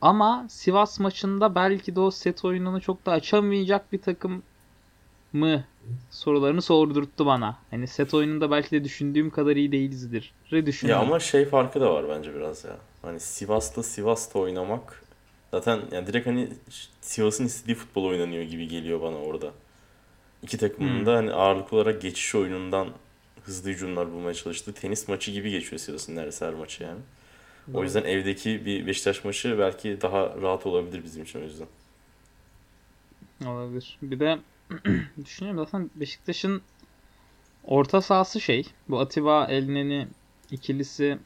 Ama 0.00 0.46
Sivas 0.48 1.00
maçında 1.00 1.54
belki 1.54 1.96
de 1.96 2.00
o 2.00 2.10
set 2.10 2.44
oyununu 2.44 2.80
çok 2.80 3.06
da 3.06 3.12
açamayacak 3.12 3.92
bir 3.92 4.02
takım 4.02 4.42
mı 5.32 5.64
sorularını 6.10 6.62
sordurttu 6.62 7.26
bana. 7.26 7.58
Hani 7.70 7.86
set 7.86 8.14
oyununda 8.14 8.50
belki 8.50 8.70
de 8.70 8.84
düşündüğüm 8.84 9.30
kadar 9.30 9.56
iyi 9.56 9.72
değilizdir. 9.72 10.32
Düşündüm. 10.50 10.94
Ya 10.94 11.00
ama 11.00 11.20
şey 11.20 11.44
farkı 11.44 11.80
da 11.80 11.94
var 11.94 12.08
bence 12.08 12.34
biraz 12.34 12.64
ya. 12.64 12.76
Hani 13.02 13.20
Sivas'ta 13.20 13.82
Sivas'ta 13.82 14.38
oynamak 14.38 15.02
zaten 15.50 15.80
yani 15.92 16.06
direkt 16.06 16.26
hani 16.26 16.48
Sivas'ın 17.00 17.44
istediği 17.44 17.74
futbol 17.74 18.04
oynanıyor 18.04 18.42
gibi 18.42 18.68
geliyor 18.68 19.00
bana 19.00 19.16
orada. 19.16 19.50
İki 20.42 20.58
takımın 20.58 21.06
Hmm. 21.06 21.06
da 21.06 21.16
hani 21.16 21.32
ağırlıklı 21.32 21.76
olarak 21.76 22.02
geçiş 22.02 22.34
oyunundan 22.34 22.88
hızlı 23.44 23.70
hücumlar 23.70 24.12
bulmaya 24.12 24.34
çalıştığı 24.34 24.72
tenis 24.74 25.08
maçı 25.08 25.30
gibi 25.32 25.50
geçiyor 25.50 25.78
Sivas'ın 25.80 26.16
neredeyse 26.16 26.46
her 26.46 26.54
maçı 26.54 26.82
yani. 26.84 27.00
O 27.74 27.84
yüzden 27.84 28.04
evdeki 28.04 28.66
bir 28.66 28.86
Beşiktaş 28.88 29.24
maçı 29.24 29.58
belki 29.58 29.98
daha 30.02 30.36
rahat 30.42 30.66
olabilir 30.66 31.04
bizim 31.04 31.22
için 31.24 31.40
o 31.40 31.44
yüzden. 31.44 31.68
Olabilir. 33.46 33.98
Bir 34.02 34.20
de 34.20 34.38
düşünüyorum 35.24 35.64
zaten 35.64 35.90
Beşiktaş'ın 35.94 36.62
orta 37.62 38.00
sahası 38.02 38.40
şey. 38.40 38.64
Bu 38.88 39.00
Atiba 39.00 39.46
Elneni 39.46 40.08
ikilisi 40.50 41.18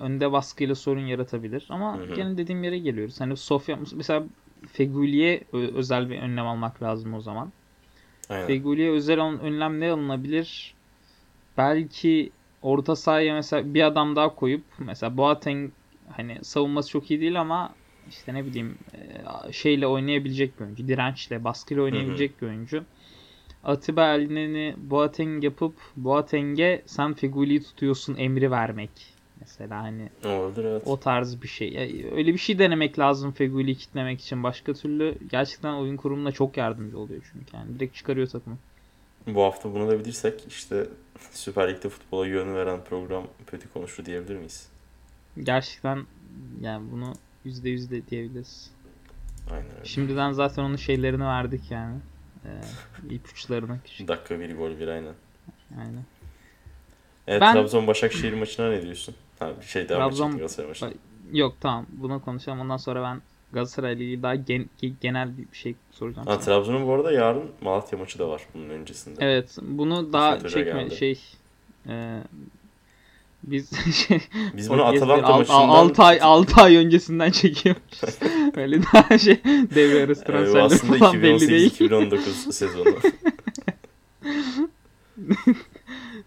önde 0.00 0.32
baskıyla 0.32 0.74
sorun 0.74 1.06
yaratabilir. 1.06 1.66
Ama 1.70 1.98
Hı 1.98 2.02
hı. 2.02 2.14
gene 2.14 2.38
dediğim 2.38 2.64
yere 2.64 2.78
geliyoruz. 2.78 3.20
Hani 3.20 3.36
Sofya 3.36 3.78
mesela 3.94 4.24
Feguli'ye 4.68 5.44
ö- 5.52 5.74
özel 5.76 6.10
bir 6.10 6.18
önlem 6.22 6.46
almak 6.46 6.82
lazım 6.82 7.14
o 7.14 7.20
zaman. 7.20 7.52
Aynen. 8.28 8.46
Feguli'ye 8.46 8.90
özel 8.90 9.20
ön- 9.20 9.38
önlem 9.38 9.80
ne 9.80 9.90
alınabilir? 9.90 10.74
Belki 11.56 12.32
orta 12.62 12.96
sahaya 12.96 13.34
mesela 13.34 13.74
bir 13.74 13.82
adam 13.86 14.16
daha 14.16 14.34
koyup 14.34 14.64
mesela 14.78 15.16
Boateng 15.16 15.72
hani 16.16 16.38
savunması 16.44 16.90
çok 16.90 17.10
iyi 17.10 17.20
değil 17.20 17.40
ama 17.40 17.76
işte 18.08 18.34
ne 18.34 18.46
bileyim 18.46 18.78
şeyle 19.52 19.86
oynayabilecek 19.86 20.58
bir 20.60 20.64
oyuncu. 20.64 20.88
Dirençle, 20.88 21.44
baskıyla 21.44 21.82
oynayabilecek 21.82 22.42
bir 22.42 22.46
oyuncu. 22.46 22.84
Atiba 23.64 24.14
Elneni 24.14 24.74
Boateng 24.78 25.44
yapıp 25.44 25.80
Boateng'e 25.96 26.82
sen 26.86 27.14
Feguli'yi 27.14 27.62
tutuyorsun 27.62 28.16
emri 28.16 28.50
vermek. 28.50 29.13
Mesela 29.44 29.82
hani 29.82 30.08
Olabilir 30.24 30.64
evet. 30.64 30.82
o 30.86 31.00
tarz 31.00 31.42
bir 31.42 31.48
şey. 31.48 31.72
Ya, 31.72 31.80
öyle 32.16 32.32
bir 32.32 32.38
şey 32.38 32.58
denemek 32.58 32.98
lazım 32.98 33.32
Feguli'yi 33.32 33.76
kitlemek 33.76 34.20
için. 34.20 34.42
Başka 34.42 34.74
türlü 34.74 35.18
gerçekten 35.30 35.72
oyun 35.72 35.96
kurumuna 35.96 36.32
çok 36.32 36.56
yardımcı 36.56 36.98
oluyor 36.98 37.22
çünkü. 37.32 37.56
Yani 37.56 37.78
direkt 37.78 37.96
çıkarıyor 37.96 38.26
takımı. 38.26 38.58
Bu 39.26 39.42
hafta 39.42 39.74
bunu 39.74 39.88
da 39.88 39.98
bilirsek 39.98 40.44
işte 40.48 40.86
Süper 41.30 41.68
Lig'de 41.68 41.88
futbola 41.88 42.26
yön 42.26 42.54
veren 42.54 42.80
program 42.84 43.26
kötü 43.46 43.72
konuştu 43.72 44.06
diyebilir 44.06 44.36
miyiz? 44.36 44.68
Gerçekten 45.42 46.06
yani 46.60 46.92
bunu 46.92 47.14
yüzde 47.44 47.68
yüzde 47.70 48.06
diyebiliriz. 48.06 48.70
Aynen 49.50 49.70
öyle. 49.76 49.84
Şimdiden 49.84 50.32
zaten 50.32 50.62
onun 50.62 50.76
şeylerini 50.76 51.24
verdik 51.24 51.70
yani. 51.70 51.96
Ee, 52.44 52.48
ipuçlarını 53.14 53.78
küçük. 53.84 54.08
Dakika 54.08 54.40
bir 54.40 54.56
gol 54.56 54.70
bir 54.78 54.88
aynen. 54.88 55.14
Aynen. 55.78 56.04
Evet 57.26 57.40
Ben- 57.40 57.54
Trabzon 57.54 57.86
Başakşehir 57.86 58.32
maçına 58.32 58.70
ne 58.70 58.82
diyorsun? 58.82 59.14
Ha 59.38 59.50
bir 59.60 59.66
şey 59.66 59.88
daha 59.88 59.98
Trabzon-. 60.08 60.36
Galatasaray. 60.36 60.92
Yok 61.32 61.54
tamam 61.60 61.86
bunu 61.92 62.22
konuşalım. 62.24 62.60
Ondan 62.60 62.76
sonra 62.76 63.02
ben 63.02 63.22
Galatasaray'la 63.52 64.04
ilgili 64.04 64.22
daha 64.22 64.34
gen- 64.34 64.68
genel 65.00 65.28
bir 65.38 65.56
şey 65.56 65.74
soracağım. 65.92 66.26
Ha. 66.26 66.38
Trabzon'un 66.40 66.86
bu 66.86 66.92
arada 66.92 67.12
yarın 67.12 67.44
Malatya 67.60 67.98
maçı 67.98 68.18
da 68.18 68.28
var 68.28 68.42
bunun 68.54 68.68
öncesinde. 68.70 69.24
Evet 69.24 69.56
bunu 69.62 70.12
daha 70.12 70.48
çekme 70.48 70.82
geldi. 70.82 70.96
şey 70.96 71.20
e, 71.88 72.18
biz 73.42 73.94
şey 74.06 74.20
Biz 74.56 74.70
bunu 74.70 74.84
Atalanta 74.84 75.26
al- 75.26 75.38
maçından... 75.38 75.68
al- 75.68 75.88
6 75.88 76.02
ay 76.02 76.18
6 76.22 76.62
ay 76.62 76.76
öncesinden 76.76 77.30
çekiyormuşuz. 77.30 78.18
Böyle 78.56 78.80
daha 78.94 79.18
şey 79.18 79.40
devre 79.74 80.04
arası 80.04 80.24
transferleri 80.24 80.62
aslında 80.62 80.96
falan 80.98 81.22
belli 81.22 81.48
değil. 81.48 81.70
2018-2019 81.78 82.52
sezonu. 82.52 82.94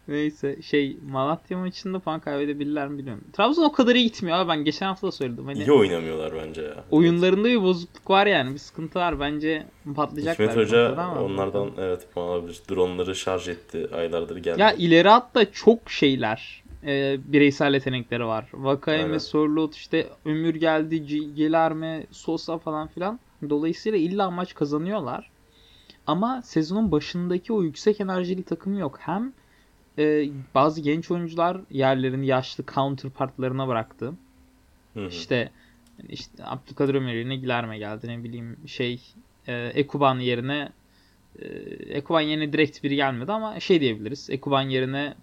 Neyse 0.07 0.61
şey 0.61 0.97
Malatya 1.09 1.57
maçında 1.57 1.99
puan 1.99 2.19
kaybedebilirler 2.19 2.87
mi 2.87 2.97
bilmiyorum. 2.97 3.23
Trabzon 3.33 3.63
o 3.63 3.71
kadar 3.71 3.95
iyi 3.95 4.03
gitmiyor 4.03 4.37
abi 4.37 4.49
ben 4.49 4.63
geçen 4.63 4.85
hafta 4.85 5.07
da 5.07 5.11
söyledim. 5.11 5.45
Hani 5.45 5.59
İyi 5.59 5.71
oynamıyorlar 5.71 6.33
bence 6.35 6.61
ya. 6.61 6.83
oyunlarında 6.91 7.47
bir 7.47 7.61
bozukluk 7.61 8.09
var 8.09 8.25
yani 8.27 8.53
bir 8.53 8.59
sıkıntı 8.59 8.99
var 8.99 9.19
bence 9.19 9.65
patlayacaklar. 9.95 10.49
Hikmet 10.49 10.65
Hoca 10.65 11.09
onlardan 11.19 11.71
evet 11.77 12.07
puan 12.13 12.27
alabilir. 12.27 12.61
Dronları 12.69 13.15
şarj 13.15 13.47
etti. 13.47 13.89
Aylardır 13.95 14.37
geldi. 14.37 14.61
Ya 14.61 14.73
ileri 14.73 15.07
hatta 15.09 15.51
çok 15.51 15.91
şeyler 15.91 16.63
e, 16.83 17.17
bireysel 17.25 17.73
yetenekleri 17.73 18.25
var. 18.25 18.49
Vakayeme. 18.53 19.19
Sorloth 19.19 19.75
işte 19.75 20.07
Ömür 20.25 20.55
geldi, 20.55 21.05
Gelerme, 21.35 22.03
Sosa 22.11 22.57
falan 22.57 22.87
filan. 22.87 23.19
Dolayısıyla 23.49 23.99
illa 23.99 24.31
maç 24.31 24.53
kazanıyorlar. 24.53 25.29
Ama 26.07 26.41
sezonun 26.41 26.91
başındaki 26.91 27.53
o 27.53 27.63
yüksek 27.63 28.01
enerjili 28.01 28.43
takım 28.43 28.79
yok. 28.79 28.99
Hem 29.01 29.33
e, 29.97 30.29
bazı 30.55 30.81
genç 30.81 31.11
oyuncular 31.11 31.57
yerlerini 31.71 32.27
yaşlı 32.27 32.63
counterpartlarına 32.65 33.67
bıraktı. 33.67 34.13
Hı 34.93 34.99
hı. 34.99 35.07
İşte 35.07 35.51
işte 36.09 36.43
Abdülkadir 36.45 36.95
Ömür 36.95 37.13
yerine 37.13 37.35
Gilerme 37.35 37.77
geldi 37.77 38.07
ne 38.07 38.23
bileyim 38.23 38.57
şey 38.67 39.01
e, 39.47 39.71
Ekuban 39.75 40.19
yerine 40.19 40.69
e, 41.39 41.45
Ekuban 41.89 42.21
yerine 42.21 42.53
direkt 42.53 42.83
biri 42.83 42.95
gelmedi 42.95 43.31
ama 43.31 43.59
şey 43.59 43.81
diyebiliriz. 43.81 44.29
Ekuban 44.29 44.61
yerine 44.61 45.13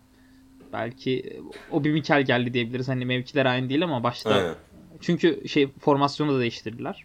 belki 0.72 1.40
Obi 1.70 1.92
Mikel 1.92 2.22
geldi 2.22 2.54
diyebiliriz. 2.54 2.88
Hani 2.88 3.04
mevkiler 3.04 3.46
aynı 3.46 3.68
değil 3.68 3.84
ama 3.84 4.02
başta 4.02 4.34
Aynen. 4.34 4.54
çünkü 5.00 5.48
şey 5.48 5.68
formasyonu 5.80 6.34
da 6.34 6.40
değiştirdiler. 6.40 7.04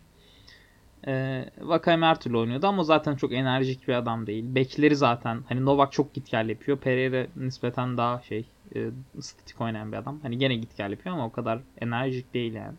Ee, 1.08 1.46
Vakayeme 1.62 2.06
her 2.06 2.20
türlü 2.20 2.38
oynuyordu 2.38 2.68
ama 2.68 2.84
zaten 2.84 3.16
çok 3.16 3.34
enerjik 3.34 3.88
bir 3.88 3.94
adam 3.94 4.28
değil. 4.28 4.46
Bekleri 4.56 4.96
zaten 4.96 5.42
hani 5.50 5.66
Novak 5.66 5.92
çok 5.92 6.14
git 6.14 6.32
gel 6.32 6.50
yapıyor. 6.50 6.78
Pereira 6.78 7.28
nispeten 7.36 7.98
daha 7.98 8.22
şey 8.22 8.46
e, 8.76 8.90
statik 9.22 9.62
oynayan 9.62 9.92
bir 9.92 9.98
adam. 9.98 10.20
Hani 10.22 10.38
gene 10.38 10.56
git 10.56 10.78
gel 10.78 10.92
yapıyor 10.92 11.16
ama 11.16 11.26
o 11.26 11.32
kadar 11.32 11.60
enerjik 11.82 12.34
değil 12.34 12.54
yani. 12.54 12.76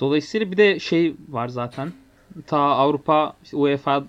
Dolayısıyla 0.00 0.50
bir 0.52 0.56
de 0.56 0.78
şey 0.78 1.14
var 1.28 1.48
zaten. 1.48 1.92
Ta 2.46 2.58
Avrupa 2.58 3.36
işte 3.44 3.56
UEFA 3.56 4.04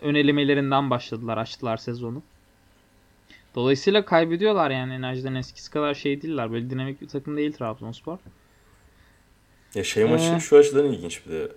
önelemelerinden 0.00 0.90
başladılar, 0.90 1.38
açtılar 1.38 1.76
sezonu. 1.76 2.22
Dolayısıyla 3.54 4.04
kaybediyorlar 4.04 4.70
yani 4.70 4.94
enerjiden 4.94 5.34
eskisi 5.34 5.70
kadar 5.70 5.94
şey 5.94 6.22
değiller. 6.22 6.52
Böyle 6.52 6.70
dinamik 6.70 7.00
bir 7.02 7.08
takım 7.08 7.36
değil 7.36 7.52
Trabzonspor. 7.52 8.18
Ya 9.74 9.84
şey 9.84 10.04
maçı 10.04 10.24
Ee, 10.24 10.40
şu 10.40 10.56
açıdan 10.56 10.86
ilginç 10.86 11.26
bir 11.26 11.32
de. 11.32 11.52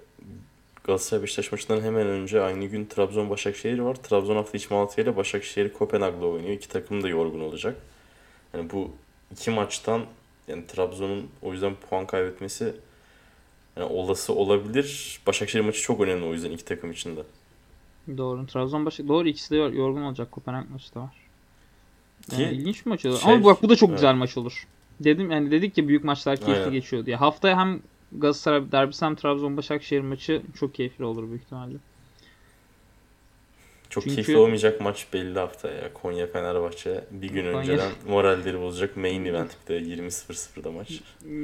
Galatasaray 0.85 1.23
Beşiktaş 1.23 1.51
maçından 1.51 1.81
hemen 1.81 2.07
önce 2.07 2.41
aynı 2.41 2.65
gün 2.65 2.85
Trabzon 2.85 3.29
Başakşehir 3.29 3.79
var. 3.79 3.95
Trabzon 3.95 4.35
hafta 4.35 4.57
içi 4.57 4.73
Malatya 4.73 5.03
ile 5.03 5.15
Başakşehir 5.15 5.73
Kopenhag'la 5.73 6.25
oynuyor. 6.25 6.53
İki 6.53 6.69
takım 6.69 7.03
da 7.03 7.09
yorgun 7.09 7.39
olacak. 7.39 7.75
Yani 8.53 8.69
bu 8.71 8.91
iki 9.31 9.51
maçtan 9.51 10.01
yani 10.47 10.67
Trabzon'un 10.67 11.27
o 11.41 11.53
yüzden 11.53 11.75
puan 11.75 12.07
kaybetmesi 12.07 12.73
yani 13.77 13.85
olası 13.87 14.33
olabilir. 14.33 15.19
Başakşehir 15.27 15.63
maçı 15.63 15.81
çok 15.81 16.01
önemli 16.01 16.25
o 16.25 16.33
yüzden 16.33 16.51
iki 16.51 16.65
takım 16.65 16.91
için 16.91 17.15
de. 17.17 17.23
Doğru. 18.17 18.47
Trabzon 18.47 18.85
başı 18.85 19.07
doğru 19.07 19.27
ikisi 19.27 19.51
de 19.51 19.55
yor- 19.55 19.73
yorgun 19.73 20.01
olacak. 20.01 20.31
Kopenhag 20.31 20.69
maçı 20.69 20.95
da 20.95 20.99
var. 20.99 21.15
Ki 22.29 22.41
Yani 22.41 22.53
ilginç 22.53 22.85
bir 22.85 22.89
maç 22.89 23.05
olur. 23.05 23.19
şey- 23.19 23.33
Ama 23.33 23.45
bak 23.45 23.63
bu 23.63 23.69
da 23.69 23.75
çok 23.75 23.89
evet. 23.89 23.97
güzel 23.99 24.15
maç 24.15 24.37
olur. 24.37 24.67
Dedim 24.99 25.31
yani 25.31 25.51
dedik 25.51 25.77
ya 25.77 25.87
büyük 25.87 26.03
maçlar 26.03 26.37
keyifli 26.37 26.59
Aynen. 26.59 26.71
geçiyor 26.73 27.05
diye. 27.05 27.15
Haftaya 27.15 27.57
hem 27.59 27.81
Galatasaray 28.11 28.71
derbisi 28.71 29.05
hem 29.05 29.15
Trabzon 29.15 29.57
Başakşehir 29.57 30.01
maçı 30.01 30.41
çok 30.59 30.73
keyifli 30.75 31.05
olur 31.05 31.29
büyük 31.29 31.43
ihtimalle. 31.43 31.77
çok 33.89 34.03
Çünkü- 34.03 34.15
keyifli 34.15 34.37
olmayacak 34.37 34.81
maç 34.81 35.07
belli 35.13 35.39
hafta 35.39 35.71
ya. 35.71 35.93
Konya 35.93 36.27
Fenerbahçe 36.27 37.03
bir 37.11 37.29
gün 37.29 37.43
Konya- 37.43 37.59
önceden 37.59 37.91
moralleri 38.09 38.61
bozacak 38.61 38.97
main 38.97 39.25
event 39.25 39.51
bir 39.63 39.73
de 39.73 39.79
20.00'da 39.79 40.71
maç. 40.71 41.01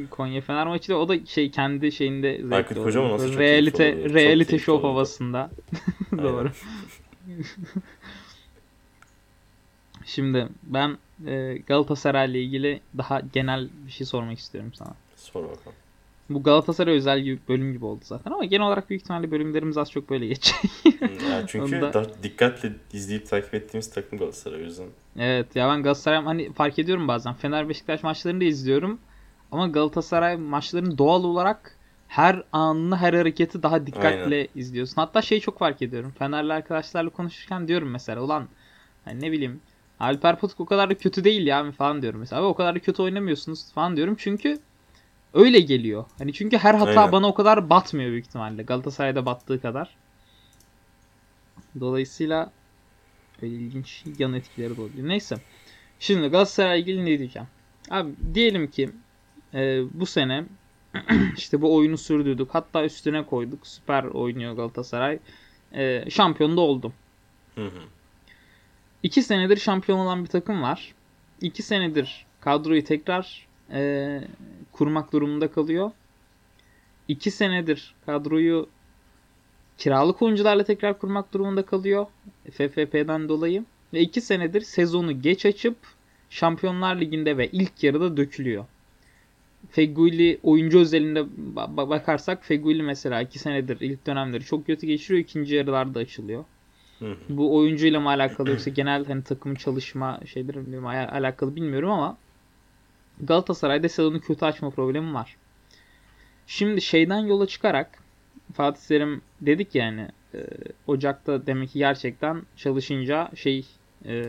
Konya 0.10 0.42
Fener 0.42 0.68
maçı 0.68 0.92
da 0.92 0.98
o 0.98 1.08
da 1.10 1.26
şey 1.26 1.52
kendi 1.52 1.92
şeyinde 1.92 2.38
zevkli 2.38 2.56
Aykut. 2.56 2.78
Kocaman 2.84 3.12
nasıl 3.12 3.38
realite. 3.38 4.04
Çok 4.04 4.14
realite 4.14 4.60
show 4.60 4.88
havasında. 4.88 5.50
Doğru. 6.18 6.52
Şimdi 10.06 10.48
ben 10.64 10.98
e, 11.28 11.58
Galatasaray 11.68 12.32
ile 12.32 12.42
ilgili 12.42 12.82
daha 12.98 13.20
genel 13.34 13.70
bir 13.86 13.92
şey 13.92 14.08
sormak 14.08 14.40
istiyorum 14.40 14.72
sana. 14.74 14.94
Sor 15.18 15.44
bakalım. 15.44 15.78
Bu 16.34 16.44
Galatasaray 16.44 16.96
özel 16.96 17.20
gibi 17.22 17.40
bölüm 17.50 17.74
gibi 17.74 17.86
oldu 17.86 18.02
zaten 18.04 18.32
ama 18.32 18.46
genel 18.46 18.68
olarak 18.68 18.90
büyük 18.90 19.02
ihtimalle 19.02 19.32
bölümlerimiz 19.32 19.78
az 19.78 19.92
çok 19.92 20.10
böyle 20.10 20.28
geçecek. 20.28 20.72
yani 21.30 21.46
çünkü 21.48 21.82
daha 21.82 22.24
dikkatle 22.24 22.72
izleyip 22.94 23.30
takip 23.30 23.54
ettiğimiz 23.54 23.90
takım 23.90 24.20
Galatasaray 24.20 24.62
o 24.62 24.64
yüzden. 24.64 24.88
evet 25.20 25.56
ya 25.56 25.70
ben 25.70 25.84
Galatasaray 25.84 26.24
hani 26.24 26.54
fark 26.54 26.80
ediyorum 26.80 27.08
bazen. 27.08 27.34
Fener 27.34 27.70
Beşiktaş 27.70 28.04
maçlarını 28.04 28.42
da 28.42 28.46
izliyorum. 28.46 29.00
Ama 29.52 29.68
Galatasaray 29.68 30.38
maçlarını 30.38 30.98
doğal 30.98 31.24
olarak 31.24 31.78
her 32.08 32.44
anını 32.52 32.98
her 32.98 33.14
hareketi 33.14 33.64
daha 33.64 33.88
dikkatle 33.88 34.48
izliyorsun. 34.56 34.96
Hatta 34.96 35.22
şeyi 35.22 35.42
çok 35.42 35.60
fark 35.60 35.82
ediyorum. 35.82 36.14
Fenerli 36.20 36.54
arkadaşlarla 36.54 37.10
konuşurken 37.10 37.68
diyorum 37.68 37.90
mesela 37.90 38.22
ulan 38.22 38.48
hani 39.06 39.22
ne 39.22 39.32
bileyim 39.32 39.62
Alper 40.00 40.40
Potuk 40.40 40.60
o 40.60 40.66
kadar 40.66 40.90
da 40.90 40.98
kötü 40.98 41.24
değil 41.24 41.48
ya 41.48 41.72
falan 41.72 42.02
diyorum 42.02 42.20
mesela. 42.20 42.42
Abi 42.42 42.48
o 42.48 42.54
kadar 42.54 42.76
da 42.76 42.80
kötü 42.80 43.02
oynamıyorsunuz 43.02 43.72
falan 43.74 43.98
diyorum. 43.98 44.16
Çünkü 44.20 44.60
öyle 45.34 45.60
geliyor. 45.60 46.06
Hani 46.18 46.34
çünkü 46.34 46.58
her 46.58 46.76
hata 46.76 47.02
Aynen. 47.02 47.12
bana 47.12 47.28
o 47.28 47.34
kadar 47.34 47.70
batmıyor 47.70 48.12
büyük 48.12 48.26
ihtimalle. 48.26 48.64
Galatasaray'da 48.64 49.26
battığı 49.26 49.62
kadar. 49.62 49.96
Dolayısıyla 51.80 52.52
öyle 53.42 53.56
ilginç 53.56 54.04
yan 54.18 54.34
etkileri 54.34 54.78
de 54.78 54.82
oluyor. 54.82 55.08
Neyse. 55.08 55.36
Şimdi 56.00 56.28
Galatasaray'la 56.28 56.76
ilgili 56.76 57.06
ne 57.06 57.20
diyeceğim? 57.20 57.48
Abi 57.90 58.12
diyelim 58.34 58.68
ki 58.68 58.90
e, 59.54 59.82
bu 59.94 60.06
sene 60.06 60.46
işte 61.38 61.62
bu 61.62 61.76
oyunu 61.76 61.98
sürdürdük. 61.98 62.50
Hatta 62.52 62.86
üstüne 62.86 63.26
koyduk. 63.26 63.68
Süper 63.68 64.04
oynuyor 64.04 64.54
Galatasaray. 64.54 65.20
E, 65.74 66.10
şampiyon 66.10 66.58
da 66.58 66.62
oldum. 66.62 66.94
Hı 67.56 67.66
hı. 67.66 67.82
İki 69.04 69.24
senedir 69.24 69.58
şampiyon 69.58 70.00
olan 70.00 70.24
bir 70.24 70.30
takım 70.30 70.62
var. 70.62 70.94
İki 71.42 71.64
senedir 71.64 72.26
kadroyu 72.42 72.84
tekrar 72.84 73.48
e, 73.74 74.22
kurmak 74.72 75.14
durumunda 75.14 75.52
kalıyor. 75.52 75.92
İki 77.08 77.32
senedir 77.32 77.96
kadroyu 78.06 78.70
kiralık 79.78 80.22
oyuncularla 80.22 80.64
tekrar 80.64 81.00
kurmak 81.00 81.34
durumunda 81.34 81.66
kalıyor. 81.66 82.06
FFP'den 82.52 83.30
dolayı. 83.30 83.66
Ve 83.94 84.00
iki 84.02 84.22
senedir 84.22 84.62
sezonu 84.62 85.22
geç 85.22 85.46
açıp 85.46 85.76
Şampiyonlar 86.30 86.96
Ligi'nde 87.02 87.38
ve 87.38 87.48
ilk 87.48 87.84
yarıda 87.84 88.18
dökülüyor. 88.18 88.66
Feguli 89.72 90.40
oyuncu 90.44 90.80
özelinde 90.80 91.20
ba- 91.56 91.76
ba- 91.76 91.90
bakarsak 91.90 92.46
Feguli 92.46 92.84
mesela 92.84 93.22
iki 93.22 93.40
senedir 93.40 93.78
ilk 93.82 94.08
dönemleri 94.08 94.44
çok 94.44 94.66
kötü 94.66 94.88
geçiriyor. 94.88 95.24
ikinci 95.24 95.56
yarılarda 95.56 96.00
açılıyor 96.00 96.44
bu 97.30 97.56
oyuncuyla 97.58 98.00
mı 98.00 98.10
alakalı 98.10 98.50
yoksa 98.50 98.70
genel 98.70 99.06
hani 99.06 99.24
takım 99.24 99.56
çalışma 99.56 100.20
şeyleri 100.26 100.58
mi 100.60 100.88
al- 100.90 101.10
alakalı 101.12 101.56
bilmiyorum 101.56 101.92
ama 101.92 102.18
Galatasaray'da 103.22 103.90
sezonu 103.90 104.22
kötü 104.22 104.46
açma 104.46 104.70
problemi 104.70 105.14
var. 105.14 105.36
Şimdi 106.48 106.82
şeyden 106.82 107.20
yola 107.20 107.48
çıkarak 107.48 108.00
Fatih 108.54 108.82
Terim 108.88 109.22
dedik 109.42 109.76
yani 109.76 110.08
e, 110.34 110.48
Ocak'ta 110.88 111.46
demek 111.46 111.70
ki 111.70 111.80
gerçekten 111.80 112.42
çalışınca 112.56 113.32
şey 113.36 113.66
e, 114.06 114.26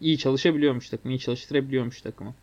iyi 0.00 0.18
çalışabiliyormuş 0.18 0.88
takım, 0.88 1.10
iyi 1.10 1.18
çalıştırabiliyormuş 1.18 2.00
takımı. 2.02 2.34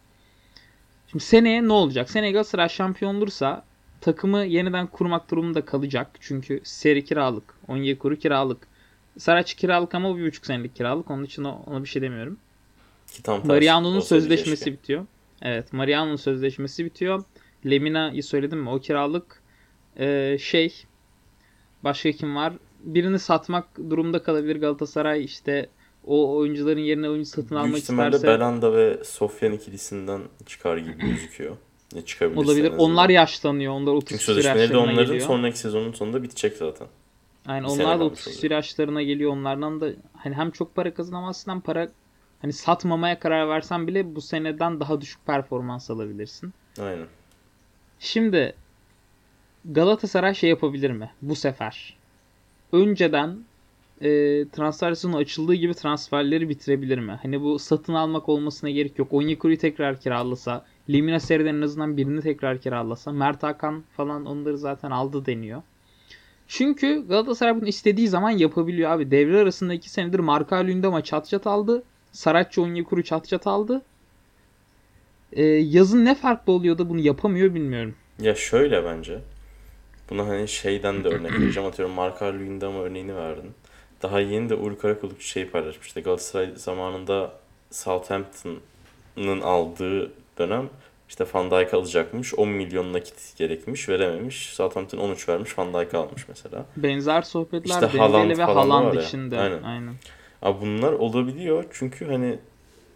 Şimdi 1.11 1.23
seneye 1.23 1.67
ne 1.67 1.73
olacak? 1.73 2.09
Seneye 2.09 2.31
Galatasaray 2.31 2.69
şampiyon 2.69 3.15
olursa 3.15 3.63
takımı 4.01 4.45
yeniden 4.45 4.87
kurmak 4.87 5.31
durumunda 5.31 5.65
kalacak. 5.65 6.07
Çünkü 6.19 6.61
seri 6.63 7.05
kiralık, 7.05 7.55
Onyekuru 7.67 8.15
kiralık. 8.15 8.67
Saraç 9.17 9.53
kiralık 9.53 9.95
ama 9.95 10.17
bir 10.17 10.27
buçuk 10.27 10.45
senelik 10.45 10.75
kiralık. 10.75 11.11
Onun 11.11 11.23
için 11.23 11.43
ona 11.43 11.83
bir 11.83 11.89
şey 11.89 12.01
demiyorum. 12.01 12.37
Ki 13.11 13.23
tam 13.23 13.47
Mariano'nun 13.47 13.99
sözleşmesi 13.99 14.65
keşke. 14.65 14.71
bitiyor. 14.71 15.05
Evet, 15.43 15.73
Mariano'nun 15.73 16.15
sözleşmesi 16.15 16.86
bitiyor. 16.86 17.23
Lemina'yı 17.65 18.23
söyledim 18.23 18.60
mi? 18.60 18.69
O 18.69 18.79
kiralık. 18.79 19.43
Ee, 19.99 20.38
şey, 20.39 20.73
başka 21.84 22.12
kim 22.12 22.36
var? 22.36 22.53
Birini 22.84 23.19
satmak 23.19 23.77
durumda 23.89 24.23
kalabilir 24.23 24.56
Galatasaray. 24.56 25.23
İşte 25.23 25.69
o 26.08 26.36
oyuncuların 26.36 26.79
yerine 26.79 27.10
oyuncu 27.10 27.29
satın 27.29 27.56
almak 27.56 27.71
Büyük 27.71 27.84
isterse 27.84 28.27
Belanda 28.27 28.73
ve 28.73 29.03
Sofyan 29.03 29.53
ikilisinden 29.53 30.21
çıkar 30.45 30.77
gibi 30.77 30.97
gözüküyor. 30.97 31.58
Ya 31.95 32.06
çıkabilir 32.06 32.38
olabilir. 32.38 32.73
Onlar 32.77 33.10
yaşlanıyor. 33.10 33.73
Onlar 33.73 33.91
30 33.91 34.10
Çünkü 34.10 34.23
sözleşmeleri 34.23 34.69
de 34.69 34.77
onların 34.77 35.06
geliyor. 35.06 35.27
sonraki 35.27 35.60
sezonun 35.60 35.91
sonunda 35.91 36.23
bitecek 36.23 36.58
zaten. 36.58 36.88
Aynen 37.45 37.67
sene 37.67 37.84
onlar 37.84 37.93
da 37.93 37.99
kalmış 37.99 38.12
30 38.13 38.27
oluyor. 38.27 38.36
küsur 38.36 38.51
yaşlarına 38.51 39.01
geliyor. 39.01 39.32
Onlardan 39.32 39.82
da 39.82 39.89
hani 40.17 40.36
hem 40.36 40.51
çok 40.51 40.75
para 40.75 40.93
kazanamazsın 40.93 41.51
hem 41.51 41.62
para 41.62 41.91
hani 42.43 42.53
satmamaya 42.53 43.19
karar 43.19 43.49
versen 43.49 43.88
bile 43.88 44.15
bu 44.15 44.21
seneden 44.21 44.79
daha 44.79 45.01
düşük 45.01 45.25
performans 45.25 45.89
alabilirsin. 45.89 46.53
Aynen. 46.79 47.08
Şimdi 47.99 48.56
Galatasaray 49.65 50.34
şey 50.34 50.49
yapabilir 50.49 50.91
mi 50.91 51.12
bu 51.21 51.36
sefer? 51.36 51.97
Önceden 52.71 53.39
e, 54.01 54.10
transfer 54.49 54.93
sezonu 54.93 55.17
açıldığı 55.17 55.53
gibi 55.53 55.73
transferleri 55.73 56.49
bitirebilir 56.49 56.97
mi? 56.97 57.19
Hani 57.21 57.41
bu 57.41 57.60
satın 57.60 57.93
almak 57.93 58.29
olmasına 58.29 58.69
gerek 58.69 58.99
yok. 58.99 59.13
Onyekuru'yu 59.13 59.58
tekrar 59.58 59.99
kiralasa, 59.99 60.65
Lemina 60.89 61.19
seriden 61.19 61.56
en 61.56 61.62
azından 61.62 61.97
birini 61.97 62.21
tekrar 62.21 62.62
kiralasa, 62.62 63.12
Mert 63.12 63.43
Hakan 63.43 63.84
falan 63.97 64.25
onları 64.25 64.58
zaten 64.58 64.91
aldı 64.91 65.25
deniyor. 65.25 65.62
Çünkü 66.47 67.08
Galatasaray 67.08 67.56
bunu 67.56 67.67
istediği 67.67 68.08
zaman 68.08 68.29
yapabiliyor 68.29 68.91
abi. 68.91 69.12
Devre 69.12 69.39
arasında 69.39 69.73
2 69.73 69.89
senedir 69.89 70.19
Marka 70.19 70.56
Lündama 70.56 71.03
çat 71.03 71.27
çat 71.27 71.47
aldı. 71.47 71.84
Saratçı 72.13 72.62
Onyekuru 72.62 73.04
çat 73.04 73.28
çat 73.28 73.47
aldı. 73.47 73.82
E, 75.32 75.43
yazın 75.45 76.06
ne 76.06 76.15
farklı 76.15 76.54
oluyor 76.54 76.78
da 76.78 76.89
bunu 76.89 76.99
yapamıyor 76.99 77.54
bilmiyorum. 77.54 77.95
Ya 78.19 78.36
şöyle 78.36 78.86
bence. 78.86 79.19
Buna 80.10 80.28
hani 80.28 80.47
şeyden 80.47 81.04
de 81.04 81.08
örnek 81.08 81.32
vereceğim. 81.39 81.69
Atıyorum 81.69 81.95
Marka 81.95 82.34
Luyendama 82.34 82.80
örneğini 82.80 83.15
verdin. 83.15 83.52
Daha 84.02 84.19
yeni 84.19 84.49
de 84.49 84.56
Uğur 84.56 84.78
Karakulluk 84.78 85.21
şey 85.21 85.49
paylaşmıştı. 85.49 86.02
Galatasaray 86.02 86.52
zamanında 86.56 87.34
Southampton'ın 87.71 89.41
aldığı 89.41 90.12
dönem 90.38 90.69
işte 91.10 91.26
Van 91.34 91.52
Dijk 91.52 91.73
alacakmış. 91.73 92.34
10 92.34 92.49
milyon 92.49 92.93
nakit 92.93 93.38
gerekmiş. 93.38 93.89
Verememiş. 93.89 94.49
Southampton 94.54 94.97
13 94.97 95.30
vermiş. 95.30 95.58
Van 95.58 95.73
Dijk 95.73 95.93
almış 95.93 96.28
mesela. 96.28 96.65
Benzer 96.78 97.21
sohbetler 97.21 97.76
İşte 97.76 97.82
Dembele 97.82 98.02
Haaland 98.02 98.38
ve 98.38 98.43
Haaland 98.43 98.93
ya. 98.93 99.02
içinde. 99.02 99.39
Aynen. 99.39 99.63
Aynen. 99.63 99.93
Abi 100.43 100.62
bunlar 100.62 100.93
olabiliyor 100.93 101.65
çünkü 101.71 102.06
hani 102.06 102.39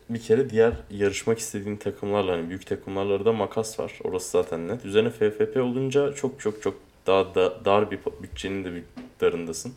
bir 0.09 0.21
kere 0.21 0.49
diğer 0.49 0.73
yarışmak 0.91 1.39
istediğin 1.39 1.75
takımlarla 1.75 2.31
hani 2.31 2.49
büyük 2.49 2.67
takımlarla 2.67 3.25
da 3.25 3.33
makas 3.33 3.79
var. 3.79 3.99
Orası 4.03 4.31
zaten 4.31 4.67
net. 4.67 4.85
Üzerine 4.85 5.09
FFP 5.09 5.57
olunca 5.57 6.13
çok 6.13 6.39
çok 6.39 6.61
çok 6.61 6.75
daha 7.07 7.35
da, 7.35 7.65
dar 7.65 7.91
bir 7.91 7.99
bütçenin 8.23 8.63
de 8.63 8.73
bir 8.73 8.83
darındasın. 9.21 9.73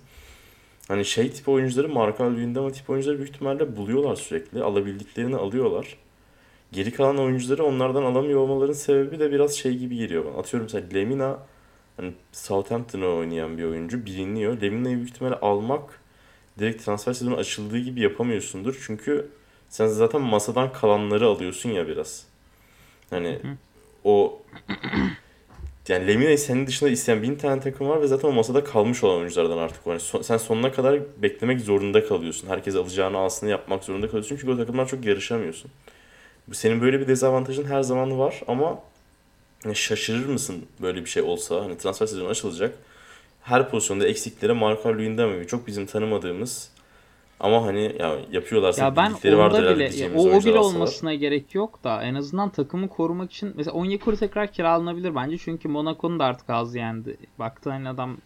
Hani 0.88 1.04
şey 1.04 1.30
tip 1.30 1.48
oyuncuları 1.48 1.88
Marka 1.88 2.35
Luyendama 2.35 2.72
tip 2.72 2.90
oyuncuları 2.90 3.18
büyük 3.18 3.30
ihtimalle 3.30 3.76
buluyorlar 3.76 4.16
sürekli. 4.16 4.62
Alabildiklerini 4.62 5.37
alıyorlar. 5.37 5.96
Geri 6.72 6.92
kalan 6.92 7.18
oyuncuları 7.18 7.64
onlardan 7.64 8.02
alamıyor 8.02 8.40
olmaların 8.40 8.72
sebebi 8.72 9.18
de 9.18 9.33
biraz 9.33 9.54
şey 9.54 9.76
gibi 9.78 9.96
geliyor 9.96 10.24
bana. 10.24 10.37
Atıyorum 10.37 10.68
mesela 10.72 10.88
Lemina 10.94 11.38
hani 11.96 12.12
Southampton'a 12.33 13.06
oynayan 13.06 13.59
bir 13.59 13.64
oyuncu 13.64 14.06
biliniyor. 14.06 14.61
Lemina'yı 14.62 14.96
büyük 14.96 15.11
ihtimalle 15.11 15.37
almak 15.37 15.99
direkt 16.58 16.84
transfer 16.84 17.12
sezonu 17.12 17.36
açıldığı 17.36 17.78
gibi 17.78 18.00
yapamıyorsundur. 18.00 18.82
Çünkü 18.86 19.28
sen 19.68 19.86
zaten 19.86 20.20
masadan 20.20 20.72
kalanları 20.72 21.26
alıyorsun 21.26 21.70
ya 21.70 21.88
biraz. 21.88 22.24
Hani 23.10 23.38
o 24.04 24.42
yani 25.88 26.06
Lemina'yı 26.06 26.38
senin 26.38 26.66
dışında 26.66 26.90
isteyen 26.90 27.22
bin 27.22 27.36
tane 27.36 27.60
takım 27.60 27.88
var 27.88 28.00
ve 28.00 28.06
zaten 28.06 28.28
o 28.28 28.32
masada 28.32 28.64
kalmış 28.64 29.04
olan 29.04 29.18
oyunculardan 29.18 29.58
artık. 29.58 29.86
Yani 29.86 30.00
son- 30.00 30.22
sen 30.22 30.36
sonuna 30.36 30.72
kadar 30.72 31.00
beklemek 31.22 31.60
zorunda 31.60 32.06
kalıyorsun. 32.06 32.48
Herkes 32.48 32.76
alacağını 32.76 33.18
alsın 33.18 33.46
yapmak 33.48 33.84
zorunda 33.84 34.06
kalıyorsun. 34.06 34.36
Çünkü 34.36 34.52
o 34.52 34.56
takımlar 34.56 34.88
çok 34.88 35.04
yarışamıyorsun. 35.04 35.70
Senin 36.52 36.80
böyle 36.80 37.00
bir 37.00 37.08
dezavantajın 37.08 37.64
her 37.64 37.82
zaman 37.82 38.18
var 38.18 38.42
ama 38.48 38.82
yani 39.64 39.76
şaşırır 39.76 40.26
mısın 40.26 40.66
böyle 40.82 41.00
bir 41.04 41.10
şey 41.10 41.22
olsa? 41.22 41.64
Hani 41.64 41.78
transfer 41.78 42.06
sezonu 42.06 42.28
açılacak. 42.28 42.74
Her 43.50 43.70
pozisyonda 43.70 44.06
eksiklere 44.08 44.52
Marco 44.52 44.88
Luyendama 44.94 45.34
gibi 45.34 45.46
çok 45.46 45.66
bizim 45.66 45.86
tanımadığımız 45.86 46.70
ama 47.40 47.66
hani 47.66 47.96
ya 47.98 48.16
yapıyorlarsa 48.32 48.84
Ya 48.84 48.96
ben 48.96 49.10
bildikleri 49.10 49.38
vardır 49.38 49.74
bile 49.76 49.96
ya, 49.96 50.08
o, 50.16 50.28
o 50.28 50.40
bile 50.44 50.58
olmasına 50.58 51.14
gerek 51.14 51.54
yok 51.54 51.84
da 51.84 52.02
en 52.02 52.14
azından 52.14 52.50
takımı 52.50 52.88
korumak 52.88 53.32
için 53.32 53.52
mesela 53.56 53.74
Onyekuru 53.76 54.16
tekrar 54.16 54.52
kiralanabilir 54.52 55.14
bence 55.14 55.38
çünkü 55.38 55.68
Monaco'nun 55.68 56.18
da 56.18 56.24
artık 56.24 56.50
ağzı 56.50 56.78
yendi. 56.78 57.16
Baktı 57.38 57.70
hani 57.70 57.88
adam 57.88 58.16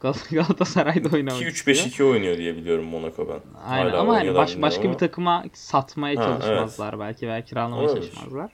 Gal- 0.00 0.34
Galatasaray'da 0.34 1.08
oynamak 1.16 1.42
istiyor. 1.42 1.76
2-3-5-2 1.76 2.04
oynuyor 2.04 2.36
diye 2.38 2.56
biliyorum 2.56 2.84
Monaco 2.84 3.28
ben. 3.28 3.40
Aynen 3.68 3.90
Hala 3.90 4.00
ama 4.00 4.14
hani 4.14 4.34
baş, 4.34 4.62
başka 4.62 4.82
ama. 4.82 4.92
bir 4.92 4.98
takıma 4.98 5.44
satmaya 5.52 6.16
Ha, 6.20 6.24
çalışmazlar 6.24 7.00
belki 7.00 7.28
veya 7.28 7.44
kiralamaya 7.44 7.88
Olabilir. 7.88 8.02
çalışmazlar. 8.12 8.50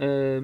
Ee, 0.00 0.40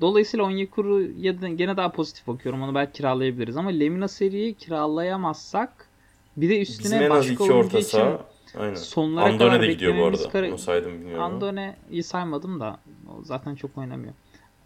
dolayısıyla 0.00 0.46
Onyekuru'ya 0.46 1.32
gene 1.32 1.76
daha 1.76 1.92
pozitif 1.92 2.26
bakıyorum. 2.26 2.62
Onu 2.62 2.74
belki 2.74 2.92
kiralayabiliriz 2.92 3.56
ama 3.56 3.70
Lemina 3.70 4.08
seriyi 4.08 4.54
kiralayamazsak 4.54 5.88
bir 6.36 6.48
de 6.48 6.60
üstüne 6.60 6.84
Bizim 6.84 7.02
en 7.02 7.10
az 7.10 7.18
başka 7.18 7.32
iki 7.32 7.42
oyuncu 7.42 7.66
orta 7.66 7.78
için 7.78 7.88
saha. 7.98 8.26
Aynen. 8.58 8.74
sonlara 8.74 9.24
Andone 9.24 9.48
kadar 9.50 9.62
de 9.62 9.72
gidiyor 9.72 9.98
bu 9.98 10.04
arada. 10.04 10.28
kara- 10.28 10.48
Onu 10.48 10.58
saydım 10.58 10.92
bilmiyorum. 10.92 11.24
Andone'yi 11.24 12.02
saymadım 12.02 12.60
da 12.60 12.80
o 13.08 13.24
zaten 13.24 13.54
çok 13.54 13.78
oynamıyor. 13.78 14.12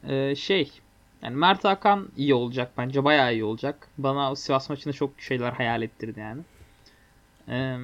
Ee, 0.08 0.34
şey 0.36 0.70
Yani 1.22 1.36
Mert 1.36 1.64
Hakan 1.64 2.08
iyi 2.16 2.34
olacak 2.34 2.72
bence. 2.78 3.04
Bayağı 3.04 3.32
iyi 3.32 3.44
olacak. 3.44 3.88
Bana 3.98 4.32
o 4.32 4.34
Sivas 4.34 4.70
maçında 4.70 4.94
çok 4.94 5.20
şeyler 5.20 5.52
hayal 5.52 5.82
ettirdi 5.82 6.20
yani. 6.20 6.42
Ee, 7.48 7.76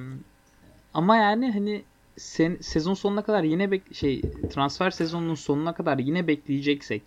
ama 0.93 1.15
yani 1.17 1.51
hani 1.51 1.83
sen, 2.17 2.57
sezon 2.61 2.93
sonuna 2.93 3.21
kadar 3.23 3.43
yine 3.43 3.71
bek 3.71 3.95
şey 3.95 4.21
transfer 4.53 4.91
sezonunun 4.91 5.35
sonuna 5.35 5.73
kadar 5.73 5.97
yine 5.97 6.27
bekleyeceksek 6.27 7.01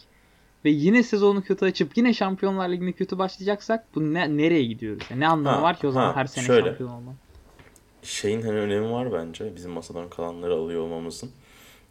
ve 0.64 0.70
yine 0.70 1.02
sezonu 1.02 1.42
kötü 1.44 1.64
açıp 1.64 1.96
yine 1.96 2.14
Şampiyonlar 2.14 2.68
Ligi'ne 2.68 2.92
kötü 2.92 3.18
başlayacaksak 3.18 3.94
bu 3.94 4.14
ne, 4.14 4.36
nereye 4.36 4.64
gidiyoruz? 4.64 5.06
Yani 5.10 5.20
ne 5.20 5.28
anlamı 5.28 5.56
Ha, 5.56 5.62
var 5.62 5.78
ki 5.78 5.86
o 5.86 5.90
zaman 5.90 6.12
ha, 6.12 6.16
her 6.16 6.26
sene 6.26 6.44
şöyle. 6.46 6.68
şampiyon 6.68 6.90
olmak? 6.90 7.16
şeyin 8.02 8.42
hani 8.42 8.58
önemi 8.58 8.90
var 8.92 9.12
bence 9.12 9.56
bizim 9.56 9.70
masadan 9.70 10.08
kalanları 10.10 10.54
alıyor 10.54 10.80
olmamızın. 10.80 11.30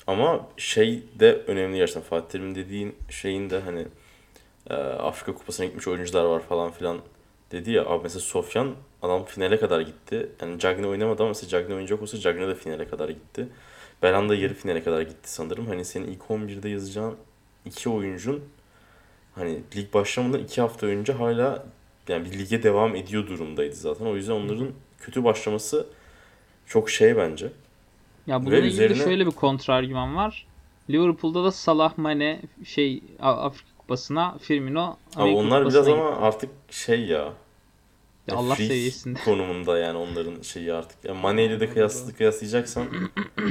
Ama 0.07 0.47
şey 0.57 1.03
de 1.19 1.33
önemli 1.47 1.77
gerçekten 1.77 2.03
Fatih 2.03 2.29
Terim 2.29 2.55
dediğin 2.55 2.95
şeyin 3.09 3.49
de 3.49 3.59
hani 3.59 3.87
e, 4.69 4.73
Afrika 4.75 5.33
Kupası'na 5.33 5.65
gitmiş 5.65 5.87
oyuncular 5.87 6.25
var 6.25 6.39
falan 6.41 6.71
filan 6.71 6.97
dedi 7.51 7.71
ya 7.71 7.85
abi 7.85 8.03
mesela 8.03 8.19
Sofyan 8.21 8.75
adam 9.01 9.25
finale 9.25 9.59
kadar 9.59 9.81
gitti. 9.81 10.29
Yani 10.41 10.59
Cagney 10.59 10.89
oynamadı 10.89 11.21
ama 11.23 11.29
mesela 11.29 11.49
Cagney 11.49 11.73
oynayacak 11.73 12.01
olsa 12.01 12.19
Cagney 12.19 12.47
de 12.47 12.55
finale 12.55 12.87
kadar 12.87 13.09
gitti. 13.09 13.47
Belhanda 14.03 14.35
yarı 14.35 14.53
finale 14.53 14.83
kadar 14.83 15.01
gitti 15.01 15.31
sanırım. 15.33 15.67
Hani 15.67 15.85
senin 15.85 16.07
ilk 16.07 16.21
11'de 16.29 16.69
yazacağın 16.69 17.15
iki 17.65 17.89
oyuncun 17.89 18.43
hani 19.39 19.59
lig 19.75 19.93
başlamadan 19.93 20.39
iki 20.43 20.61
hafta 20.61 20.87
önce 20.87 21.13
hala 21.13 21.65
yani 22.07 22.25
bir 22.25 22.39
lige 22.39 22.63
devam 22.63 22.95
ediyor 22.95 23.27
durumdaydı 23.27 23.75
zaten. 23.75 24.05
O 24.05 24.15
yüzden 24.15 24.33
onların 24.33 24.67
kötü 24.99 25.23
başlaması 25.23 25.87
çok 26.65 26.89
şey 26.89 27.17
bence. 27.17 27.51
Ya 28.27 28.39
bununla 28.41 28.51
Ve 28.51 28.59
ilgili 28.59 28.71
üzerine- 28.73 29.03
şöyle 29.03 29.25
bir 29.25 29.31
kontra 29.31 29.73
argüman 29.73 30.15
var. 30.15 30.47
Liverpool'da 30.89 31.43
da 31.43 31.51
Salah, 31.51 31.97
Mane 31.97 32.41
şey 32.65 33.01
Afrika 33.19 33.69
Kupası'na, 33.77 34.37
Firmino 34.37 34.97
Amerika 35.15 35.39
onlar 35.39 35.61
biraz 35.61 35.73
Kupası'na 35.73 35.95
ama 36.01 36.09
gitti. 36.09 36.21
artık 36.21 36.49
şey 36.69 37.05
ya. 37.05 37.33
Ya 38.29 38.37
Allah 38.37 38.55
freak 38.55 38.67
seviyesinde. 38.67 39.19
konumunda 39.25 39.77
yani 39.77 39.97
onların 39.97 40.41
şeyi 40.41 40.73
artık. 40.73 40.97
Yani 41.03 41.21
Mane 41.21 41.45
ile 41.45 41.59
de 41.59 41.69
kıyaslı 41.69 42.13
kıyaslayacaksan 42.15 42.87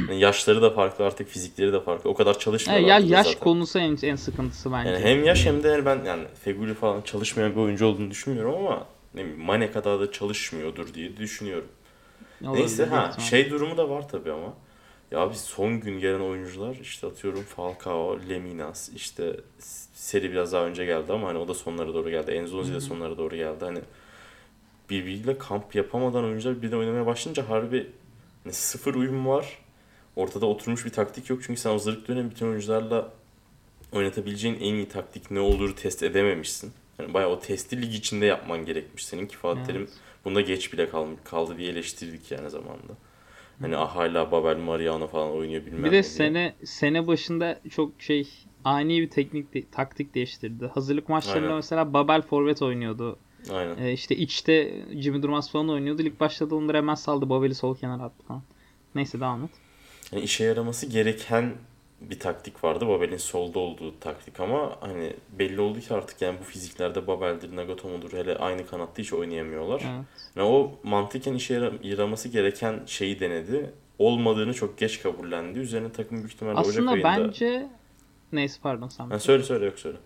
yani 0.09 0.21
yaşları 0.21 0.63
da 0.63 0.71
farklı 0.71 1.05
artık 1.05 1.29
fizikleri 1.29 1.73
de 1.73 1.81
farklı. 1.81 2.11
O 2.11 2.15
kadar 2.15 2.39
çalışmıyorlar. 2.39 2.89
ya 2.89 2.99
yaş 2.99 3.27
zaten. 3.27 3.41
konusu 3.41 3.79
en, 3.79 3.99
en 4.03 4.17
sıkıntısı 4.17 4.73
bence. 4.73 4.91
Yani 4.91 5.05
hem 5.05 5.25
yaş 5.25 5.47
hem 5.47 5.63
de 5.63 5.87
ben 5.87 6.05
yani 6.05 6.25
Feguli 6.45 6.75
falan 6.75 7.03
çalışmayan 7.03 7.53
bir 7.53 7.61
oyuncu 7.61 7.87
olduğunu 7.87 8.11
düşünmüyorum 8.11 8.55
ama 8.55 8.87
ne 9.15 9.25
bileyim 9.25 9.41
Mane 9.41 9.71
kadar 9.71 10.01
da 10.01 10.13
çalışmıyordur 10.13 10.95
diye 10.95 11.17
düşünüyorum. 11.17 11.69
Olabilir, 12.45 12.61
Neyse 12.61 12.85
ha 12.85 13.09
ihtimal. 13.09 13.27
şey 13.27 13.51
durumu 13.51 13.77
da 13.77 13.91
var 13.91 14.09
tabii 14.09 14.33
ama. 14.33 14.55
Ya 15.11 15.31
biz 15.31 15.41
son 15.41 15.81
gün 15.81 16.01
gelen 16.01 16.21
oyuncular 16.21 16.77
işte 16.83 17.07
atıyorum 17.07 17.43
Falcao, 17.43 18.19
Leminas 18.29 18.89
işte 18.89 19.37
seri 19.95 20.31
biraz 20.33 20.53
daha 20.53 20.65
önce 20.65 20.85
geldi 20.85 21.13
ama 21.13 21.29
hani 21.29 21.39
o 21.39 21.49
da 21.49 21.55
sonlara 21.55 21.95
doğru 21.95 22.11
geldi. 22.11 22.31
Enzonzi 22.31 22.75
de 22.75 22.81
sonlara 22.81 23.19
doğru 23.19 23.37
geldi. 23.37 23.65
Hani 23.65 23.79
birbiriyle 24.91 25.39
kamp 25.39 25.75
yapamadan 25.75 26.25
oyuncular 26.25 26.63
bir 26.63 26.71
de 26.71 26.77
oynamaya 26.77 27.07
başlayınca 27.07 27.49
harbi 27.49 27.87
hani 28.45 28.53
sıfır 28.53 28.95
uyum 28.95 29.27
var. 29.27 29.59
Ortada 30.17 30.47
oturmuş 30.47 30.85
bir 30.85 30.91
taktik 30.91 31.31
yok 31.31 31.41
çünkü 31.43 31.61
sen 31.61 31.71
hazırlık 31.71 32.09
dönemi 32.09 32.31
bütün 32.31 32.47
oyuncularla 32.47 33.13
oynatabileceğin 33.93 34.55
en 34.55 34.75
iyi 34.75 34.89
taktik 34.89 35.31
ne 35.31 35.41
olduğunu 35.41 35.75
test 35.75 36.03
edememişsin. 36.03 36.73
Yani 36.99 37.15
bayağı 37.15 37.31
o 37.31 37.41
testi 37.41 37.83
lig 37.83 37.95
içinde 37.95 38.27
yapman 38.27 38.65
gerekmiş 38.65 39.05
senin 39.07 39.27
Fatih 39.27 39.75
Evet. 39.75 39.89
Bunda 40.25 40.41
geç 40.41 40.73
bile 40.73 40.89
kal- 40.89 41.17
kaldı 41.25 41.59
diye 41.59 41.71
eleştirdik 41.71 42.31
yani 42.31 42.51
zamanında. 42.51 42.93
Hani 43.61 43.77
ah 43.77 43.97
hala 43.97 44.33
Babel 44.33 44.57
Mariano 44.57 45.07
falan 45.07 45.31
oynuyor 45.31 45.67
bilmem 45.67 45.85
Bir 45.85 45.93
de 45.93 46.03
sene 46.03 46.55
sene 46.65 47.07
başında 47.07 47.61
çok 47.71 47.93
şey 47.99 48.29
ani 48.65 49.01
bir 49.01 49.11
teknik 49.11 49.73
taktik 49.73 50.15
değiştirdi. 50.15 50.67
Hazırlık 50.67 51.09
maçlarında 51.09 51.45
Aynen. 51.45 51.57
mesela 51.57 51.93
Babel 51.93 52.23
forvet 52.23 52.63
oynuyordu. 52.63 53.19
Aynen. 53.53 53.77
Ee, 53.79 53.93
işte 53.93 54.17
içte 54.17 54.75
Jimmy 55.01 55.23
Durmaz 55.23 55.51
falan 55.53 55.69
oynuyordu. 55.69 56.03
Lig 56.05 56.21
başladı 56.21 56.55
onları 56.55 56.77
hemen 56.77 56.95
saldı. 56.95 57.31
Babel'i 57.31 57.55
sol 57.55 57.77
kenara 57.77 58.03
attı 58.03 58.23
falan. 58.29 58.43
Neyse 58.95 59.21
devam 59.21 59.45
et. 59.45 59.51
Yani 60.13 60.25
işe 60.25 60.45
yaraması 60.45 60.87
gereken 60.87 61.55
bir 62.01 62.19
taktik 62.19 62.65
vardı. 62.65 62.89
Babel'in 62.89 63.17
solda 63.17 63.59
olduğu 63.59 64.01
taktik 64.01 64.41
ama 64.41 64.77
hani 64.81 65.13
belli 65.39 65.61
oldu 65.61 65.81
ki 65.81 65.95
artık 65.95 66.23
yani 66.23 66.39
bu 66.41 66.45
fiziklerde 66.45 67.07
Babel'dir, 67.07 67.57
Nagatomo'dur 67.57 68.13
hele 68.13 68.37
aynı 68.37 68.67
kanatta 68.67 69.03
hiç 69.03 69.13
oynayamıyorlar. 69.13 69.83
Evet. 69.95 70.05
Yani 70.37 70.49
o 70.49 70.73
mantıken 70.83 71.35
işe 71.35 71.55
yara- 71.55 71.73
yaraması 71.83 72.29
gereken 72.29 72.81
şeyi 72.87 73.21
denedi. 73.21 73.73
Olmadığını 73.99 74.55
çok 74.55 74.79
geç 74.79 75.03
kabullendi. 75.03 75.59
Üzerine 75.59 75.93
takım 75.93 76.19
büyük 76.19 76.33
ihtimalle 76.33 76.61
Ocak 76.61 76.69
Aslında 76.69 76.91
ayında... 76.91 77.09
bence 77.09 77.69
neyse 78.33 78.59
pardon 78.63 78.89
sen. 78.89 79.11
Ha, 79.11 79.19
söyle 79.19 79.43
söyle 79.43 79.65
yok 79.65 79.79
söyle. 79.79 79.97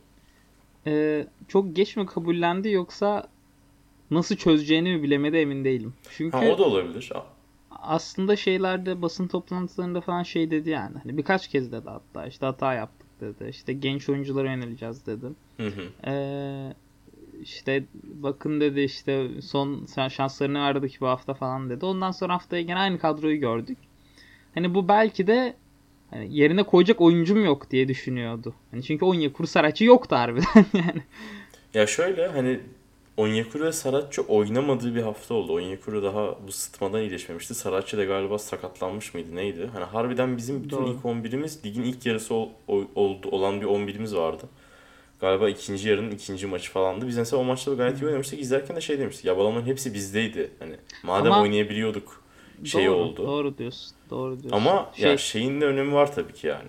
Ee, 0.86 1.26
çok 1.48 1.76
geç 1.76 1.96
mi 1.96 2.06
kabullendi 2.06 2.70
yoksa 2.70 3.28
nasıl 4.10 4.36
çözeceğini 4.36 4.96
mi 4.96 5.02
bilemedi 5.02 5.36
emin 5.36 5.64
değilim. 5.64 5.94
Çünkü 6.10 6.36
Ha, 6.36 6.44
o 6.46 6.58
da 6.58 6.62
olabilir. 6.62 7.12
aslında 7.70 8.36
şeylerde 8.36 9.02
basın 9.02 9.28
toplantılarında 9.28 10.00
falan 10.00 10.22
şey 10.22 10.50
dedi 10.50 10.70
yani. 10.70 10.98
Hani 11.02 11.16
birkaç 11.16 11.48
kez 11.48 11.72
dedi 11.72 11.88
hatta 11.88 12.26
işte 12.26 12.46
hata 12.46 12.74
yaptık 12.74 13.06
dedi. 13.20 13.48
İşte 13.50 13.72
genç 13.72 14.08
oyunculara 14.08 14.52
yöneleceğiz 14.52 15.06
dedi. 15.06 15.26
Hı 15.56 15.66
hı. 15.66 16.10
Ee, 16.10 16.74
işte 17.42 17.84
bakın 18.04 18.60
dedi 18.60 18.80
işte 18.80 19.28
son 19.42 19.86
şanslarını 20.08 20.58
verdik 20.58 20.98
bu 21.00 21.06
hafta 21.06 21.34
falan 21.34 21.70
dedi. 21.70 21.84
Ondan 21.86 22.10
sonra 22.10 22.34
haftaya 22.34 22.62
gene 22.62 22.78
aynı 22.78 22.98
kadroyu 22.98 23.40
gördük. 23.40 23.78
Hani 24.54 24.74
bu 24.74 24.88
belki 24.88 25.26
de 25.26 25.56
hani 26.10 26.36
yerine 26.36 26.62
koyacak 26.62 27.00
oyuncum 27.00 27.44
yok 27.44 27.70
diye 27.70 27.88
düşünüyordu. 27.88 28.54
Hani 28.70 28.82
çünkü 28.82 29.04
Onyekuru 29.04 29.46
Saraç'ı 29.46 29.84
yoktu 29.84 30.16
harbiden 30.16 30.46
yani. 30.74 31.02
Ya 31.74 31.86
şöyle 31.86 32.28
hani 32.28 32.60
Onyekuru 33.16 33.64
ve 33.64 33.72
Saratçı 33.72 34.22
oynamadığı 34.22 34.94
bir 34.94 35.02
hafta 35.02 35.34
oldu. 35.34 35.52
Onyekuru 35.52 36.02
daha 36.02 36.36
bu 36.46 36.52
sıtmadan 36.52 37.00
iyileşmemişti. 37.00 37.54
Saratçı 37.54 37.98
da 37.98 38.04
galiba 38.04 38.38
sakatlanmış 38.38 39.14
mıydı 39.14 39.36
neydi? 39.36 39.70
Hani 39.72 39.84
harbiden 39.84 40.36
bizim 40.36 40.64
bütün 40.64 40.76
Doğru. 40.76 40.88
ilk 40.90 41.04
11'imiz 41.04 41.64
ligin 41.66 41.82
ilk 41.82 42.06
yarısı 42.06 42.34
ol- 42.34 42.48
ol- 42.68 42.84
oldu, 42.94 43.28
olan 43.30 43.60
bir 43.60 43.66
11'imiz 43.66 44.16
vardı. 44.16 44.42
Galiba 45.20 45.48
ikinci 45.48 45.88
yarının 45.88 46.10
ikinci 46.10 46.46
maçı 46.46 46.70
falandı. 46.72 47.08
Biz 47.08 47.16
mesela 47.18 47.40
o 47.42 47.44
maçta 47.44 47.70
da 47.70 47.74
gayet 47.74 48.02
iyi 48.02 48.06
oynamıştık. 48.06 48.40
İzlerken 48.40 48.76
de 48.76 48.80
şey 48.80 48.98
demiştik. 48.98 49.24
Ya 49.24 49.36
bu 49.36 49.42
adamların 49.42 49.66
hepsi 49.66 49.94
bizdeydi. 49.94 50.50
Hani 50.58 50.76
madem 51.02 51.32
Ama- 51.32 51.42
oynayabiliyorduk 51.42 52.22
şey 52.64 52.86
doğru, 52.86 52.94
oldu. 52.94 53.26
Doğru 53.26 53.58
diyorsun. 53.58 53.96
Doğru 54.10 54.30
diyorsun. 54.42 54.56
Ama 54.56 54.90
Şey, 54.94 55.10
ya 55.10 55.18
şeyin 55.18 55.60
de 55.60 55.66
önemi 55.66 55.92
var 55.94 56.14
tabii 56.14 56.32
ki 56.32 56.46
yani. 56.46 56.68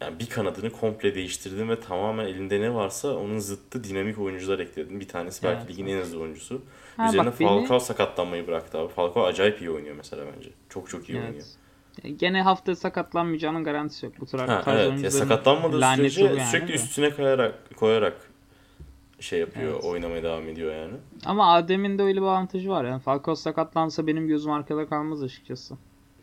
Yani 0.00 0.18
bir 0.18 0.26
kanadını 0.28 0.70
komple 0.70 1.14
değiştirdin 1.14 1.68
ve 1.68 1.80
tamamen 1.80 2.24
elinde 2.26 2.60
ne 2.60 2.74
varsa 2.74 3.14
onun 3.16 3.38
zıttı 3.38 3.84
dinamik 3.84 4.18
oyuncular 4.18 4.58
ekledin. 4.58 5.00
Bir 5.00 5.08
tanesi 5.08 5.42
belki 5.42 5.58
Evet. 5.60 5.70
ligin 5.70 5.86
en 5.86 6.00
hızlı 6.00 6.20
oyuncusu. 6.20 6.62
Ha, 6.96 7.08
Üzerine 7.08 7.26
bak 7.26 7.40
beni- 7.40 7.48
Falcao 7.48 7.80
sakatlanmayı 7.80 8.46
bıraktı 8.46 8.78
abi. 8.78 8.92
Falcao 8.92 9.24
acayip 9.24 9.60
iyi 9.60 9.70
oynuyor 9.70 9.94
mesela 9.96 10.24
bence. 10.36 10.50
Çok 10.68 10.88
çok 10.90 11.08
iyi 11.08 11.18
Evet. 11.18 11.28
oynuyor. 11.28 12.18
Gene 12.18 12.42
hafta 12.42 12.76
sakatlanmayacağının 12.76 13.64
garantisi 13.64 14.06
yok. 14.06 14.14
Bu 14.20 14.26
tür 14.26 14.38
Ha, 14.38 14.62
tarz 14.62 14.80
evet 14.80 15.02
ya 15.04 15.10
sakatlanmadığı 15.10 15.80
sürece 15.96 16.24
yani 16.24 16.40
sürekli 16.50 16.74
üstüne 16.74 17.10
koyarak 17.10 17.54
koyarak 17.76 18.30
şey 19.20 19.40
yapıyor, 19.40 19.72
Evet. 19.74 19.84
oynamaya 19.84 20.22
devam 20.22 20.48
ediyor 20.48 20.74
yani. 20.74 20.94
Ama 21.26 21.54
Adem'in 21.54 21.98
de 21.98 22.02
öyle 22.02 22.16
bir 22.20 22.26
avantajı 22.26 22.68
var. 22.70 22.84
Yani 22.84 23.00
Falcao 23.00 23.34
sakatlansa 23.34 24.06
benim 24.06 24.28
gözüm 24.28 24.52
arkada 24.52 24.88
kalmaz 24.88 25.22
açıkçası. 25.22 25.74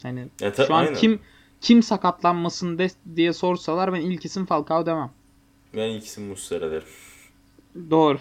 Hani 0.04 0.28
Ya 0.42 0.54
ta- 0.54 0.66
şu 0.66 0.74
an 0.74 0.80
aynen. 0.86 0.94
kim 0.96 1.20
kim 1.62 1.84
sakatlanmasın 1.84 2.78
de, 2.78 2.88
diye 3.16 3.34
sorsalar 3.34 3.94
ben 3.94 4.02
ilk 4.02 4.26
isim 4.26 4.46
Falcao 4.46 4.86
demem. 4.86 5.12
Ben 5.76 5.90
ikisi 5.90 6.22
Muslera 6.22 6.72
derim. 6.72 6.88
Doğru. 7.90 8.20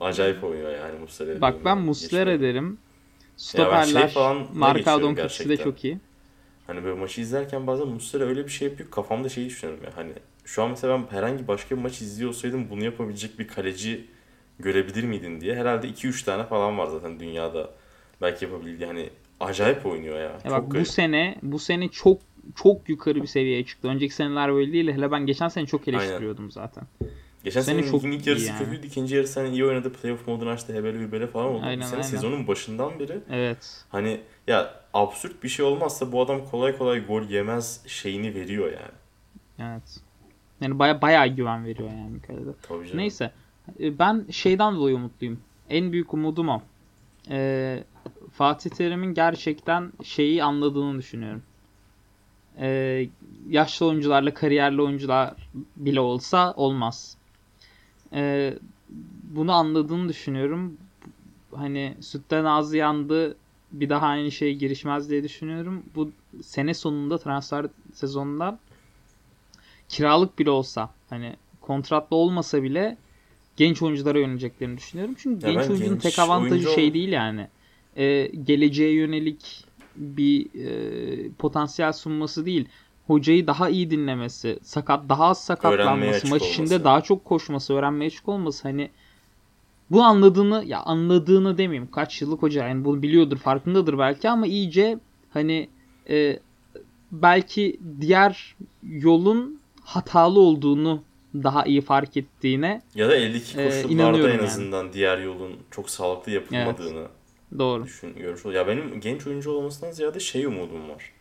Acayip 0.00 0.44
oynuyor 0.44 0.72
yani 0.72 0.98
Muslera. 0.98 1.40
Bak 1.40 1.64
ben. 1.64 1.78
Muslera 1.78 2.40
derim. 2.40 2.66
Ya 2.66 2.72
ben 2.72 3.36
Stoperler 3.36 4.00
şey 4.00 4.08
falan 4.08 4.46
Marka 4.54 5.02
Donkic'i 5.02 5.48
de 5.48 5.56
çok 5.56 5.84
iyi. 5.84 5.98
Hani 6.66 6.84
böyle 6.84 7.00
maçı 7.00 7.20
izlerken 7.20 7.66
bazen 7.66 7.88
Muslera 7.88 8.24
öyle 8.24 8.44
bir 8.44 8.50
şey 8.50 8.68
yapıyor 8.68 8.90
kafamda 8.90 9.28
şeyi 9.28 9.46
düşünüyorum 9.46 9.84
ya 9.84 9.96
hani 9.96 10.12
şu 10.44 10.62
an 10.62 10.70
mesela 10.70 10.98
ben 10.98 11.16
herhangi 11.16 11.48
başka 11.48 11.76
bir 11.76 11.82
maç 11.82 12.00
izliyor 12.00 12.30
olsaydım 12.30 12.70
bunu 12.70 12.84
yapabilecek 12.84 13.38
bir 13.38 13.48
kaleci 13.48 14.06
görebilir 14.58 15.04
miydin 15.04 15.40
diye 15.40 15.54
herhalde 15.54 15.88
2-3 15.88 16.24
tane 16.24 16.44
falan 16.44 16.78
var 16.78 16.86
zaten 16.86 17.20
dünyada 17.20 17.70
belki 18.20 18.44
yapabildiği 18.44 18.86
hani 18.86 19.10
acayip 19.40 19.86
oynuyor 19.86 20.16
ya. 20.16 20.38
Ya 20.44 20.50
bak 20.50 20.66
bu 20.66 20.70
garip. 20.70 20.88
sene 20.88 21.36
bu 21.42 21.58
sene 21.58 21.88
çok 21.88 22.18
çok 22.54 22.88
yukarı 22.88 23.22
bir 23.22 23.26
seviyeye 23.26 23.64
çıktı. 23.64 23.88
Önceki 23.88 24.14
seneler 24.14 24.54
böyle 24.54 24.72
değil. 24.72 24.88
Hele 24.92 25.10
ben 25.12 25.26
geçen 25.26 25.48
sene 25.48 25.66
çok 25.66 25.88
eleştiriyordum 25.88 26.50
zaten. 26.50 26.84
Geçen 27.44 27.60
sene 27.60 27.82
çok 27.84 28.04
ilk 28.04 28.26
yarısı 28.26 28.46
yani. 28.46 28.58
kötüydü. 28.64 28.86
ikinci 28.86 29.16
yarısı 29.16 29.40
hani 29.40 29.50
iyi 29.52 29.64
oynadı. 29.64 29.92
Playoff 29.92 30.28
modunu 30.28 30.48
açtı. 30.50 30.74
Hebele 30.74 30.98
hübele 30.98 31.26
falan 31.26 31.46
oldu. 31.46 31.62
Aynen, 31.64 31.80
Bu 31.80 31.84
sene 31.84 31.94
aynen. 31.96 32.08
sezonun 32.10 32.46
başından 32.46 32.98
beri 32.98 33.18
Evet. 33.30 33.84
hani 33.88 34.20
ya 34.46 34.74
absürt 34.94 35.42
bir 35.42 35.48
şey 35.48 35.64
olmazsa 35.66 36.12
bu 36.12 36.22
adam 36.22 36.44
kolay 36.50 36.78
kolay 36.78 37.06
gol 37.06 37.22
yemez 37.22 37.82
şeyini 37.86 38.34
veriyor 38.34 38.66
yani. 38.72 39.72
Evet. 39.72 40.00
Yani 40.60 40.78
baya 40.78 41.02
bayağı 41.02 41.28
güven 41.28 41.64
veriyor 41.64 41.88
yani 41.88 42.20
kalede. 42.26 42.50
Tabii 42.62 42.84
canım. 42.86 42.98
Neyse. 42.98 43.30
E, 43.80 43.98
Ben 43.98 44.26
şeyden 44.30 44.76
dolayı 44.76 44.96
umutluyum. 44.96 45.40
En 45.70 45.92
büyük 45.92 46.14
umudum 46.14 46.48
o. 46.48 46.62
Ee, 47.30 47.84
Fatih 48.32 48.70
Terim'in 48.70 49.14
gerçekten 49.14 49.92
şeyi 50.04 50.44
anladığını 50.44 50.98
düşünüyorum. 50.98 51.42
Ee, 52.60 53.08
yaşlı 53.48 53.86
oyuncularla 53.86 54.34
kariyerli 54.34 54.82
oyuncular 54.82 55.34
bile 55.76 56.00
olsa 56.00 56.52
olmaz. 56.52 57.16
e, 58.12 58.54
bunu 59.34 59.52
anladığını 59.52 60.08
düşünüyorum. 60.08 60.76
Hani 61.54 61.94
sütten 62.00 62.44
ağzı 62.44 62.76
yandı 62.76 63.36
bir 63.72 63.88
daha 63.88 64.06
aynı 64.06 64.30
şeye 64.32 64.52
girişmez 64.52 65.10
diye 65.10 65.24
düşünüyorum. 65.24 65.82
Bu 65.94 66.10
sene 66.42 66.74
sonunda 66.74 67.18
transfer 67.18 67.66
sezonunda 67.94 68.58
kiralık 69.88 70.38
bile 70.38 70.50
olsa 70.50 70.90
hani 71.10 71.36
kontratlı 71.60 72.16
olmasa 72.16 72.62
bile 72.62 72.96
genç 73.56 73.82
oyunculara 73.82 74.18
yöneleceklerini 74.18 74.76
düşünüyorum. 74.76 75.14
Çünkü 75.18 75.46
Ya 75.46 75.52
genç 75.52 75.70
oyuncunun 75.70 75.94
genç 75.94 76.02
tek 76.02 76.18
avantajı 76.18 76.54
oyuncu 76.54 76.68
şey 76.68 76.94
değil 76.94 77.08
yani. 77.08 77.48
Ee, 77.96 78.30
geleceğe 78.44 78.92
yönelik 78.92 79.64
bir 79.96 80.46
e, 80.64 81.30
potansiyel 81.38 81.92
sunması 81.92 82.46
değil. 82.46 82.68
Hocayı 83.06 83.46
daha 83.46 83.68
iyi 83.68 83.90
dinlemesi, 83.90 84.58
sakat 84.62 85.08
daha 85.08 85.24
az 85.24 85.44
sakatlanması, 85.44 86.28
maç 86.28 86.42
içinde 86.42 86.64
olması. 86.74 86.84
daha 86.84 87.00
çok 87.00 87.24
koşması, 87.24 87.74
öğrenmeye 87.74 88.06
açık 88.06 88.28
olması 88.28 88.62
hani 88.68 88.90
bu 89.90 90.02
anladığını 90.02 90.64
ya 90.66 90.80
anladığını 90.80 91.58
demeyeyim 91.58 91.90
kaç 91.90 92.22
yıllık 92.22 92.42
hoca 92.42 92.68
yani 92.68 92.84
bunu 92.84 93.02
biliyordur 93.02 93.36
farkındadır 93.36 93.98
belki 93.98 94.30
ama 94.30 94.46
iyice 94.46 94.98
hani 95.32 95.68
e, 96.10 96.38
belki 97.12 97.80
diğer 98.00 98.56
yolun 98.82 99.60
hatalı 99.84 100.40
olduğunu 100.40 101.02
daha 101.34 101.64
iyi 101.64 101.80
fark 101.80 102.16
ettiğine 102.16 102.82
Ya 102.94 103.08
da 103.08 103.16
eldeki 103.16 103.60
Ee, 103.60 103.64
koşullarda 103.66 103.92
inanıyorum 103.92 104.30
en 104.30 104.36
yani. 104.36 104.46
azından 104.46 104.92
diğer 104.92 105.18
yolun 105.18 105.52
çok 105.70 105.90
sağlıklı 105.90 106.32
yapılmadığını 106.32 107.06
doğru. 107.58 107.84
düşün 107.84 108.14
görmüş 108.14 108.46
ol- 108.46 108.52
Ya 108.52 108.66
benim 108.66 109.00
genç 109.00 109.26
oyuncu 109.26 109.50
olmasından 109.50 109.92
ziyade 109.92 110.20
şey 110.20 110.44
umudum 110.44 110.88
var. 110.88 111.12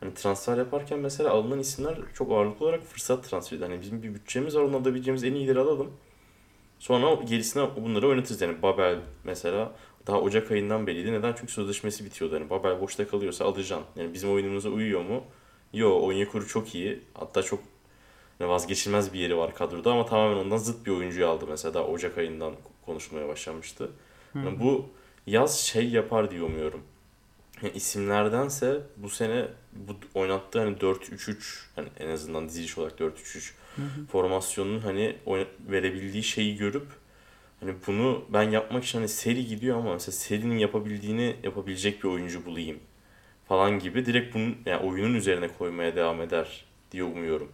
Hani 0.00 0.14
transfer 0.14 0.56
yaparken 0.58 0.98
mesela 0.98 1.30
alınan 1.30 1.58
isimler 1.58 1.98
çok 2.14 2.32
ağırlıklı 2.32 2.66
olarak 2.66 2.84
fırsat 2.84 3.24
transferi. 3.24 3.60
Hani 3.62 3.80
bizim 3.80 4.02
bir 4.02 4.14
bütçemiz 4.14 4.56
var 4.56 4.62
onu 4.62 4.76
alabileceğimiz 4.76 5.24
en 5.24 5.34
iyileri 5.34 5.58
alalım. 5.58 5.92
Sonra 6.78 7.14
gerisine 7.14 7.68
bunları 7.76 8.08
oynatırız. 8.08 8.40
Yani 8.42 8.62
Babel 8.62 8.98
mesela 9.24 9.72
daha 10.06 10.20
Ocak 10.20 10.50
ayından 10.50 10.86
belliydi. 10.86 11.12
Neden? 11.12 11.34
Çünkü 11.38 11.52
sözleşmesi 11.52 12.04
bitiyordu. 12.04 12.34
Hani 12.34 12.50
Babel 12.50 12.80
boşta 12.80 13.08
kalıyorsa 13.08 13.44
alacaksın. 13.44 13.86
Yani 13.96 14.14
bizim 14.14 14.30
oyunumuza 14.32 14.68
uyuyor 14.68 15.00
mu? 15.02 15.24
Yo, 15.72 15.90
Onyekuru 15.90 16.46
çok 16.46 16.74
iyi. 16.74 17.00
Hatta 17.14 17.42
çok 17.42 17.60
yani 18.40 18.50
vazgeçilmez 18.50 19.12
bir 19.12 19.18
yeri 19.18 19.36
var 19.36 19.54
kadroda 19.54 19.92
ama 19.92 20.06
tamamen 20.06 20.36
ondan 20.36 20.56
zıt 20.56 20.86
bir 20.86 20.90
oyuncuyu 20.90 21.28
aldı 21.28 21.44
mesela 21.48 21.74
daha 21.74 21.84
Ocak 21.84 22.18
ayından 22.18 22.52
konuşmaya 22.86 23.28
başlamıştı. 23.28 23.90
Yani 24.44 24.60
bu 24.60 24.86
yaz 25.26 25.58
şey 25.58 25.88
yapar 25.88 26.30
diye 26.30 26.42
umuyorum. 26.42 26.82
Yani 27.62 27.72
isimlerdense 27.74 28.80
bu 28.96 29.10
sene 29.10 29.48
bu 29.72 29.92
oynattığı 30.14 30.58
hani 30.58 30.76
4-3-3 30.76 31.64
hani 31.76 31.88
en 31.98 32.10
azından 32.10 32.48
diziliş 32.48 32.78
olarak 32.78 33.00
4-3-3 33.00 33.52
formasyonunun 34.12 34.80
hani 34.80 35.16
verebildiği 35.68 36.22
şeyi 36.22 36.56
görüp 36.56 36.86
hani 37.60 37.74
bunu 37.86 38.24
ben 38.28 38.42
yapmak 38.42 38.84
için 38.84 38.98
hani 38.98 39.08
seri 39.08 39.46
gidiyor 39.46 39.78
ama 39.78 39.92
mesela 39.92 40.12
serinin 40.12 40.58
yapabildiğini 40.58 41.36
yapabilecek 41.42 42.04
bir 42.04 42.08
oyuncu 42.08 42.46
bulayım 42.46 42.78
falan 43.48 43.78
gibi 43.78 44.06
direkt 44.06 44.34
bunun 44.34 44.56
yani 44.66 44.90
oyunun 44.90 45.14
üzerine 45.14 45.48
koymaya 45.58 45.96
devam 45.96 46.20
eder 46.20 46.64
diye 46.92 47.04
umuyorum. 47.04 47.52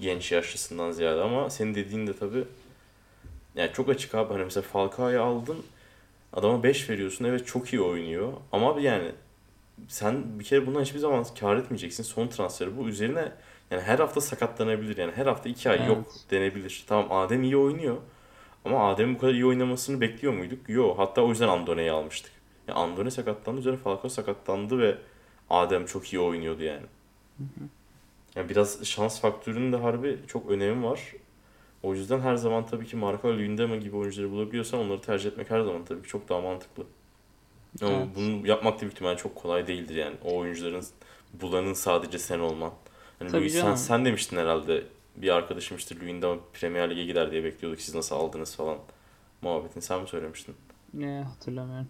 Genç 0.00 0.32
yaşlısından 0.32 0.92
ziyade 0.92 1.20
ama 1.20 1.50
senin 1.50 1.74
dediğin 1.74 2.06
de 2.06 2.16
tabii 2.16 2.44
yani 3.54 3.70
çok 3.72 3.88
açık 3.88 4.14
abi 4.14 4.32
hani 4.32 4.44
mesela 4.44 4.62
Falcao'yu 4.62 5.22
aldın 5.22 5.64
adama 6.32 6.62
5 6.62 6.90
veriyorsun 6.90 7.24
evet 7.24 7.46
çok 7.46 7.72
iyi 7.72 7.82
oynuyor 7.82 8.32
ama 8.52 8.80
yani 8.80 9.12
sen 9.88 10.38
bir 10.38 10.44
kere 10.44 10.66
bundan 10.66 10.82
hiçbir 10.82 10.98
zaman 10.98 11.26
kar 11.40 11.56
etmeyeceksin 11.56 12.02
son 12.02 12.28
transferi 12.28 12.76
bu 12.76 12.88
üzerine 12.88 13.32
yani 13.70 13.82
her 13.82 13.98
hafta 13.98 14.20
sakatlanabilir 14.20 14.96
yani 14.96 15.12
her 15.12 15.26
hafta 15.26 15.48
2 15.48 15.70
ay 15.70 15.86
yok 15.86 15.96
Evet. 15.96 16.24
denebilir. 16.30 16.84
Tamam 16.88 17.12
Adem 17.12 17.42
iyi 17.42 17.56
oynuyor 17.56 17.96
ama 18.64 18.88
Adem'in 18.90 19.14
bu 19.14 19.18
kadar 19.18 19.32
iyi 19.32 19.46
oynamasını 19.46 20.00
bekliyor 20.00 20.32
muyduk? 20.34 20.68
Yok. 20.68 20.98
Hatta 20.98 21.22
o 21.22 21.28
yüzden 21.28 21.48
Andone'yi 21.48 21.90
almıştık. 21.90 22.32
Yani 22.68 22.78
Andone 22.78 23.10
sakatlandı 23.10 23.60
üzerine 23.60 23.78
Falcao 23.78 24.08
sakatlandı 24.08 24.78
ve 24.78 24.98
Adem 25.50 25.86
çok 25.86 26.12
iyi 26.12 26.20
oynuyordu 26.20 26.62
yani. 26.62 26.86
Yani 28.36 28.48
biraz 28.48 28.84
şans 28.84 29.20
faktörünün 29.20 29.72
de 29.72 29.76
harbi 29.76 30.18
çok 30.26 30.50
önemi 30.50 30.84
var. 30.84 31.00
O 31.88 31.94
yüzden 31.94 32.20
her 32.20 32.36
zaman 32.36 32.66
tabii 32.66 32.86
ki 32.86 32.96
Marco 32.96 33.28
Luyendama 33.28 33.76
gibi 33.76 33.96
oyuncuları 33.96 34.30
bulabiliyorsan 34.30 34.80
onları 34.80 35.00
tercih 35.00 35.30
etmek 35.30 35.50
her 35.50 35.60
zaman 35.60 35.84
tabii 35.84 36.02
ki 36.02 36.08
çok 36.08 36.28
daha 36.28 36.40
mantıklı. 36.40 36.84
Ama 37.82 37.90
Evet. 37.90 38.06
bunu 38.16 38.46
yapmak 38.46 38.76
da 38.76 38.80
büyük 38.80 38.92
ihtimalle 38.92 39.16
çok 39.16 39.34
kolay 39.34 39.66
değildir 39.66 39.94
yani. 39.96 40.16
O 40.24 40.36
oyuncuların 40.36 40.84
bulanın 41.40 41.72
sadece 41.72 42.18
sen 42.18 42.38
olman. 42.38 42.72
Hani 43.18 43.30
Tabii 43.30 43.42
Luis, 43.42 43.54
sen, 43.54 43.74
sen 43.74 44.04
demiştin 44.04 44.36
herhalde 44.36 44.84
bir 45.16 45.28
arkadaşım 45.28 45.76
işte 45.76 46.00
Luyendama 46.00 46.36
Premier 46.52 46.90
Lig'e 46.90 47.04
gider 47.04 47.30
diye 47.30 47.44
bekliyorduk. 47.44 47.80
Siz 47.80 47.94
nasıl 47.94 48.16
aldınız 48.16 48.56
falan 48.56 48.78
muhabbetini 49.42 49.82
sen 49.82 50.00
mi 50.00 50.08
söylemiştin? 50.08 50.54
Ne 50.94 51.22
hatırlamıyorum. 51.22 51.88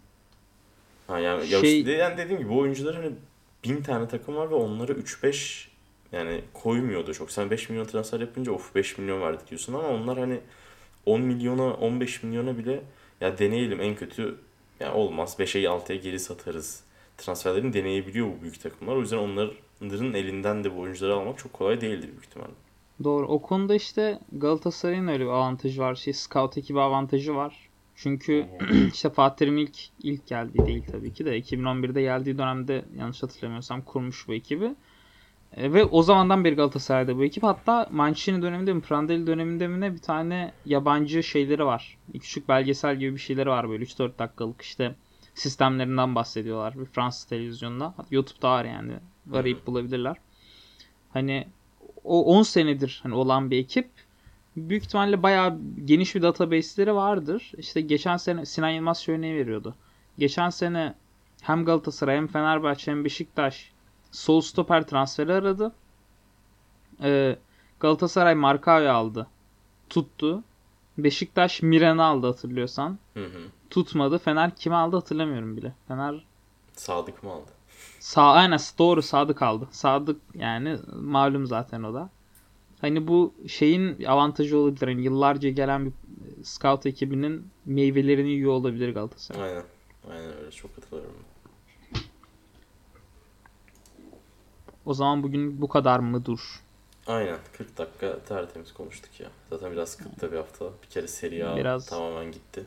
Ha 1.07 1.19
yani, 1.19 1.49
ya 1.49 1.61
Şey- 1.61 1.79
işte 1.81 1.93
yani 1.93 2.17
dediğim 2.19 2.41
gibi 2.41 2.51
bu 2.51 2.59
oyuncular 2.59 2.95
hani 2.97 3.13
bin 3.65 3.83
tane 3.83 4.09
takım 4.09 4.37
var 4.37 4.51
ve 4.51 4.55
onlara 4.55 4.93
3-5 4.93 5.68
yani 6.13 6.41
koymuyordu 6.55 7.15
çok. 7.15 7.31
Sen 7.31 7.51
5 7.51 7.71
milyon 7.71 7.85
transfer 7.85 8.21
yapınca 8.21 8.53
of 8.53 8.75
5 8.75 8.99
milyon 8.99 9.21
verdik 9.21 9.51
diyorsun 9.51 9.75
ama 9.75 9.89
onlar 9.89 10.19
hani 10.19 10.41
10 11.07 11.21
milyona 11.21 11.75
15 11.75 12.23
milyona 12.23 12.59
bile 12.59 12.83
ya 13.21 13.39
deneyelim 13.39 13.81
en 13.81 13.95
kötü 13.95 14.39
ya 14.81 14.95
olmaz 14.95 15.37
5'e 15.39 15.63
6'ya 15.63 15.99
geri 15.99 16.19
satarız. 16.19 16.85
Transferlerini 17.17 17.73
deneyebiliyor 17.73 18.27
bu 18.27 18.43
büyük 18.43 18.61
takımlar. 18.61 18.97
O 18.97 19.01
yüzden 19.01 19.19
onların 19.19 20.15
elinden 20.15 20.65
de 20.65 20.77
bu 20.77 20.81
oyuncuları 20.81 21.15
almak 21.15 21.39
çok 21.39 21.53
kolay 21.53 21.81
değildir 21.81 22.09
büyük 22.09 22.25
ihtimalle. 22.25 22.53
Doğru. 23.05 23.27
O 23.27 23.43
konuda 23.43 23.75
işte 23.75 24.19
Galatasaray'ın 24.33 25.09
öyle 25.09 25.25
bir 25.25 25.31
avantajı 25.31 25.81
var. 25.81 25.95
Şey, 25.95 26.13
scout 26.13 26.59
ekibi 26.59 26.81
avantajı 26.81 27.35
var. 27.35 27.69
Çünkü 27.95 28.47
işte 28.93 29.11
Fatih 29.11 29.37
Terim 29.37 29.59
ilk, 29.59 29.79
ilk 30.03 30.27
geldiği 30.27 30.67
değil 30.67 30.85
tabii 30.93 31.13
ki 31.13 31.25
de 31.25 31.39
2011'de 31.39 32.03
geldiği 32.03 32.39
dönemde 32.39 32.85
yanlış 32.97 33.23
hatırlamıyorsam 33.23 33.83
kurmuş 33.83 34.29
bu 34.29 34.35
ekibi. 34.35 34.75
E, 35.57 35.73
ve 35.73 35.85
o 35.85 36.03
zamandan 36.03 36.45
beri 36.45 36.55
Galatasaray'da 36.55 37.19
bu 37.19 37.25
ekip. 37.25 37.43
Hatta 37.43 37.89
Mancini 37.91 38.43
döneminde 38.43 38.73
mi 38.73 38.81
Prandelli 38.81 39.27
döneminde 39.27 39.69
mi 39.69 39.81
ne 39.81 39.93
bir 39.93 39.99
tane 39.99 40.53
yabancı 40.67 41.23
şeyleri 41.23 41.65
var. 41.65 41.99
Küçük 42.13 42.49
belgesel 42.49 42.97
gibi 42.97 43.15
bir 43.15 43.21
şeyleri 43.21 43.49
var 43.49 43.69
böyle 43.69 43.85
3-4 43.85 44.19
dakikalık 44.19 44.63
işte 44.63 44.95
sistemlerinden 45.35 46.15
bahsediyorlar. 46.15 46.79
Bir 46.79 46.85
Fransız 46.85 47.25
televizyonunda. 47.25 47.95
YouTube'da 48.11 48.51
var 48.51 48.65
yani. 48.65 48.93
Arayıp 49.33 49.67
bulabilirler. 49.67 50.17
Hani 51.13 51.47
o 52.05 52.25
10 52.25 52.43
senedir 52.43 53.01
hani 53.03 53.15
olan 53.15 53.51
bir 53.51 53.59
ekip. 53.59 53.89
Büyük 54.57 54.85
ihtimalle 54.85 55.23
bayağı 55.23 55.59
geniş 55.85 56.15
bir 56.15 56.23
database'leri 56.23 56.95
vardır. 56.95 57.53
İşte 57.59 57.81
geçen 57.81 58.17
sene 58.17 58.47
Sinan 58.47 58.71
Yılmaz 58.71 59.09
örneği 59.09 59.35
veriyordu. 59.35 59.75
Geçen 60.19 60.51
sene 60.51 60.95
hem 61.43 61.65
Galatasaray 61.65 62.17
hem 62.17 62.27
Fenerbahçe 62.27 62.91
hem 62.91 63.05
Beşiktaş 63.05 63.73
sol 64.13 64.41
stoper 64.41 64.87
transferi 64.87 65.33
aradı. 65.33 65.73
Ee, 67.03 67.37
Galatasaray 67.81 68.35
Markao'yu 68.35 68.91
aldı. 68.91 69.27
Tuttu. 69.91 70.43
Beşiktaş 70.99 71.63
Miren'i 71.63 72.03
aldı 72.03 72.27
hatırlıyorsan. 72.27 72.99
Hı 73.15 73.25
hı. 73.25 73.41
Tutmadı. 73.71 74.19
Fener 74.19 74.57
kimi 74.57 74.77
aldı 74.77 74.97
hatırlamıyorum 74.97 75.57
bile. 75.57 75.75
Fener 75.89 76.25
Sadık 76.73 77.23
mı 77.23 77.31
aldı? 77.31 77.51
Sağ, 78.01 78.33
aynen 78.33 78.59
doğru 78.79 79.03
Sadık 79.03 79.43
aldı. 79.43 79.69
Sadık 79.71 80.21
yani 80.35 80.79
malum 81.01 81.47
zaten 81.47 81.83
o 81.83 81.95
da. 81.95 82.11
Hani 82.81 83.09
bu 83.09 83.35
şeyin 83.49 84.05
avantajı 84.05 84.59
olabilir. 84.59 84.89
Hani 84.89 85.03
yıllarca 85.03 85.51
gelen 85.51 85.87
bir 85.87 85.93
scout 86.45 86.87
ekibinin 86.87 87.47
meyvelerini 87.67 88.31
yiyor 88.31 88.53
olabilir 88.53 88.95
Galatasaray. 88.95 89.49
Aynen. 89.49 89.65
Aynen 90.11 90.37
öyle 90.39 90.51
çok 90.51 90.77
katılıyorum. 90.77 91.15
O 94.89 94.95
zaman 94.95 95.23
bugün 95.23 95.61
bu 95.63 95.69
kadar 95.69 95.99
mı 95.99 96.25
dur? 96.25 96.63
Aynen 97.07 97.39
40 97.57 97.79
dakika 97.79 98.19
tertemiz 98.29 98.73
konuştuk 98.75 99.21
ya. 99.21 99.29
Zaten 99.51 99.73
biraz 99.73 99.89
sıkıntı 99.89 100.33
bir 100.33 100.37
hafta. 100.37 100.65
Bir 100.83 100.89
kere 100.89 101.09
Serie 101.09 101.45
A 101.45 101.57
Biraz 101.57 101.87
tamamen 101.87 102.33
gitti. 102.33 102.65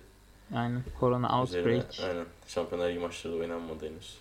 Yani 0.53 0.79
korona 0.99 1.43
Üzerine, 1.43 1.75
outbreak. 1.77 2.09
aynen. 2.09 2.25
Şampiyonlar 2.47 2.89
Ligi 2.89 2.99
maçları 2.99 3.33
da 3.33 3.37
oynanmadı 3.37 3.85
henüz. 3.89 4.17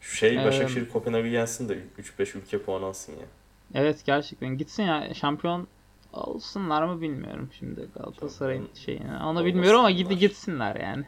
Şu 0.00 0.16
şey 0.16 0.42
Ee, 0.42 0.44
Başakşehir 0.44 0.88
Kopenhag'ı 0.88 1.26
yensin 1.26 1.68
de 1.68 1.78
3-5 1.98 2.38
ülke 2.38 2.62
puan 2.62 2.82
alsın 2.82 3.12
ya. 3.12 3.26
Evet 3.74 4.02
gerçekten 4.06 4.58
gitsin 4.58 4.82
ya 4.82 5.14
şampiyon 5.14 5.66
olsunlar 6.12 6.82
mı 6.82 7.00
bilmiyorum 7.00 7.50
şimdi 7.58 7.88
Galatasaray'ın 7.98 8.68
şeyini. 8.74 9.16
Onu 9.24 9.44
bilmiyorum 9.44 9.78
ama 9.80 9.90
gidi 9.90 10.18
gitsinler 10.18 10.76
yani. 10.76 11.04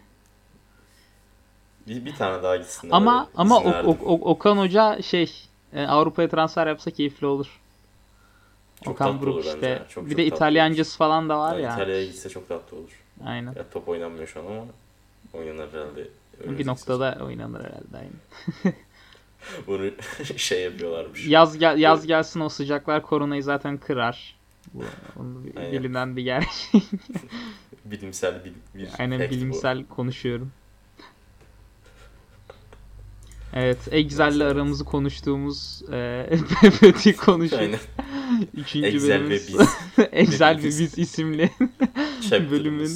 Bir, 1.89 2.05
bir 2.05 2.15
tane 2.15 2.43
daha 2.43 2.57
gitsinler. 2.57 2.93
Ama 2.97 3.21
öyle 3.21 3.31
ama 3.37 3.59
izin 3.59 3.69
o, 3.71 3.73
verdim. 3.73 3.91
o- 3.91 4.15
o- 4.15 4.31
Okan 4.31 4.57
Hoca 4.59 5.03
şey 5.03 5.49
e, 5.73 5.83
Avrupa'ya 5.87 6.29
transfer 6.29 6.67
yapsa 6.67 6.91
keyifli 6.91 7.27
olur. 7.27 7.61
Çok 8.85 8.95
Okan 8.95 9.07
tatlı 9.13 9.21
Buruk 9.21 9.35
olur 9.35 9.45
işte. 9.45 9.59
bence. 9.63 9.83
Çok- 9.89 10.05
bir 10.05 10.11
çok 10.11 10.19
de 10.19 10.27
İtalyancısı 10.27 10.99
falan 10.99 11.29
da 11.29 11.39
var 11.39 11.53
Yani 11.53 11.63
ya. 11.65 11.75
İtalya'ya 11.75 12.07
gitse 12.07 12.29
çok 12.29 12.49
tatlı 12.49 12.77
olur. 12.77 13.03
Aynen. 13.27 13.53
Ya 13.57 13.65
top 13.73 13.89
oynanmıyor 13.89 14.27
şu 14.27 14.41
an 14.41 14.47
ama 14.47 14.65
oynanır 15.33 15.73
herhalde. 15.73 15.97
Bir 16.39 16.45
önümüzdeki 16.45 16.69
noktada 16.69 17.19
oynanır 17.25 17.61
herhalde 17.65 18.09
sezon. 18.63 18.73
Bunu 19.67 19.91
şey 20.37 20.63
yapıyorlarmış. 20.63 21.27
Yaz 21.27 21.59
gel 21.59 21.79
yaz 21.79 22.07
gelsin 22.07 22.41
o 22.41 22.49
sıcaklar 22.49 23.03
koronayı 23.03 23.43
zaten 23.43 23.79
kırar. 23.79 24.37
Bu 24.75 24.83
onu 25.21 25.45
bir- 25.45 25.57
Aynen. 25.57 25.73
bilinen 25.73 26.17
bir 26.17 26.23
gerçek. 26.23 26.83
Bilimsel 27.85 28.45
bir, 28.45 28.53
bir 28.79 28.89
Aynen 28.99 29.19
fact 29.19 29.31
bu. 29.33 29.37
bilimsel 29.37 29.85
konuşuyorum. 29.87 30.53
Evet, 33.59 33.79
Excel'le 33.91 34.41
aramızı 34.41 34.85
konuştuğumuz 34.85 35.83
e, 35.93 36.27
PPT 36.49 37.17
konuşuyor. 37.17 37.63
Aynen. 37.63 37.79
Üçüncü 38.55 38.87
Excel 38.87 39.09
ve 39.11 39.13
bölümümüz. 39.15 39.49
biz. 39.49 40.07
Excel 40.13 40.59
ve 40.59 40.65
Biz. 40.65 40.99
isimli 40.99 41.51
bölümün 42.51 42.91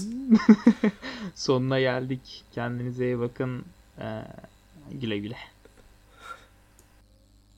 sonuna 1.34 1.80
geldik. 1.80 2.44
Kendinize 2.54 3.04
iyi 3.04 3.18
bakın. 3.18 3.64
Ee, 4.00 4.22
güle 4.92 5.18
güle. 5.18 5.36